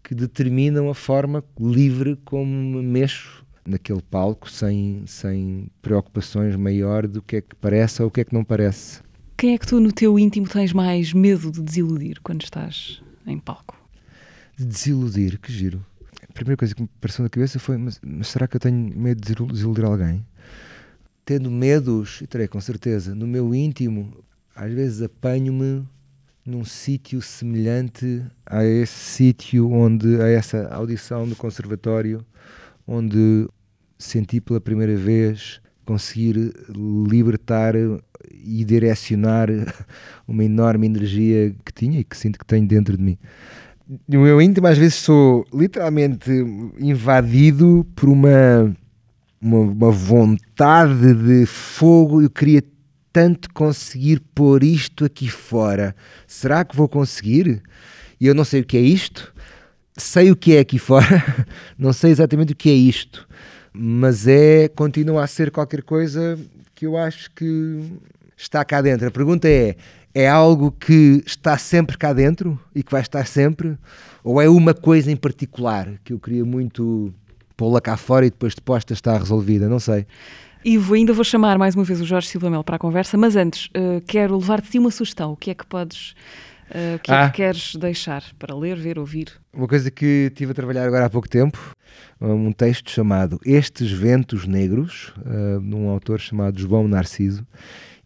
que 0.03 0.13
determinam 0.13 0.89
a 0.89 0.95
forma 0.95 1.43
livre 1.59 2.17
como 2.26 2.45
me 2.45 2.82
mexo 2.82 3.45
naquele 3.65 4.01
palco 4.01 4.49
sem, 4.49 5.03
sem 5.05 5.67
preocupações 5.82 6.55
maior 6.55 7.07
do 7.07 7.22
que 7.22 7.38
é 7.38 7.41
que 7.41 7.55
parece 7.55 8.01
ou 8.01 8.07
o 8.07 8.11
que 8.11 8.22
é 8.22 8.24
que 8.24 8.34
não 8.34 8.43
parece. 8.43 9.01
Quem 9.38 9.53
é 9.53 9.57
que 9.57 9.67
tu, 9.67 9.80
no 9.80 9.91
teu 9.91 10.20
íntimo, 10.20 10.49
tens 10.49 10.74
mais 10.74 11.13
medo 11.13 11.51
de 11.51 11.61
desiludir 11.61 12.20
quando 12.22 12.41
estás 12.41 13.01
em 13.26 13.39
palco? 13.39 13.78
De 14.57 14.65
desiludir, 14.65 15.39
que 15.39 15.53
giro. 15.53 15.86
Primeira 16.40 16.56
coisa 16.56 16.74
que 16.74 16.82
me 16.82 16.90
passou 17.02 17.24
na 17.24 17.30
cabeça 17.30 17.60
foi: 17.60 17.76
mas, 17.76 18.00
mas 18.02 18.30
será 18.30 18.48
que 18.48 18.56
eu 18.56 18.62
tenho 18.62 18.98
medo 18.98 19.20
de 19.20 19.28
desilu- 19.28 19.52
desiludir 19.52 19.84
alguém? 19.84 20.26
Tendo 21.26 21.52
medos, 21.52 22.22
e 22.22 22.28
terei 22.28 22.48
com 22.48 22.62
certeza, 22.62 23.14
no 23.14 23.28
meu 23.28 23.54
íntimo, 23.54 24.24
às 24.56 24.72
vezes 24.72 25.02
apanho-me 25.02 25.86
num 26.46 26.64
sítio 26.64 27.22
semelhante 27.22 28.24
a 28.46 28.64
esse 28.64 28.94
sítio 28.94 29.70
onde, 29.70 30.22
a 30.22 30.30
essa 30.30 30.70
audição 30.70 31.28
do 31.28 31.36
conservatório, 31.36 32.26
onde 32.88 33.46
senti 33.98 34.40
pela 34.40 34.62
primeira 34.62 34.96
vez 34.96 35.60
conseguir 35.86 36.54
libertar 37.06 37.76
e 38.32 38.64
direcionar 38.64 39.50
uma 40.26 40.46
enorme 40.46 40.86
energia 40.86 41.54
que 41.66 41.74
tinha 41.74 42.00
e 42.00 42.04
que 42.06 42.16
sinto 42.16 42.40
que 42.40 42.46
tenho 42.46 42.66
dentro 42.66 42.96
de 42.96 43.04
mim. 43.04 43.18
No 44.08 44.22
meu 44.22 44.40
íntimo, 44.40 44.68
às 44.68 44.78
vezes 44.78 44.96
sou 44.96 45.44
literalmente 45.52 46.30
invadido 46.80 47.84
por 47.96 48.08
uma, 48.08 48.76
uma, 49.42 49.60
uma 49.60 49.92
vontade 49.92 51.16
de 51.16 51.48
fogo. 51.48 52.22
Eu 52.22 52.30
queria 52.30 52.64
tanto 53.12 53.52
conseguir 53.52 54.22
pôr 54.36 54.64
isto 54.64 55.06
aqui 55.06 55.28
fora. 55.28 55.96
Será 56.28 56.64
que 56.64 56.76
vou 56.76 56.88
conseguir? 56.88 57.64
E 58.22 58.28
eu 58.28 58.36
não 58.36 58.44
sei 58.44 58.62
o 58.62 58.66
que 58.66 58.78
é 58.78 58.82
isto. 58.82 59.34
Sei 59.98 60.30
o 60.30 60.36
que 60.36 60.56
é 60.56 60.60
aqui 60.60 60.78
fora. 60.78 61.46
Não 61.78 61.92
sei 61.92 62.12
exatamente 62.12 62.54
o 62.54 62.56
que 62.56 62.70
é 62.70 62.74
isto. 62.74 63.28
Mas 63.74 64.28
é, 64.28 64.70
continua 64.70 65.24
a 65.24 65.28
ser 65.28 65.52
qualquer 65.52 65.84
coisa 65.84 66.40
que 66.74 66.86
eu 66.86 66.96
acho 66.96 67.30
que 67.32 67.82
está 68.38 68.64
cá 68.64 68.82
dentro. 68.82 69.08
A 69.08 69.12
pergunta 69.12 69.50
é: 69.50 69.76
é 70.14 70.28
algo 70.28 70.72
que 70.72 71.24
está 71.26 71.57
sempre 71.57 71.97
cá 71.97 72.14
dentro 72.14 72.60
e 72.74 72.84
que 72.84 72.91
vai 72.91 73.01
estar 73.01 73.26
sempre? 73.26 73.78
Ou 74.24 74.41
é 74.41 74.49
uma 74.49 74.74
coisa 74.74 75.12
em 75.12 75.16
particular 75.16 75.88
que 76.03 76.14
eu 76.14 76.20
queria 76.20 76.43
muito 76.43 77.14
pô-la 77.55 77.80
cá 77.82 77.95
fora 77.97 78.26
e 78.26 78.30
depois 78.30 78.53
de 78.55 78.62
posta 78.62 78.93
está 78.93 79.18
resolvida? 79.18 79.68
Não 79.70 79.80
sei. 79.80 80.05
Ivo, 80.64 80.93
ainda 80.93 81.14
vou 81.14 81.24
chamar 81.24 81.57
mais 81.57 81.74
uma 81.74 81.84
vez 81.86 82.01
o 82.01 82.05
Jorge 82.05 82.28
Silva 82.28 82.49
Mel 82.49 82.64
para 82.64 82.76
a 82.76 82.80
conversa, 82.80 83.18
mas 83.18 83.36
antes 83.38 83.70
eh, 83.74 84.01
quero 84.05 84.38
levar-te 84.38 84.78
uma 84.78 84.91
sugestão. 84.91 85.32
O 85.32 85.38
que 85.38 85.51
é 85.51 85.53
que 85.55 85.66
podes, 85.66 86.14
eh, 86.70 86.95
o 86.97 86.99
que 86.99 87.12
é 87.12 87.16
Ah. 87.16 87.30
que 87.30 87.38
queres 87.38 87.76
deixar 87.76 88.24
para 88.38 88.53
ler, 88.53 88.76
ver, 88.78 88.99
ouvir? 88.99 89.32
Uma 89.53 89.68
coisa 89.70 89.89
que 89.89 90.28
estive 90.28 90.51
a 90.51 90.55
trabalhar 90.55 90.86
agora 90.86 91.05
há 91.05 91.10
pouco 91.10 91.30
tempo, 91.30 91.57
um 92.20 92.51
texto 92.51 92.91
chamado 92.91 93.39
Estes 93.45 93.89
Ventos 93.89 94.45
Negros, 94.45 95.14
uh, 95.20 95.62
de 95.62 95.74
um 95.76 95.88
autor 95.88 96.20
chamado 96.20 96.60
João 96.60 96.86
Narciso, 96.89 97.45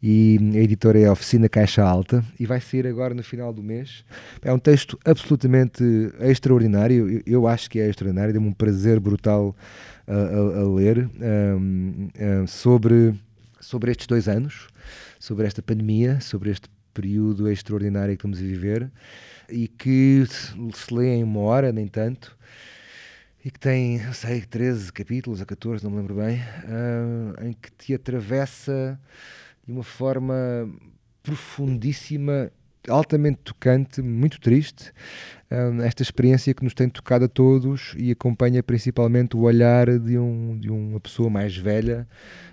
e 0.06 0.38
a 0.56 0.58
editora 0.58 1.00
é 1.00 1.06
a 1.06 1.14
Oficina 1.14 1.48
Caixa 1.48 1.82
Alta, 1.82 2.22
e 2.38 2.46
vai 2.46 2.60
sair 2.60 2.86
agora 2.86 3.14
no 3.14 3.24
final 3.24 3.54
do 3.54 3.64
mês. 3.64 4.04
É 4.42 4.52
um 4.52 4.60
texto 4.60 5.00
absolutamente 5.06 5.82
extraordinário, 6.20 7.10
eu, 7.10 7.22
eu 7.26 7.48
acho 7.48 7.70
que 7.70 7.80
é 7.80 7.88
extraordinário, 7.90 8.34
deu-me 8.34 8.50
um 8.50 8.54
prazer 8.54 9.00
brutal 9.00 9.56
a, 10.06 10.14
a- 10.14 10.62
a 10.62 10.76
ler, 10.76 11.10
um, 11.58 12.10
um, 12.20 12.48
sobre, 12.48 13.14
sobre 13.62 13.92
estes 13.92 14.06
dois 14.06 14.28
anos, 14.28 14.68
sobre 15.18 15.48
esta 15.48 15.62
pandemia, 15.62 16.20
sobre 16.20 16.50
este 16.52 16.68
período 16.94 17.50
extraordinário 17.50 18.14
que 18.18 18.20
estamos 18.20 18.40
a 18.40 18.42
viver 18.42 18.92
e 19.50 19.70
que 19.70 20.26
se 20.28 20.54
se 20.74 20.94
lê 20.94 21.16
em 21.16 21.24
uma 21.24 21.40
hora, 21.40 21.72
nem 21.72 21.88
tanto, 21.88 22.36
e 23.44 23.50
que 23.50 23.60
tem, 23.60 24.00
não 24.04 24.14
sei, 24.14 24.42
13 24.42 24.92
capítulos 24.92 25.42
a 25.42 25.46
14, 25.46 25.82
não 25.84 25.92
me 25.92 25.98
lembro 25.98 26.16
bem, 26.16 26.42
ah, 26.68 27.46
em 27.46 27.54
que 27.54 27.72
te 27.72 27.94
atravessa 27.94 29.00
de 29.66 29.72
uma 29.72 29.84
forma 29.84 30.36
profundíssima, 31.22 32.52
altamente 32.88 33.40
tocante, 33.44 34.02
muito 34.02 34.40
triste, 34.40 34.92
ah, 35.50 35.86
esta 35.86 36.04
experiência 36.04 36.54
que 36.54 36.64
nos 36.64 36.74
tem 36.74 36.90
tocado 36.90 37.26
a 37.26 37.28
todos 37.28 37.94
e 37.98 38.12
acompanha 38.12 38.62
principalmente 38.62 39.38
o 39.38 39.42
olhar 39.42 40.00
de, 40.00 40.18
um, 40.18 40.58
de 40.60 40.70
uma 40.70 41.00
pessoa 41.00 41.30
mais 41.30 41.56
velha 41.56 42.08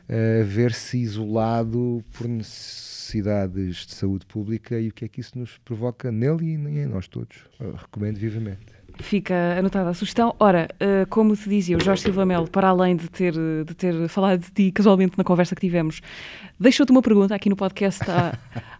a 0.09 0.45
ver-se 0.45 0.99
isolado 0.99 2.05
por 2.13 2.29
necessidades 2.29 3.87
de 3.87 3.95
saúde 3.95 4.27
pública 4.27 4.79
e 4.79 4.89
o 4.89 4.93
que 4.93 5.05
é 5.05 5.09
que 5.09 5.21
isso 5.21 5.39
nos 5.39 5.59
provoca 5.59 6.13
nele 6.13 6.47
e 6.47 6.55
em 6.55 6.87
nós 6.87 7.09
todos. 7.09 7.39
Eu 7.59 7.75
recomendo 7.75 8.19
vivamente. 8.19 8.80
Fica 9.03 9.59
anotada 9.59 9.91
a 9.91 9.95
sugestão. 9.95 10.35
Ora, 10.39 10.69
uh, 10.75 11.09
como 11.09 11.37
te 11.37 11.49
dizia, 11.49 11.77
o 11.77 11.81
Jorge 11.81 12.03
Silva 12.03 12.25
Melo, 12.27 12.49
para 12.49 12.69
além 12.69 12.97
de 12.97 13.09
ter, 13.11 13.33
de 13.33 13.75
ter 13.75 14.09
falado 14.09 14.41
de 14.41 14.51
ti 14.53 14.73
casualmente 14.73 15.17
na 15.17 15.25
conversa 15.25 15.55
que 15.55 15.61
tivemos, 15.61 16.01
deixou-te 16.59 16.91
uma 16.91 17.03
pergunta 17.03 17.35
aqui 17.35 17.49
no 17.49 17.57
podcast. 17.57 18.03
Há, 18.11 18.39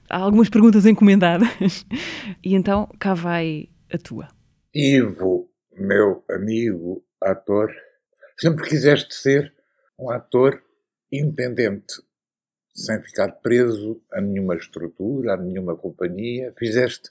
há 0.09 0.19
algumas 0.19 0.49
perguntas 0.49 0.87
encomendadas. 0.87 1.49
E 2.43 2.55
então, 2.55 2.89
cá 2.99 3.13
vai 3.13 3.69
a 3.93 3.99
tua. 3.99 4.29
Ivo, 4.75 5.51
meu 5.73 6.25
amigo 6.31 7.05
ator, 7.21 7.71
sempre 8.39 8.69
quiseste 8.69 9.15
ser 9.15 9.53
um 9.99 10.11
ator 10.11 10.63
independente, 11.13 11.95
sem 12.75 13.03
ficar 13.03 13.33
preso 13.33 14.01
a 14.13 14.21
nenhuma 14.21 14.57
estrutura, 14.57 15.35
a 15.35 15.37
nenhuma 15.37 15.77
companhia. 15.77 16.55
Fizeste 16.59 17.11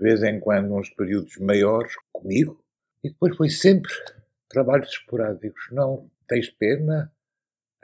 de 0.00 0.04
vez 0.04 0.22
em 0.22 0.40
quando 0.40 0.74
uns 0.74 0.88
períodos 0.88 1.36
maiores 1.36 1.94
comigo 2.10 2.64
e 3.04 3.10
depois 3.10 3.36
foi 3.36 3.50
sempre 3.50 3.92
trabalhos 4.48 4.88
esporádicos. 4.88 5.62
Não 5.70 6.10
tens 6.26 6.48
pena? 6.48 7.12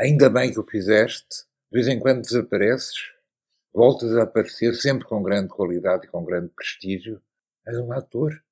Ainda 0.00 0.30
bem 0.30 0.50
que 0.50 0.58
o 0.58 0.64
fizeste. 0.64 1.44
De 1.70 1.78
vez 1.78 1.88
em 1.88 2.00
quando 2.00 2.22
desapareces, 2.22 3.12
voltas 3.70 4.16
a 4.16 4.22
aparecer 4.22 4.74
sempre 4.76 5.06
com 5.06 5.22
grande 5.22 5.48
qualidade 5.48 6.06
e 6.06 6.08
com 6.08 6.24
grande 6.24 6.48
prestígio. 6.56 7.20
És 7.66 7.76
um 7.76 7.92
ator 7.92 8.42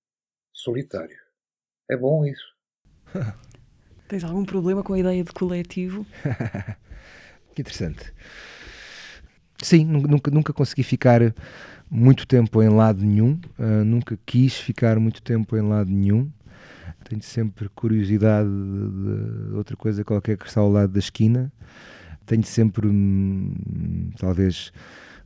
solitário. 0.53 1.19
É 1.91 1.97
bom 1.97 2.27
isso. 2.27 2.55
Tens 4.09 4.25
algum 4.25 4.45
problema 4.45 4.83
com 4.83 4.93
a 4.93 4.99
ideia 4.99 5.25
de 5.25 5.33
coletivo? 5.33 6.05
que 7.55 7.63
interessante. 7.63 8.13
Sim, 9.65 9.87
nunca, 9.87 10.31
nunca 10.31 10.53
consegui 10.53 10.83
ficar 10.83 11.23
muito 11.91 12.27
tempo 12.27 12.63
em 12.63 12.69
lado 12.69 13.03
nenhum, 13.03 13.41
uh, 13.59 13.83
nunca 13.83 14.19
quis 14.27 14.55
ficar 14.59 15.01
muito 15.01 15.23
tempo 15.23 15.57
em 15.57 15.63
lado 15.63 15.91
nenhum. 15.91 16.31
Tenho 17.09 17.23
sempre 17.23 17.71
curiosidade 17.71 18.47
de, 18.47 19.49
de 19.49 19.55
outra 19.55 19.75
coisa 19.75 20.05
qualquer 20.05 20.37
que 20.37 20.47
está 20.47 20.61
ao 20.61 20.71
lado 20.71 20.93
da 20.93 20.99
esquina. 20.99 21.51
Tenho 22.27 22.45
sempre, 22.45 22.87
hum, 22.87 24.11
talvez, 24.19 24.71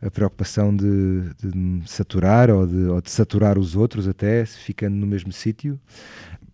a 0.01 0.09
preocupação 0.09 0.75
de, 0.75 1.23
de 1.43 1.59
me 1.59 1.83
saturar 1.89 2.49
ou 2.49 2.65
de, 2.65 2.85
ou 2.85 3.03
de, 3.03 3.11
saturar 3.11 3.59
os 3.59 3.75
outros 3.75 4.07
até, 4.07 4.47
ficando 4.47 4.95
no 4.95 5.07
mesmo 5.07 5.33
sítio. 5.33 5.81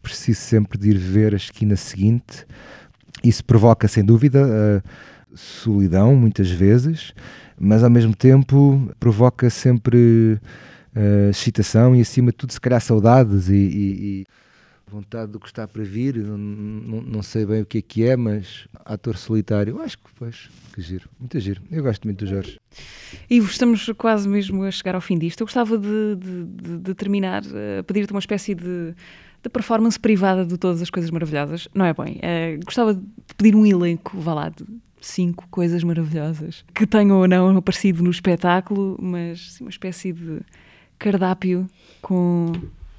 Preciso 0.00 0.40
sempre 0.40 0.78
de 0.78 0.88
ir 0.88 0.96
ver 0.96 1.34
a 1.34 1.36
esquina 1.36 1.76
seguinte. 1.76 2.46
Isso 3.22 3.44
provoca, 3.44 3.86
sem 3.88 4.02
dúvida, 4.02 4.42
a 4.42 5.13
solidão, 5.34 6.14
muitas 6.14 6.50
vezes, 6.50 7.12
mas 7.58 7.82
ao 7.82 7.90
mesmo 7.90 8.14
tempo 8.14 8.90
provoca 8.98 9.50
sempre 9.50 10.38
uh, 10.94 11.30
excitação 11.30 11.94
e, 11.94 12.00
acima 12.00 12.30
de 12.30 12.36
tudo, 12.36 12.52
se 12.52 12.60
calhar 12.60 12.80
saudades 12.80 13.48
e, 13.48 13.54
e, 13.54 14.20
e 14.20 14.26
vontade 14.94 15.32
do 15.32 15.40
que 15.40 15.46
está 15.46 15.66
para 15.66 15.82
vir. 15.82 16.16
Não, 16.16 16.38
não, 16.38 17.02
não, 17.02 17.22
sei 17.22 17.44
bem 17.44 17.62
o 17.62 17.66
que 17.66 17.78
é 17.78 17.82
que 17.82 18.04
é, 18.04 18.16
mas 18.16 18.66
ator 18.84 19.16
solitário, 19.16 19.80
acho 19.82 19.98
que 19.98 20.04
pois, 20.14 20.48
que 20.72 20.80
giro, 20.80 21.08
muito 21.18 21.38
giro. 21.40 21.60
Eu 21.70 21.82
gosto 21.82 22.04
muito 22.04 22.24
do 22.24 22.30
Jorge. 22.30 22.60
Ivo, 23.28 23.50
estamos 23.50 23.90
quase 23.98 24.28
mesmo 24.28 24.62
a 24.62 24.70
chegar 24.70 24.94
ao 24.94 25.00
fim 25.00 25.18
disto. 25.18 25.40
Eu 25.40 25.46
gostava 25.46 25.76
de, 25.76 26.16
de, 26.16 26.44
de, 26.44 26.78
de 26.78 26.94
terminar 26.94 27.42
a 27.78 27.82
pedir-te 27.82 28.12
uma 28.12 28.20
espécie 28.20 28.54
de 28.54 28.94
de 29.44 29.50
performance 29.50 30.00
privada 30.00 30.44
de 30.44 30.56
todas 30.56 30.80
as 30.80 30.88
coisas 30.88 31.10
maravilhosas. 31.10 31.68
Não 31.74 31.84
é 31.84 31.92
bem. 31.92 32.18
É, 32.22 32.58
gostava 32.64 32.94
de 32.94 33.02
pedir 33.36 33.54
um 33.54 33.66
elenco, 33.66 34.18
vá 34.18 34.32
lá, 34.32 34.48
de 34.48 34.64
cinco 35.04 35.46
coisas 35.50 35.84
maravilhosas 35.84 36.64
que 36.74 36.86
tenham 36.86 37.18
ou 37.18 37.28
não 37.28 37.56
aparecido 37.56 38.02
no 38.02 38.10
espetáculo, 38.10 38.96
mas 39.00 39.52
sim, 39.52 39.64
uma 39.64 39.70
espécie 39.70 40.12
de 40.12 40.40
cardápio 40.98 41.68
com 42.00 42.52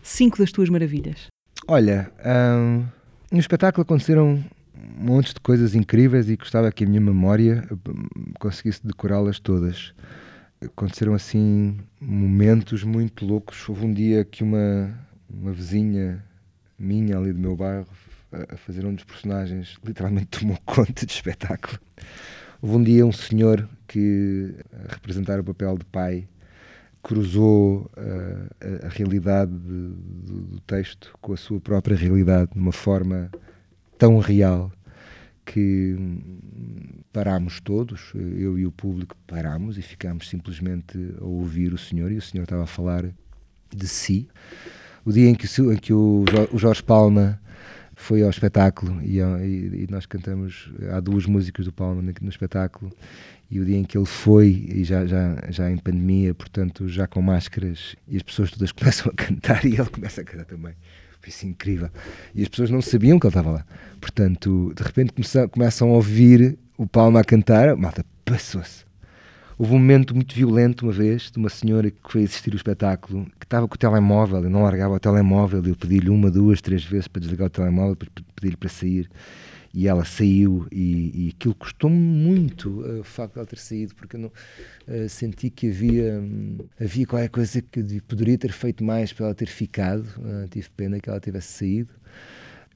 cinco 0.03 0.37
das 0.37 0.51
tuas 0.51 0.69
maravilhas. 0.69 1.27
Olha, 1.67 2.11
hum, 2.23 2.85
no 3.31 3.39
espetáculo 3.39 3.81
aconteceram 3.81 4.43
montes 4.97 5.33
de 5.33 5.39
coisas 5.39 5.73
incríveis 5.73 6.29
e 6.29 6.35
gostava 6.35 6.71
que 6.71 6.83
a 6.83 6.87
minha 6.87 7.01
memória 7.01 7.67
hum, 7.71 8.33
conseguisse 8.39 8.85
decorá-las 8.85 9.39
todas. 9.39 9.93
Aconteceram 10.63 11.13
assim 11.13 11.77
momentos 11.99 12.83
muito 12.83 13.25
loucos. 13.25 13.67
Houve 13.67 13.85
um 13.85 13.93
dia 13.93 14.23
que 14.23 14.43
uma, 14.43 14.93
uma 15.29 15.51
vizinha 15.51 16.23
minha 16.77 17.17
ali 17.17 17.33
do 17.33 17.39
meu 17.39 17.55
bairro 17.55 17.87
a 18.31 18.57
fazer 18.57 18.85
um 18.85 18.93
dos 18.93 19.03
personagens 19.03 19.77
literalmente 19.83 20.27
tomou 20.27 20.57
conta 20.65 21.05
de 21.05 21.11
espetáculo. 21.11 21.79
Houve 22.61 22.75
um 22.75 22.83
dia 22.83 23.05
um 23.05 23.11
senhor 23.11 23.67
que, 23.87 24.55
a 24.87 24.93
representar 24.93 25.39
o 25.39 25.43
papel 25.43 25.77
de 25.77 25.85
pai, 25.85 26.27
cruzou 27.03 27.91
uh, 27.95 28.85
a, 28.85 28.89
realidade 28.89 29.51
de, 29.51 29.89
do, 29.89 30.41
do 30.41 30.59
texto 30.61 31.15
com 31.21 31.33
a 31.33 31.37
sua 31.37 31.59
própria 31.59 31.95
realidade 31.95 32.51
de 32.51 32.59
uma 32.59 32.71
forma 32.71 33.29
tão 33.97 34.17
real 34.17 34.71
que 35.45 35.95
parámos 37.13 37.61
todos, 37.61 38.11
eu 38.15 38.57
e 38.57 38.65
o 38.65 38.71
público 38.71 39.15
parámos 39.27 39.77
e 39.77 39.83
ficámos 39.83 40.27
simplesmente 40.27 40.97
a 41.21 41.23
ouvir 41.23 41.71
o 41.71 41.77
senhor 41.77 42.11
e 42.11 42.17
o 42.17 42.21
senhor 42.21 42.45
estava 42.45 42.63
a 42.63 42.67
falar 42.67 43.05
de 43.69 43.87
si 43.87 44.27
o 45.05 45.11
dia 45.11 45.29
em 45.29 45.35
que, 45.35 45.45
em 45.61 45.77
que 45.77 45.93
o, 45.93 46.25
o 46.51 46.57
Jorge 46.57 46.81
Palma 46.81 47.39
foi 47.95 48.21
ao 48.21 48.29
espetáculo 48.29 49.01
e, 49.01 49.19
e, 49.19 49.83
e, 49.83 49.87
nós 49.89 50.05
cantamos, 50.05 50.69
há 50.91 50.99
duas 50.99 51.25
músicas 51.25 51.65
do 51.65 51.71
Palma 51.71 52.01
no, 52.01 52.13
no, 52.21 52.29
espetáculo 52.29 52.91
e 53.49 53.59
o 53.59 53.65
dia 53.65 53.77
em 53.77 53.83
que 53.83 53.97
ele 53.97 54.05
foi, 54.05 54.67
e 54.69 54.83
já, 54.83 55.05
já, 55.05 55.37
já 55.49 55.71
em 55.71 55.77
pandemia, 55.77 56.33
portanto 56.33 56.87
já 56.87 57.07
com 57.07 57.21
máscaras 57.21 57.95
e 58.07 58.17
as 58.17 58.23
pessoas 58.23 58.51
todas 58.51 58.71
começam 58.73 59.11
a 59.11 59.15
cantar 59.15 59.65
e 59.65 59.69
ele 59.69 59.89
começa 59.89 60.21
a 60.21 60.23
cantar 60.23 60.45
também. 60.45 60.73
Foi 61.19 61.29
assim 61.29 61.47
incrível. 61.49 61.89
E 62.35 62.43
as 62.43 62.47
pessoas 62.47 62.69
não 62.69 62.81
sabiam 62.81 63.17
que 63.17 63.25
ele 63.25 63.31
estava 63.31 63.51
lá. 63.51 63.65
Portanto 63.99 64.73
de 64.75 64.83
repente 64.83 65.13
começam, 65.13 65.49
começam 65.49 65.89
a 65.89 65.93
ouvir 65.93 66.57
o 66.77 66.85
Palma 66.85 67.21
a 67.21 67.23
cantar, 67.23 67.75
malta 67.75 68.05
passou-se 68.23 68.84
Houve 69.57 69.73
um 69.73 69.77
momento 69.77 70.13
muito 70.13 70.35
violento 70.35 70.83
uma 70.83 70.91
vez 70.91 71.31
de 71.31 71.37
uma 71.37 71.47
senhora 71.47 71.89
que 71.89 72.11
foi 72.11 72.25
assistir 72.25 72.51
o 72.53 72.57
espetáculo 72.57 73.25
que 73.39 73.45
estava 73.45 73.65
com 73.67 73.75
o 73.75 73.77
telemóvel 73.77 74.43
e 74.43 74.49
não 74.49 74.63
largava 74.63 74.95
o 74.95 74.99
telemóvel. 74.99 75.63
Eu 75.65 75.75
pedi-lhe 75.77 76.09
uma, 76.09 76.29
duas, 76.29 76.59
três 76.61 76.83
vezes 76.83 77.07
para 77.07 77.21
desligar 77.21 77.47
o 77.47 77.49
telemóvel, 77.49 77.95
pedi-lhe 78.35 78.57
para 78.57 78.67
sair 78.67 79.09
e 79.73 79.87
ela 79.87 80.03
saiu 80.03 80.67
e, 80.71 81.27
e 81.27 81.33
aquilo 81.35 81.53
custou-me 81.53 81.97
muito 81.97 82.81
uh, 82.81 83.01
o 83.01 83.03
facto 83.03 83.33
de 83.33 83.39
ela 83.39 83.47
ter 83.47 83.59
saído 83.59 83.93
porque 83.93 84.15
eu 84.15 84.21
não, 84.21 84.27
uh, 84.27 85.09
senti 85.09 85.49
que 85.49 85.69
havia 85.69 86.13
um, 86.13 86.57
havia 86.79 87.05
qualquer 87.05 87.27
coisa 87.27 87.61
que 87.61 88.01
poderia 88.07 88.37
ter 88.37 88.53
feito 88.53 88.85
mais 88.85 89.11
para 89.11 89.25
ela 89.25 89.35
ter 89.35 89.47
ficado 89.47 90.05
uh, 90.19 90.47
tive 90.49 90.69
pena 90.77 90.97
que 90.97 91.09
ela 91.09 91.19
tivesse 91.19 91.57
saído 91.57 91.89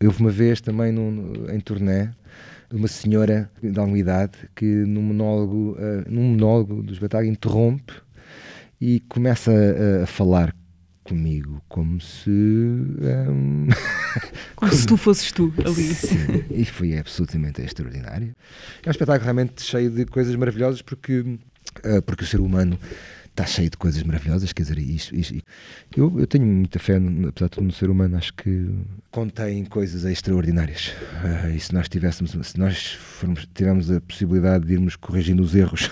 houve 0.04 0.20
uma 0.20 0.30
vez 0.30 0.60
também 0.60 0.92
num, 0.92 1.50
em 1.50 1.60
turnê 1.62 2.10
uma 2.72 2.88
senhora 2.88 3.50
de 3.62 3.80
alguma 3.80 3.98
idade 3.98 4.38
que 4.56 4.66
num 4.66 5.02
monólogo, 5.02 5.78
uh, 5.78 6.10
num 6.10 6.32
monólogo 6.32 6.84
do 6.84 6.94
espetáculo 6.94 7.32
interrompe 7.32 7.94
e 8.80 9.00
começa 9.02 9.52
a, 9.52 10.04
a 10.04 10.06
falar 10.08 10.56
comigo 11.04 11.62
como 11.68 12.00
se 12.00 12.30
um... 12.30 13.68
como 14.56 14.72
se 14.72 14.86
tu 14.86 14.96
fosses 14.96 15.32
tu 15.32 15.52
ali. 15.66 15.94
Sim, 15.96 16.46
e 16.52 16.64
foi 16.66 16.98
absolutamente 16.98 17.62
extraordinário. 17.62 18.36
É 18.84 18.88
um 18.88 18.92
espetáculo 18.92 19.24
realmente 19.24 19.64
cheio 19.64 19.90
de 19.90 20.06
coisas 20.06 20.36
maravilhosas 20.36 20.82
porque 20.84 21.22
uh, 21.22 22.02
porque 22.06 22.24
o 22.24 22.28
ser 22.28 22.40
humano 22.40 22.78
está 23.30 23.46
cheio 23.46 23.70
de 23.70 23.78
coisas 23.78 24.04
maravilhosas, 24.04 24.52
quer 24.52 24.64
dizer, 24.64 24.78
isto, 24.78 25.16
isto, 25.16 25.36
eu, 25.96 26.20
eu 26.20 26.28
tenho 26.28 26.46
muita 26.46 26.80
fé, 26.80 26.98
apesar 27.28 27.46
de 27.46 27.52
tudo, 27.52 27.66
no 27.66 27.72
ser 27.72 27.90
humano, 27.90 28.18
acho 28.18 28.34
que 28.34 28.70
contém 29.12 29.66
coisas 29.66 30.04
extraordinárias. 30.06 30.94
Uh, 31.24 31.56
e 31.56 31.60
se 31.60 31.74
nós 31.74 31.88
tivéssemos, 31.88 32.32
se 32.32 32.60
nós 32.60 32.94
formos, 32.94 33.48
tivermos 33.54 33.90
a 33.92 34.02
possibilidade 34.02 34.66
de 34.66 34.74
irmos 34.74 34.96
corrigindo 34.96 35.42
os 35.42 35.56
erros 35.56 35.90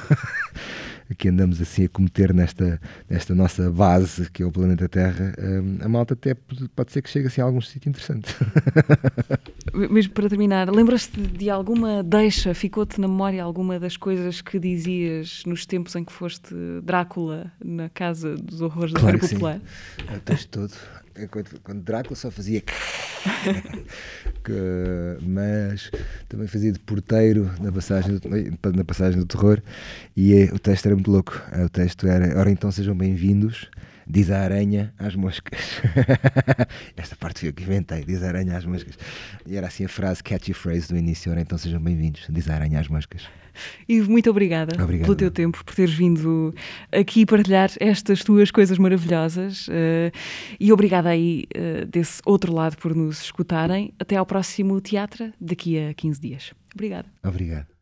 que 1.17 1.29
andamos 1.29 1.61
assim 1.61 1.85
a 1.85 1.89
cometer 1.89 2.33
nesta, 2.33 2.81
nesta 3.09 3.33
nossa 3.33 3.71
base, 3.71 4.29
que 4.29 4.43
é 4.43 4.45
o 4.45 4.51
planeta 4.51 4.89
Terra, 4.89 5.33
um, 5.39 5.77
a 5.81 5.87
malta 5.87 6.13
até 6.13 6.35
pode 6.75 6.91
ser 6.91 7.01
que 7.01 7.09
chegue 7.09 7.27
assim 7.27 7.41
a 7.41 7.45
algum 7.45 7.61
sítio 7.61 7.89
interessante. 7.89 8.35
Mesmo 9.73 10.13
para 10.13 10.29
terminar, 10.29 10.69
lembras-te 10.69 11.19
de 11.19 11.49
alguma 11.49 12.01
deixa, 12.03 12.53
ficou-te 12.53 12.99
na 13.01 13.07
memória 13.07 13.43
alguma 13.43 13.79
das 13.79 13.97
coisas 13.97 14.41
que 14.41 14.59
dizias 14.59 15.43
nos 15.45 15.65
tempos 15.65 15.95
em 15.95 16.03
que 16.03 16.11
foste 16.11 16.53
Drácula 16.83 17.51
na 17.63 17.89
Casa 17.89 18.35
dos 18.35 18.61
Horrores 18.61 18.93
da 18.93 18.99
claro 18.99 19.19
Feira 19.19 19.33
Popular? 19.33 19.59
Sim. 19.59 20.15
O 20.15 20.19
texto 20.21 20.49
todo. 20.49 20.73
Quando, 21.31 21.59
quando 21.63 21.81
Drácula 21.81 22.15
só 22.15 22.29
fazia 22.29 22.61
que, 22.61 22.71
mas 25.21 25.91
também 26.29 26.47
fazia 26.47 26.71
de 26.71 26.79
porteiro 26.79 27.51
na 27.59 27.71
passagem 27.71 28.17
do, 28.17 28.29
na 28.75 28.83
passagem 28.83 29.19
do 29.19 29.25
terror 29.25 29.61
e 30.15 30.33
é, 30.35 30.53
o 30.53 30.59
texto 30.59 30.85
era 30.85 30.95
muito 30.95 31.11
louco. 31.11 31.41
O 31.65 31.69
texto 31.69 32.07
era, 32.07 32.39
ora 32.39 32.51
então 32.51 32.71
sejam 32.71 32.95
bem-vindos 32.95 33.69
Diz 34.09 34.31
a 34.31 34.39
aranha 34.39 34.93
às 34.97 35.15
moscas. 35.15 35.81
Esta 36.95 37.15
parte 37.15 37.41
foi 37.41 37.49
eu 37.49 37.53
que 37.53 37.63
inventei. 37.63 38.05
Diz 38.05 38.23
a 38.23 38.27
aranha 38.27 38.57
às 38.57 38.65
moscas. 38.65 38.97
E 39.45 39.57
era 39.57 39.67
assim 39.67 39.83
a 39.83 39.89
frase, 39.89 40.23
catchy 40.23 40.53
phrase 40.53 40.87
do 40.87 40.97
início. 40.97 41.29
Ora, 41.29 41.41
então 41.41 41.57
sejam 41.57 41.81
bem-vindos. 41.81 42.25
Diz 42.29 42.49
a 42.49 42.55
aranha 42.55 42.79
às 42.79 42.87
moscas. 42.87 43.27
Ivo, 43.89 44.11
muito 44.11 44.29
obrigada 44.29 44.81
Obrigado. 44.81 45.05
pelo 45.05 45.15
teu 45.15 45.31
tempo, 45.31 45.63
por 45.65 45.73
teres 45.73 45.93
vindo 45.93 46.53
aqui 46.91 47.25
partilhar 47.25 47.71
estas 47.79 48.23
tuas 48.23 48.51
coisas 48.51 48.77
maravilhosas 48.77 49.67
eh, 49.71 50.11
e 50.59 50.71
obrigada 50.71 51.09
aí 51.09 51.45
eh, 51.53 51.83
desse 51.85 52.21
outro 52.23 52.53
lado 52.53 52.77
por 52.77 52.95
nos 52.95 53.21
escutarem. 53.21 53.93
Até 53.99 54.15
ao 54.15 54.25
próximo 54.25 54.79
teatro, 54.79 55.33
daqui 55.41 55.79
a 55.79 55.93
15 55.93 56.21
dias. 56.21 56.53
Obrigada. 56.73 57.07
Obrigado. 57.23 57.76